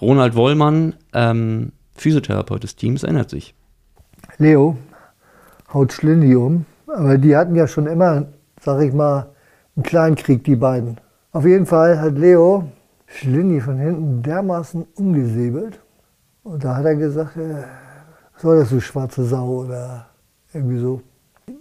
[0.02, 3.54] Ronald Wollmann, ähm, Physiotherapeut des Teams, erinnert sich.
[4.38, 4.78] Leo
[5.74, 8.28] haut Schlindi um, aber die hatten ja schon immer,
[8.62, 9.30] sag ich mal,
[9.76, 11.00] einen kleinen Krieg, die beiden.
[11.32, 12.70] Auf jeden Fall hat Leo
[13.08, 15.80] Schlindi von hinten dermaßen umgesäbelt
[16.44, 17.64] und da hat er gesagt, äh,
[18.34, 20.08] was soll das, du schwarze Sau oder
[20.54, 21.02] irgendwie so.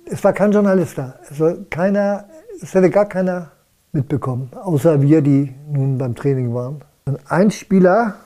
[0.04, 2.24] Es war kein Journalist da, es, war keiner,
[2.60, 3.50] es hätte gar keiner
[3.92, 6.82] mitbekommen, außer wir, die nun beim Training waren.
[7.06, 8.16] Und ein Spieler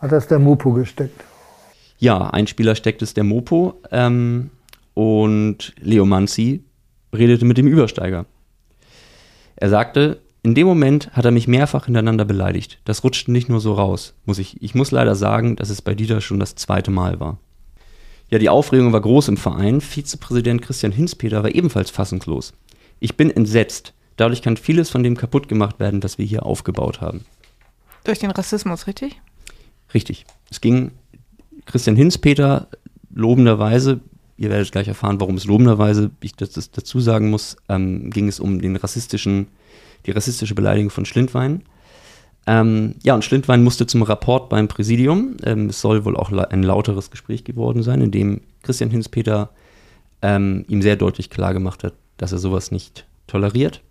[0.00, 1.22] hat das der Mopo gesteckt.
[1.98, 4.50] Ja, ein Spieler steckt es der Mopo ähm,
[4.94, 6.64] und Leo Manzi
[7.14, 8.26] redete mit dem Übersteiger.
[9.56, 12.78] Er sagte, in dem Moment hat er mich mehrfach hintereinander beleidigt.
[12.84, 14.62] Das rutschte nicht nur so raus, muss ich.
[14.62, 17.38] Ich muss leider sagen, dass es bei Dieter schon das zweite Mal war.
[18.30, 19.80] Ja, die Aufregung war groß im Verein.
[19.80, 22.52] Vizepräsident Christian Hinspeter war ebenfalls fassungslos.
[23.00, 23.92] Ich bin entsetzt.
[24.16, 27.24] Dadurch kann vieles von dem kaputt gemacht werden, was wir hier aufgebaut haben.
[28.04, 29.20] Durch den Rassismus, richtig?
[29.92, 30.24] Richtig.
[30.50, 30.92] Es ging
[31.66, 32.68] Christian Hinspeter
[33.14, 34.00] lobenderweise,
[34.36, 38.28] ihr werdet gleich erfahren, warum es lobenderweise, ich das, das dazu sagen muss, ähm, ging
[38.28, 39.48] es um den rassistischen,
[40.06, 41.62] die rassistische Beleidigung von Schlindwein.
[42.46, 45.36] Ähm, ja, und Schlindwein musste zum Rapport beim Präsidium.
[45.42, 49.50] Ähm, es soll wohl auch ein lauteres Gespräch geworden sein, in dem Christian Hinspeter
[50.22, 53.82] ähm, ihm sehr deutlich klargemacht hat, dass er sowas nicht toleriert.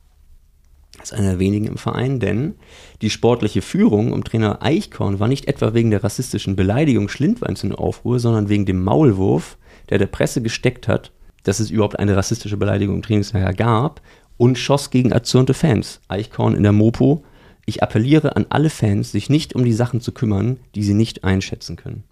[0.97, 2.55] Das ist einer der wenigen im Verein, denn
[3.01, 7.73] die sportliche Führung um Trainer Eichkorn war nicht etwa wegen der rassistischen Beleidigung Schlindweins in
[7.73, 9.57] Aufruhr, sondern wegen dem Maulwurf,
[9.89, 11.11] der der Presse gesteckt hat,
[11.43, 14.01] dass es überhaupt eine rassistische Beleidigung im Trainingslager gab
[14.37, 15.99] und schoss gegen erzürnte Fans.
[16.07, 17.23] Eichkorn in der Mopo.
[17.65, 21.23] Ich appelliere an alle Fans, sich nicht um die Sachen zu kümmern, die sie nicht
[21.23, 22.03] einschätzen können.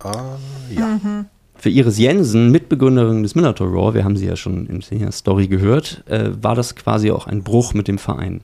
[0.00, 0.36] Ah,
[0.74, 1.00] ja.
[1.02, 1.26] Mhm.
[1.56, 5.46] Für Iris Jensen, Mitbegründerin des Minotaur Raw, wir haben sie ja schon in der Story
[5.48, 8.42] gehört, äh, war das quasi auch ein Bruch mit dem Verein.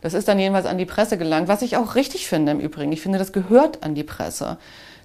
[0.00, 2.92] Das ist dann jedenfalls an die Presse gelangt, was ich auch richtig finde im Übrigen.
[2.92, 4.56] Ich finde, das gehört an die Presse.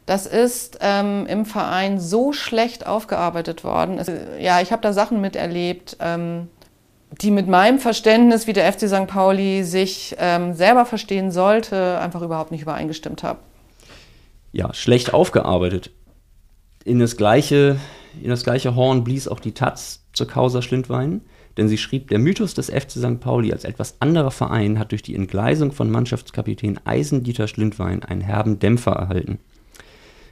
[0.06, 3.98] Das ist ähm, im Verein so schlecht aufgearbeitet worden.
[3.98, 4.10] Es,
[4.40, 6.48] ja, ich habe da Sachen miterlebt, ähm,
[7.22, 9.08] die mit meinem Verständnis, wie der FC St.
[9.08, 13.40] Pauli sich ähm, selber verstehen sollte, einfach überhaupt nicht übereingestimmt haben.
[14.52, 15.92] Ja, schlecht aufgearbeitet.
[16.86, 17.80] In das gleiche,
[18.22, 21.22] in das gleiche Horn blies auch die Taz zur Causa Schlindwein,
[21.58, 23.20] denn sie schrieb, der Mythos des FC St.
[23.20, 28.60] Pauli als etwas anderer Verein hat durch die Entgleisung von Mannschaftskapitän Eisendieter Schlindwein einen herben
[28.60, 29.40] Dämpfer erhalten.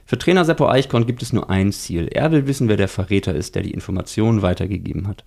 [0.06, 2.06] Für Trainer Seppo Eichkorn gibt es nur ein Ziel.
[2.06, 5.24] Er will wissen, wer der Verräter ist, der die Informationen weitergegeben hat.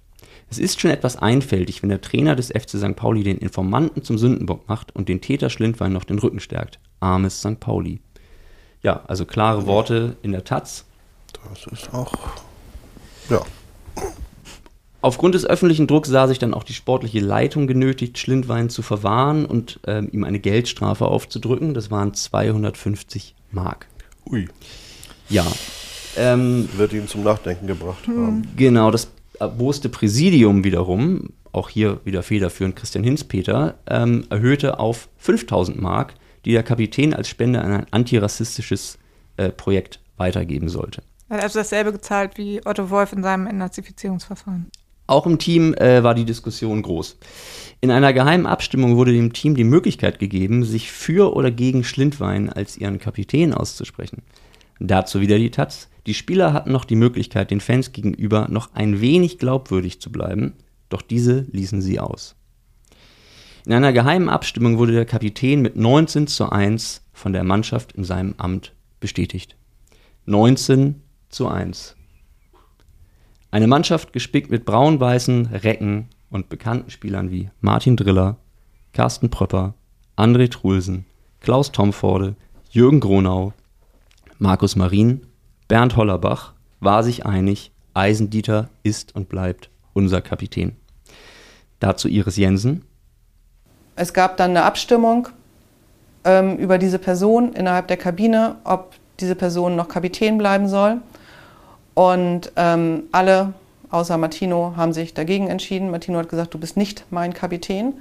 [0.49, 2.95] Es ist schon etwas einfältig, wenn der Trainer des FC St.
[2.95, 6.79] Pauli den Informanten zum Sündenbock macht und den Täter Schlindwein noch den Rücken stärkt.
[7.01, 7.59] Armes St.
[7.59, 7.99] Pauli.
[8.81, 10.86] Ja, also klare Worte in der Taz.
[11.49, 12.13] Das ist auch.
[13.29, 13.41] Ja.
[15.01, 19.45] Aufgrund des öffentlichen Drucks sah sich dann auch die sportliche Leitung genötigt, Schlindwein zu verwahren
[19.45, 21.73] und ähm, ihm eine Geldstrafe aufzudrücken.
[21.73, 23.87] Das waren 250 Mark.
[24.25, 24.47] Ui.
[25.29, 25.45] Ja.
[26.17, 28.47] Ähm, Wird ihn zum Nachdenken gebracht haben.
[28.55, 29.07] Genau, das
[29.39, 36.53] erboste Präsidium wiederum, auch hier wieder federführend Christian Hinspeter, ähm, erhöhte auf 5000 Mark, die
[36.53, 38.97] der Kapitän als Spende an ein antirassistisches
[39.37, 41.03] äh, Projekt weitergeben sollte.
[41.29, 44.71] Er hat also dasselbe gezahlt wie Otto Wolf in seinem Entnazifizierungsverfahren.
[45.07, 47.17] Auch im Team äh, war die Diskussion groß.
[47.79, 52.49] In einer geheimen Abstimmung wurde dem Team die Möglichkeit gegeben, sich für oder gegen Schlindwein
[52.49, 54.21] als ihren Kapitän auszusprechen.
[54.79, 55.89] Dazu wieder die Taz.
[56.05, 60.53] Die Spieler hatten noch die Möglichkeit, den Fans gegenüber noch ein wenig glaubwürdig zu bleiben,
[60.89, 62.35] doch diese ließen sie aus.
[63.65, 68.03] In einer geheimen Abstimmung wurde der Kapitän mit 19 zu 1 von der Mannschaft in
[68.03, 69.57] seinem Amt bestätigt.
[70.25, 71.95] 19 zu 1.
[73.51, 78.37] Eine Mannschaft gespickt mit braun-weißen Recken und bekannten Spielern wie Martin Driller,
[78.93, 79.73] Carsten Pröpper,
[80.17, 81.05] André Trulsen,
[81.39, 82.35] Klaus Tomforde,
[82.69, 83.53] Jürgen Gronau,
[84.39, 85.25] Markus Marin,
[85.67, 90.75] Bernd Hollerbach war sich einig, Eisendieter ist und bleibt unser Kapitän.
[91.79, 92.83] Dazu Iris Jensen.
[93.95, 95.29] Es gab dann eine Abstimmung
[96.23, 101.01] ähm, über diese Person innerhalb der Kabine, ob diese Person noch Kapitän bleiben soll.
[101.97, 103.55] Und ähm, alle
[103.89, 105.89] außer Martino haben sich dagegen entschieden.
[105.89, 107.95] Martino hat gesagt, du bist nicht mein Kapitän.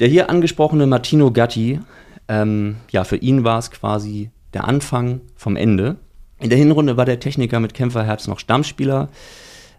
[0.00, 1.78] Der hier angesprochene Martino Gatti,
[2.26, 5.94] ähm, ja, für ihn war es quasi der Anfang vom Ende.
[6.40, 9.10] In der Hinrunde war der Techniker mit Kämpferherz noch Stammspieler,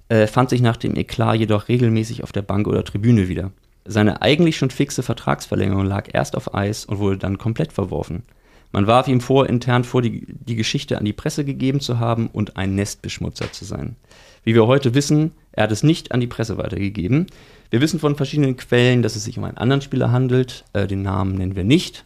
[0.08, 3.52] äh, fand sich nach dem Eklat jedoch regelmäßig auf der Bank oder Tribüne wieder.
[3.84, 8.24] Seine eigentlich schon fixe Vertragsverlängerung lag erst auf Eis und wurde dann komplett verworfen.
[8.72, 12.28] Man warf ihm vor, intern vor, die, die Geschichte an die Presse gegeben zu haben
[12.28, 13.96] und ein Nestbeschmutzer zu sein.
[14.44, 17.28] Wie wir heute wissen, er hat es nicht an die Presse weitergegeben.
[17.70, 20.66] Wir wissen von verschiedenen Quellen, dass es sich um einen anderen Spieler handelt.
[20.74, 22.06] Äh, den Namen nennen wir nicht.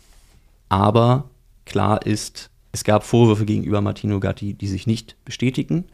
[0.70, 1.30] Aber
[1.66, 5.86] klar ist, es gab Vorwürfe gegenüber Martino Gatti, die sich nicht bestätigen.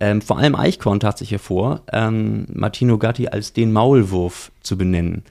[0.00, 5.22] Ähm, vor allem Eichkorn tat sich hervor, ähm, Martino Gatti als den Maulwurf zu benennen.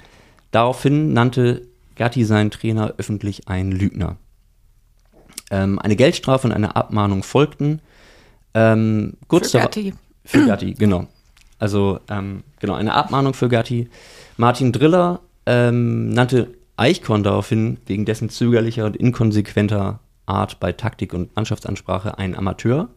[0.51, 1.63] Daraufhin nannte
[1.95, 4.17] Gatti seinen Trainer öffentlich einen Lügner.
[5.51, 7.81] Ähm, eine Geldstrafe und eine Abmahnung folgten.
[8.53, 9.93] Ähm, kurz Für Gatti.
[10.23, 11.07] Für Gatti, genau.
[11.59, 13.89] Also, ähm, genau, eine Abmahnung für Gatti.
[14.37, 21.35] Martin Driller ähm, nannte Eichkorn daraufhin wegen dessen zögerlicher und inkonsequenter Art bei Taktik und
[21.35, 22.89] Mannschaftsansprache einen Amateur.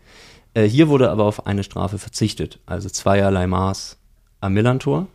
[0.54, 3.98] Äh, hier wurde aber auf eine Strafe verzichtet, also zweierlei Maß
[4.40, 5.06] am Millantor.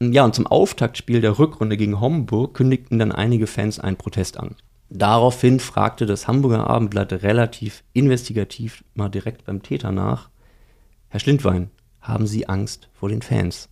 [0.00, 4.54] Ja, und zum Auftaktspiel der Rückrunde gegen Homburg kündigten dann einige Fans einen Protest an.
[4.88, 10.30] Daraufhin fragte das Hamburger Abendblatt relativ investigativ mal direkt beim Täter nach:
[11.08, 13.68] Herr Schlindwein, haben Sie Angst vor den Fans?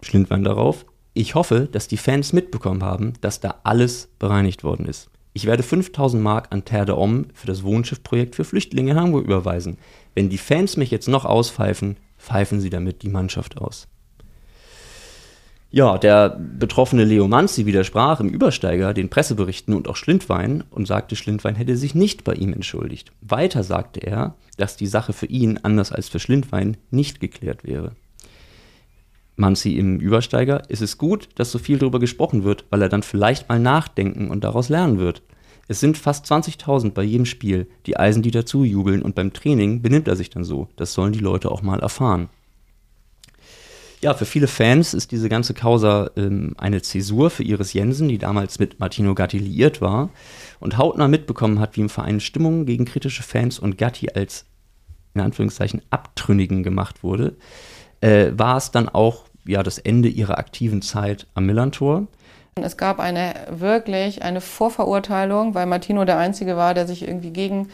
[0.00, 5.10] Schlindwein darauf: Ich hoffe, dass die Fans mitbekommen haben, dass da alles bereinigt worden ist.
[5.32, 9.24] Ich werde 5000 Mark an Terre de Homme für das Wohnschiffprojekt für Flüchtlinge in Hamburg
[9.24, 9.76] überweisen.
[10.14, 13.86] Wenn die Fans mich jetzt noch auspfeifen, pfeifen sie damit die Mannschaft aus.
[15.70, 21.16] Ja, der betroffene Leo Manzi widersprach im Übersteiger den Presseberichten und auch Schlindwein und sagte,
[21.16, 23.12] Schlindwein hätte sich nicht bei ihm entschuldigt.
[23.20, 27.92] Weiter sagte er, dass die Sache für ihn, anders als für Schlindwein, nicht geklärt wäre.
[29.34, 33.02] Manzi im Übersteiger, ist es gut, dass so viel darüber gesprochen wird, weil er dann
[33.02, 35.22] vielleicht mal nachdenken und daraus lernen wird.
[35.68, 40.16] Es sind fast 20.000 bei jedem Spiel, die Eisendieter zujubeln und beim Training benimmt er
[40.16, 40.68] sich dann so.
[40.76, 42.28] Das sollen die Leute auch mal erfahren.
[44.06, 48.18] Ja, für viele Fans ist diese ganze Causa ähm, eine Zäsur für Iris Jensen, die
[48.18, 50.10] damals mit Martino Gatti liiert war
[50.60, 54.44] und hautnah mitbekommen hat, wie im Verein Stimmung gegen kritische Fans und Gatti als
[55.14, 57.34] in Anführungszeichen Abtrünnigen gemacht wurde,
[58.00, 62.06] äh, war es dann auch ja, das Ende ihrer aktiven Zeit am Millantor.
[62.62, 67.70] Es gab eine wirklich eine Vorverurteilung, weil Martino der Einzige war, der sich irgendwie gegen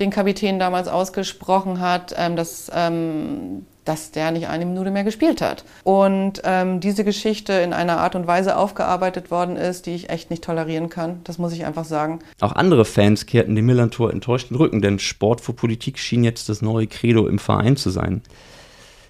[0.00, 5.40] den Kapitän damals ausgesprochen hat, ähm, dass, ähm, dass der nicht eine Minute mehr gespielt
[5.40, 5.64] hat.
[5.82, 10.30] Und ähm, diese Geschichte in einer Art und Weise aufgearbeitet worden ist, die ich echt
[10.30, 11.22] nicht tolerieren kann.
[11.24, 12.20] Das muss ich einfach sagen.
[12.38, 16.48] Auch andere Fans kehrten dem Millantor enttäuscht den Rücken, denn Sport vor Politik schien jetzt
[16.48, 18.22] das neue Credo im Verein zu sein.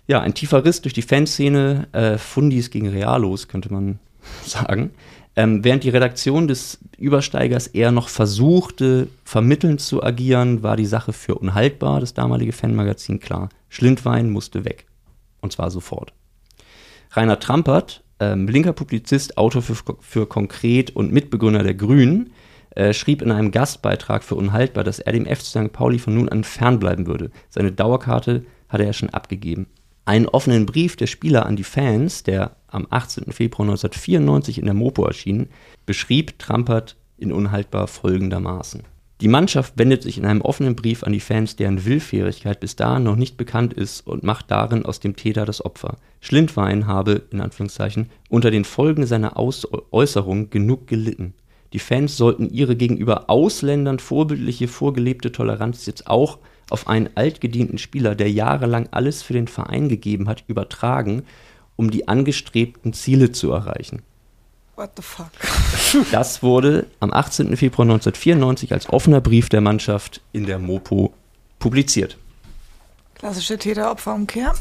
[0.06, 3.98] Ja, ein tiefer Riss durch die Fanszene, äh, Fundis gegen Realos, könnte man
[4.46, 4.92] sagen.
[5.36, 11.12] Ähm, während die Redaktion des Übersteigers eher noch versuchte, vermittelnd zu agieren, war die Sache
[11.12, 13.50] für unhaltbar, das damalige Fanmagazin klar.
[13.70, 14.86] Schlindwein musste weg.
[15.40, 16.12] Und zwar sofort.
[17.12, 22.32] Rainer Trampert, ähm, linker Publizist, Autor für, für Konkret und Mitbegründer der Grünen,
[22.70, 25.72] äh, schrieb in einem Gastbeitrag für Unhaltbar, dass er dem FC St.
[25.72, 27.30] Pauli von nun an fernbleiben würde.
[27.48, 29.66] Seine Dauerkarte hatte er schon abgegeben.
[30.04, 33.32] Einen offenen Brief der Spieler an die Fans, der am 18.
[33.32, 35.48] Februar 1994 in der Mopo erschien,
[35.86, 38.82] beschrieb Trampert in unhaltbar folgendermaßen.
[39.20, 43.02] Die Mannschaft wendet sich in einem offenen Brief an die Fans, deren Willfährigkeit bis dahin
[43.02, 45.98] noch nicht bekannt ist und macht darin aus dem Täter das Opfer.
[46.20, 51.34] Schlindwein habe, in Anführungszeichen, unter den Folgen seiner Aus Äußerung genug gelitten.
[51.74, 56.38] Die Fans sollten ihre gegenüber Ausländern vorbildliche vorgelebte Toleranz jetzt auch
[56.70, 61.24] auf einen altgedienten Spieler, der jahrelang alles für den Verein gegeben hat, übertragen,
[61.76, 64.00] um die angestrebten Ziele zu erreichen.
[64.80, 65.30] What the fuck?
[66.10, 67.54] Das wurde am 18.
[67.58, 71.12] Februar 1994 als offener Brief der Mannschaft in der Mopo
[71.58, 72.16] publiziert.
[73.14, 74.54] Klassische Täter-Opfer-Umkehr.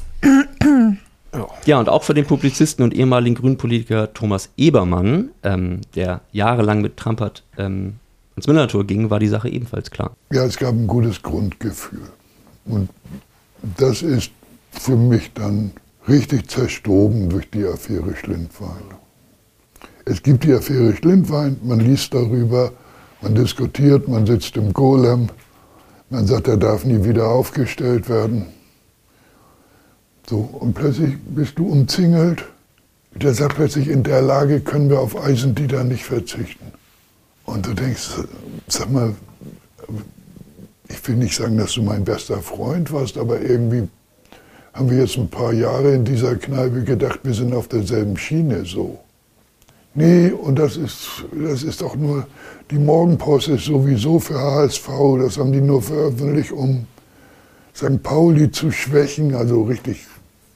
[1.65, 6.97] Ja, und auch für den Publizisten und ehemaligen Grünpolitiker Thomas Ebermann, ähm, der jahrelang mit
[6.97, 7.95] Trampert ähm,
[8.35, 10.11] ins Millantor ging, war die Sache ebenfalls klar.
[10.33, 12.09] Ja, es gab ein gutes Grundgefühl.
[12.65, 12.89] Und
[13.77, 14.31] das ist
[14.71, 15.71] für mich dann
[16.09, 18.98] richtig zerstoben durch die Affäre Schlindwein.
[20.09, 22.71] Es gibt die Affäre Schlindwein, man liest darüber,
[23.21, 25.29] man diskutiert, man sitzt im Golem,
[26.09, 28.47] man sagt, er darf nie wieder aufgestellt werden.
[30.27, 32.43] So, und plötzlich bist du umzingelt.
[33.13, 36.71] Der sagt plötzlich, in der Lage können wir auf Eisendieter nicht verzichten.
[37.45, 38.09] Und du denkst,
[38.67, 39.13] sag mal,
[40.87, 43.87] ich will nicht sagen, dass du mein bester Freund warst, aber irgendwie
[44.73, 48.65] haben wir jetzt ein paar Jahre in dieser Kneipe gedacht, wir sind auf derselben Schiene
[48.65, 48.97] so.
[49.95, 52.27] Nee, und das ist, das ist doch nur,
[52.69, 54.87] die Morgenpost ist sowieso für HSV,
[55.19, 56.85] das haben die nur veröffentlicht, um
[57.75, 58.03] St.
[58.03, 60.05] Pauli zu schwächen, also richtig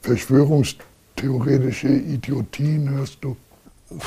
[0.01, 3.35] verschwörungstheoretische Idiotien, hörst du.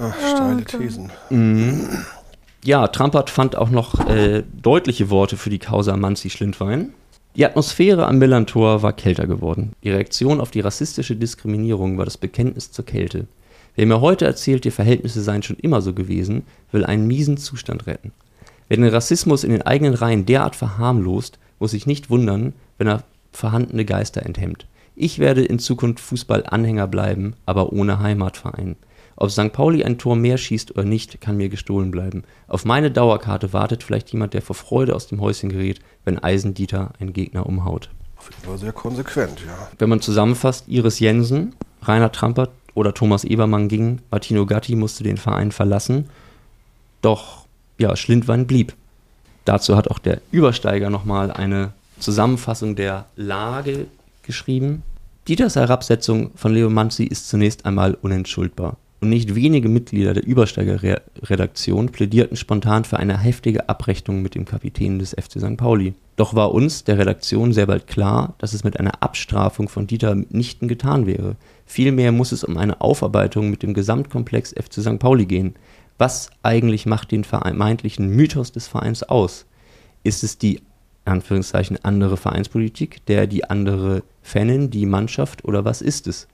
[0.00, 1.10] Ach, steile Thesen.
[1.30, 1.88] Mhm.
[2.62, 6.94] Ja, Trampert fand auch noch äh, deutliche Worte für die Causa Manzi-Schlindwein.
[7.36, 9.72] Die Atmosphäre am Millantor war kälter geworden.
[9.84, 13.28] Die Reaktion auf die rassistische Diskriminierung war das Bekenntnis zur Kälte.
[13.76, 16.42] Wer mir heute erzählt, die Verhältnisse seien schon immer so gewesen,
[16.72, 18.10] will einen miesen Zustand retten.
[18.66, 23.04] Wer den Rassismus in den eigenen Reihen derart verharmlost, muss sich nicht wundern, wenn er
[23.32, 24.66] vorhandene Geister enthemmt.
[24.96, 28.74] Ich werde in Zukunft Fußballanhänger bleiben, aber ohne Heimatverein.
[29.16, 29.52] Ob St.
[29.52, 32.24] Pauli ein Tor mehr schießt oder nicht, kann mir gestohlen bleiben.
[32.48, 36.92] Auf meine Dauerkarte wartet vielleicht jemand, der vor Freude aus dem Häuschen gerät, wenn Eisendieter
[36.98, 37.90] einen Gegner umhaut.
[38.46, 39.68] War sehr konsequent, ja.
[39.78, 45.16] Wenn man zusammenfasst, Iris Jensen, Rainer Trampert oder Thomas Ebermann ging, Martino Gatti musste den
[45.16, 46.08] Verein verlassen.
[47.02, 47.46] Doch,
[47.78, 48.74] ja, Schlindwein blieb.
[49.46, 53.86] dazu hat auch der Übersteiger nochmal eine Zusammenfassung der Lage
[54.22, 54.82] geschrieben.
[55.28, 58.76] Dieters Herabsetzung von Leo Manzi ist zunächst einmal unentschuldbar.
[59.00, 64.98] Und nicht wenige Mitglieder der Übersteiger-Redaktion plädierten spontan für eine heftige Abrechnung mit dem Kapitän
[64.98, 65.56] des FC St.
[65.56, 65.94] Pauli.
[66.16, 70.14] Doch war uns, der Redaktion, sehr bald klar, dass es mit einer Abstrafung von Dieter
[70.14, 71.36] mitnichten getan wäre.
[71.64, 74.98] Vielmehr muss es um eine Aufarbeitung mit dem Gesamtkomplex FC St.
[74.98, 75.54] Pauli gehen.
[75.96, 79.46] Was eigentlich macht den vermeintlichen Mythos des Vereins aus?
[80.02, 80.60] Ist es die
[81.06, 86.28] Anführungszeichen andere Vereinspolitik, der die andere Fanin, die Mannschaft oder was ist es?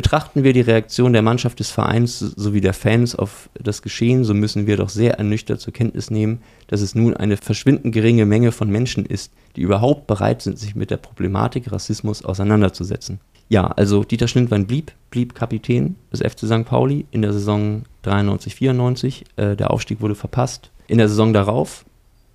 [0.00, 4.32] Betrachten wir die Reaktion der Mannschaft des Vereins sowie der Fans auf das Geschehen, so
[4.32, 8.50] müssen wir doch sehr ernüchtert zur Kenntnis nehmen, dass es nun eine verschwindend geringe Menge
[8.50, 13.20] von Menschen ist, die überhaupt bereit sind, sich mit der Problematik Rassismus auseinanderzusetzen.
[13.50, 16.64] Ja, also Dieter Schlindwein blieb, blieb Kapitän des FC St.
[16.64, 19.24] Pauli in der Saison 93-94.
[19.36, 20.70] Äh, der Aufstieg wurde verpasst.
[20.86, 21.84] In der Saison darauf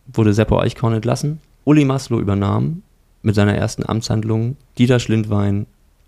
[0.06, 1.40] wurde Seppo Eichkorn entlassen.
[1.64, 2.84] Uli Maslow übernahm
[3.24, 5.66] mit seiner ersten Amtshandlung Dieter Schlindwein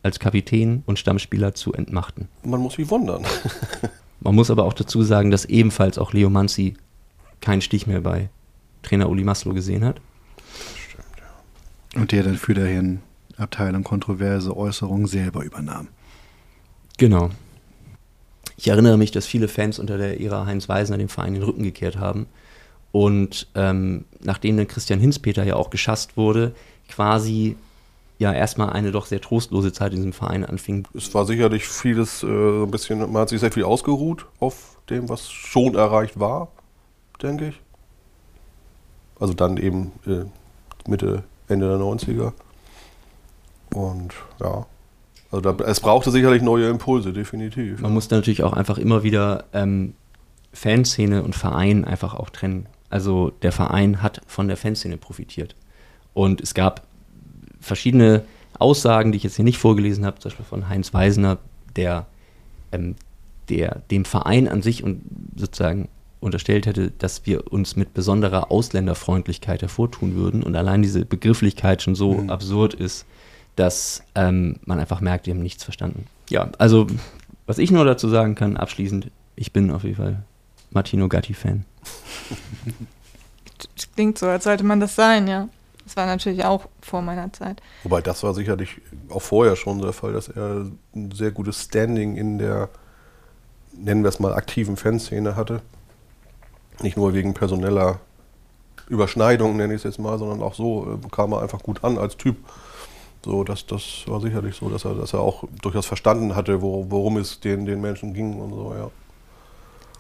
[0.08, 2.28] als Kapitän und Stammspieler zu entmachten.
[2.44, 3.24] Man muss sich wundern.
[4.20, 6.74] Man muss aber auch dazu sagen, dass ebenfalls auch Leo Manzi
[7.40, 8.30] keinen Stich mehr bei
[8.82, 10.02] Trainer Uli Maslow gesehen hat.
[10.76, 12.02] Stimmt, ja.
[12.02, 13.02] Und der dann für dahin
[13.38, 15.90] Abteilung kontroverse Äußerungen selber übernahm.
[16.98, 17.30] Genau.
[18.56, 21.64] Ich erinnere mich, dass viele Fans unter der Ära Heinz Weisner dem Verein den Rücken
[21.64, 22.26] gekehrt haben.
[22.92, 26.56] Und ähm, nachdem dann Christian Hinspeter ja auch geschasst wurde,
[26.90, 27.56] quasi
[28.20, 30.88] ja erstmal eine doch sehr trostlose Zeit in diesem Verein anfing.
[30.94, 35.10] Es war sicherlich vieles äh, ein bisschen, man hat sich sehr viel ausgeruht auf dem,
[35.10, 36.50] was schon erreicht war,
[37.22, 37.62] denke ich.
[39.20, 40.26] Also dann eben äh,
[40.90, 42.34] Mitte, Ende der 90er.
[43.74, 44.66] Und ja,
[45.32, 47.82] also da, es brauchte sicherlich neue Impulse, definitiv.
[47.82, 49.94] Man musste natürlich auch einfach immer wieder ähm,
[50.54, 52.68] Fanszene und Verein einfach auch trennen.
[52.90, 55.56] Also der Verein hat von der Fanszene profitiert.
[56.14, 56.87] Und es gab
[57.60, 58.24] verschiedene
[58.60, 61.38] Aussagen, die ich jetzt hier nicht vorgelesen habe, zum Beispiel von Heinz Weisner,
[61.76, 62.08] der,
[62.72, 62.96] ähm,
[63.50, 65.02] der dem Verein an sich und
[65.36, 65.90] sozusagen
[66.20, 71.96] unterstellt hätte, dass wir uns mit besonderer Ausländerfreundlichkeit hervortun würden und allein diese Begrifflichkeit schon
[71.96, 72.30] so mhm.
[72.30, 73.06] absurd ist,
[73.56, 76.06] dass ähm, man einfach merkt, wir haben nichts verstanden.
[76.30, 76.88] Ja, also
[77.46, 80.24] was ich nur dazu sagen kann, abschließend, ich bin auf jeden Fall
[80.72, 81.66] Martino Gatti-Fan.
[83.96, 85.50] Klingt so, als sollte man das sein, ja.
[85.88, 87.62] Das war natürlich auch vor meiner Zeit.
[87.84, 92.18] Wobei das war sicherlich auch vorher schon der Fall, dass er ein sehr gutes Standing
[92.18, 92.68] in der,
[93.72, 95.62] nennen wir es mal, aktiven Fanszene hatte.
[96.82, 98.02] Nicht nur wegen personeller
[98.90, 101.98] Überschneidungen, nenne ich es jetzt mal, sondern auch so äh, kam er einfach gut an
[101.98, 102.36] als Typ.
[103.24, 106.86] So, das, das war sicherlich so, dass er, dass er auch durchaus verstanden hatte, wo,
[106.90, 108.92] worum es den, den Menschen ging und so, ja.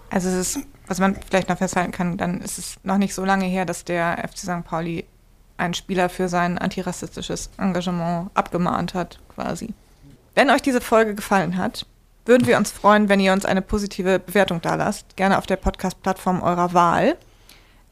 [0.09, 3.23] Also es ist, was man vielleicht noch festhalten kann, dann ist es noch nicht so
[3.23, 4.65] lange her, dass der FC St.
[4.65, 5.05] Pauli
[5.57, 9.73] einen Spieler für sein antirassistisches Engagement abgemahnt hat, quasi.
[10.35, 11.85] Wenn euch diese Folge gefallen hat,
[12.25, 15.15] würden wir uns freuen, wenn ihr uns eine positive Bewertung da lasst.
[15.15, 17.15] Gerne auf der Podcast-Plattform eurer Wahl.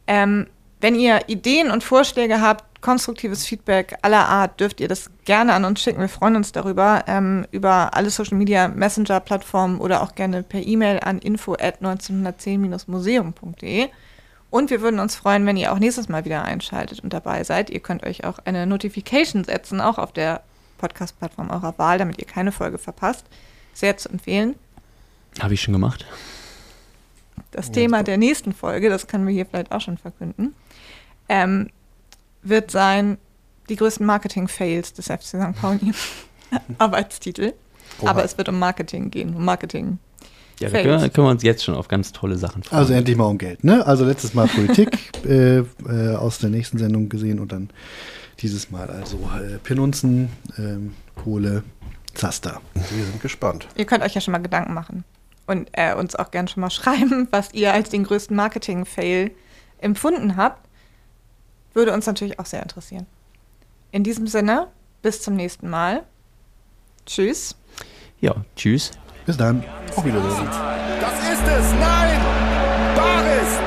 [0.07, 0.47] Ähm,
[0.81, 5.65] wenn ihr Ideen und Vorschläge habt, konstruktives Feedback aller Art, dürft ihr das gerne an
[5.65, 6.01] uns schicken.
[6.01, 7.03] Wir freuen uns darüber.
[7.07, 13.89] Ähm, über alle Social Media Messenger-Plattformen oder auch gerne per E-Mail an info at 1910-museum.de.
[14.55, 17.69] Und wir würden uns freuen, wenn ihr auch nächstes Mal wieder einschaltet und dabei seid.
[17.69, 20.43] Ihr könnt euch auch eine Notification setzen, auch auf der
[20.77, 23.25] Podcast-Plattform eurer Wahl, damit ihr keine Folge verpasst.
[23.73, 24.55] Sehr zu empfehlen.
[25.41, 26.05] Habe ich schon gemacht.
[27.51, 30.55] Das ja, Thema der nächsten Folge, das können wir hier vielleicht auch schon verkünden,
[31.27, 31.69] ähm,
[32.41, 33.17] wird sein
[33.67, 35.59] die größten Marketing-Fails des FC St.
[35.59, 35.91] Pauli.
[36.77, 37.55] Arbeitstitel.
[37.99, 38.09] Oha.
[38.09, 39.99] Aber es wird um Marketing gehen, um Marketing.
[40.59, 42.79] Ja, da können, können, wir uns jetzt schon auf ganz tolle Sachen freuen.
[42.79, 43.85] Also endlich mal um Geld, ne?
[43.85, 44.89] Also letztes Mal Politik
[45.25, 47.69] äh, äh, aus der nächsten Sendung gesehen und dann
[48.39, 51.63] dieses Mal also äh, Pinunzen, ähm, Kohle,
[52.13, 52.61] Zaster.
[52.73, 53.67] Wir sind gespannt.
[53.75, 55.03] Ihr könnt euch ja schon mal Gedanken machen
[55.47, 59.31] und äh, uns auch gerne schon mal schreiben, was ihr als den größten Marketing-Fail
[59.79, 60.67] empfunden habt.
[61.73, 63.05] Würde uns natürlich auch sehr interessieren.
[63.91, 64.67] In diesem Sinne,
[65.01, 66.03] bis zum nächsten Mal.
[67.05, 67.55] Tschüss.
[68.21, 68.91] Ja, tschüss.
[69.25, 69.63] Bis dann.
[69.95, 70.47] Auf Wiedersehen.
[71.01, 71.73] Das ist es.
[71.79, 72.19] Nein!
[72.95, 73.64] Baris.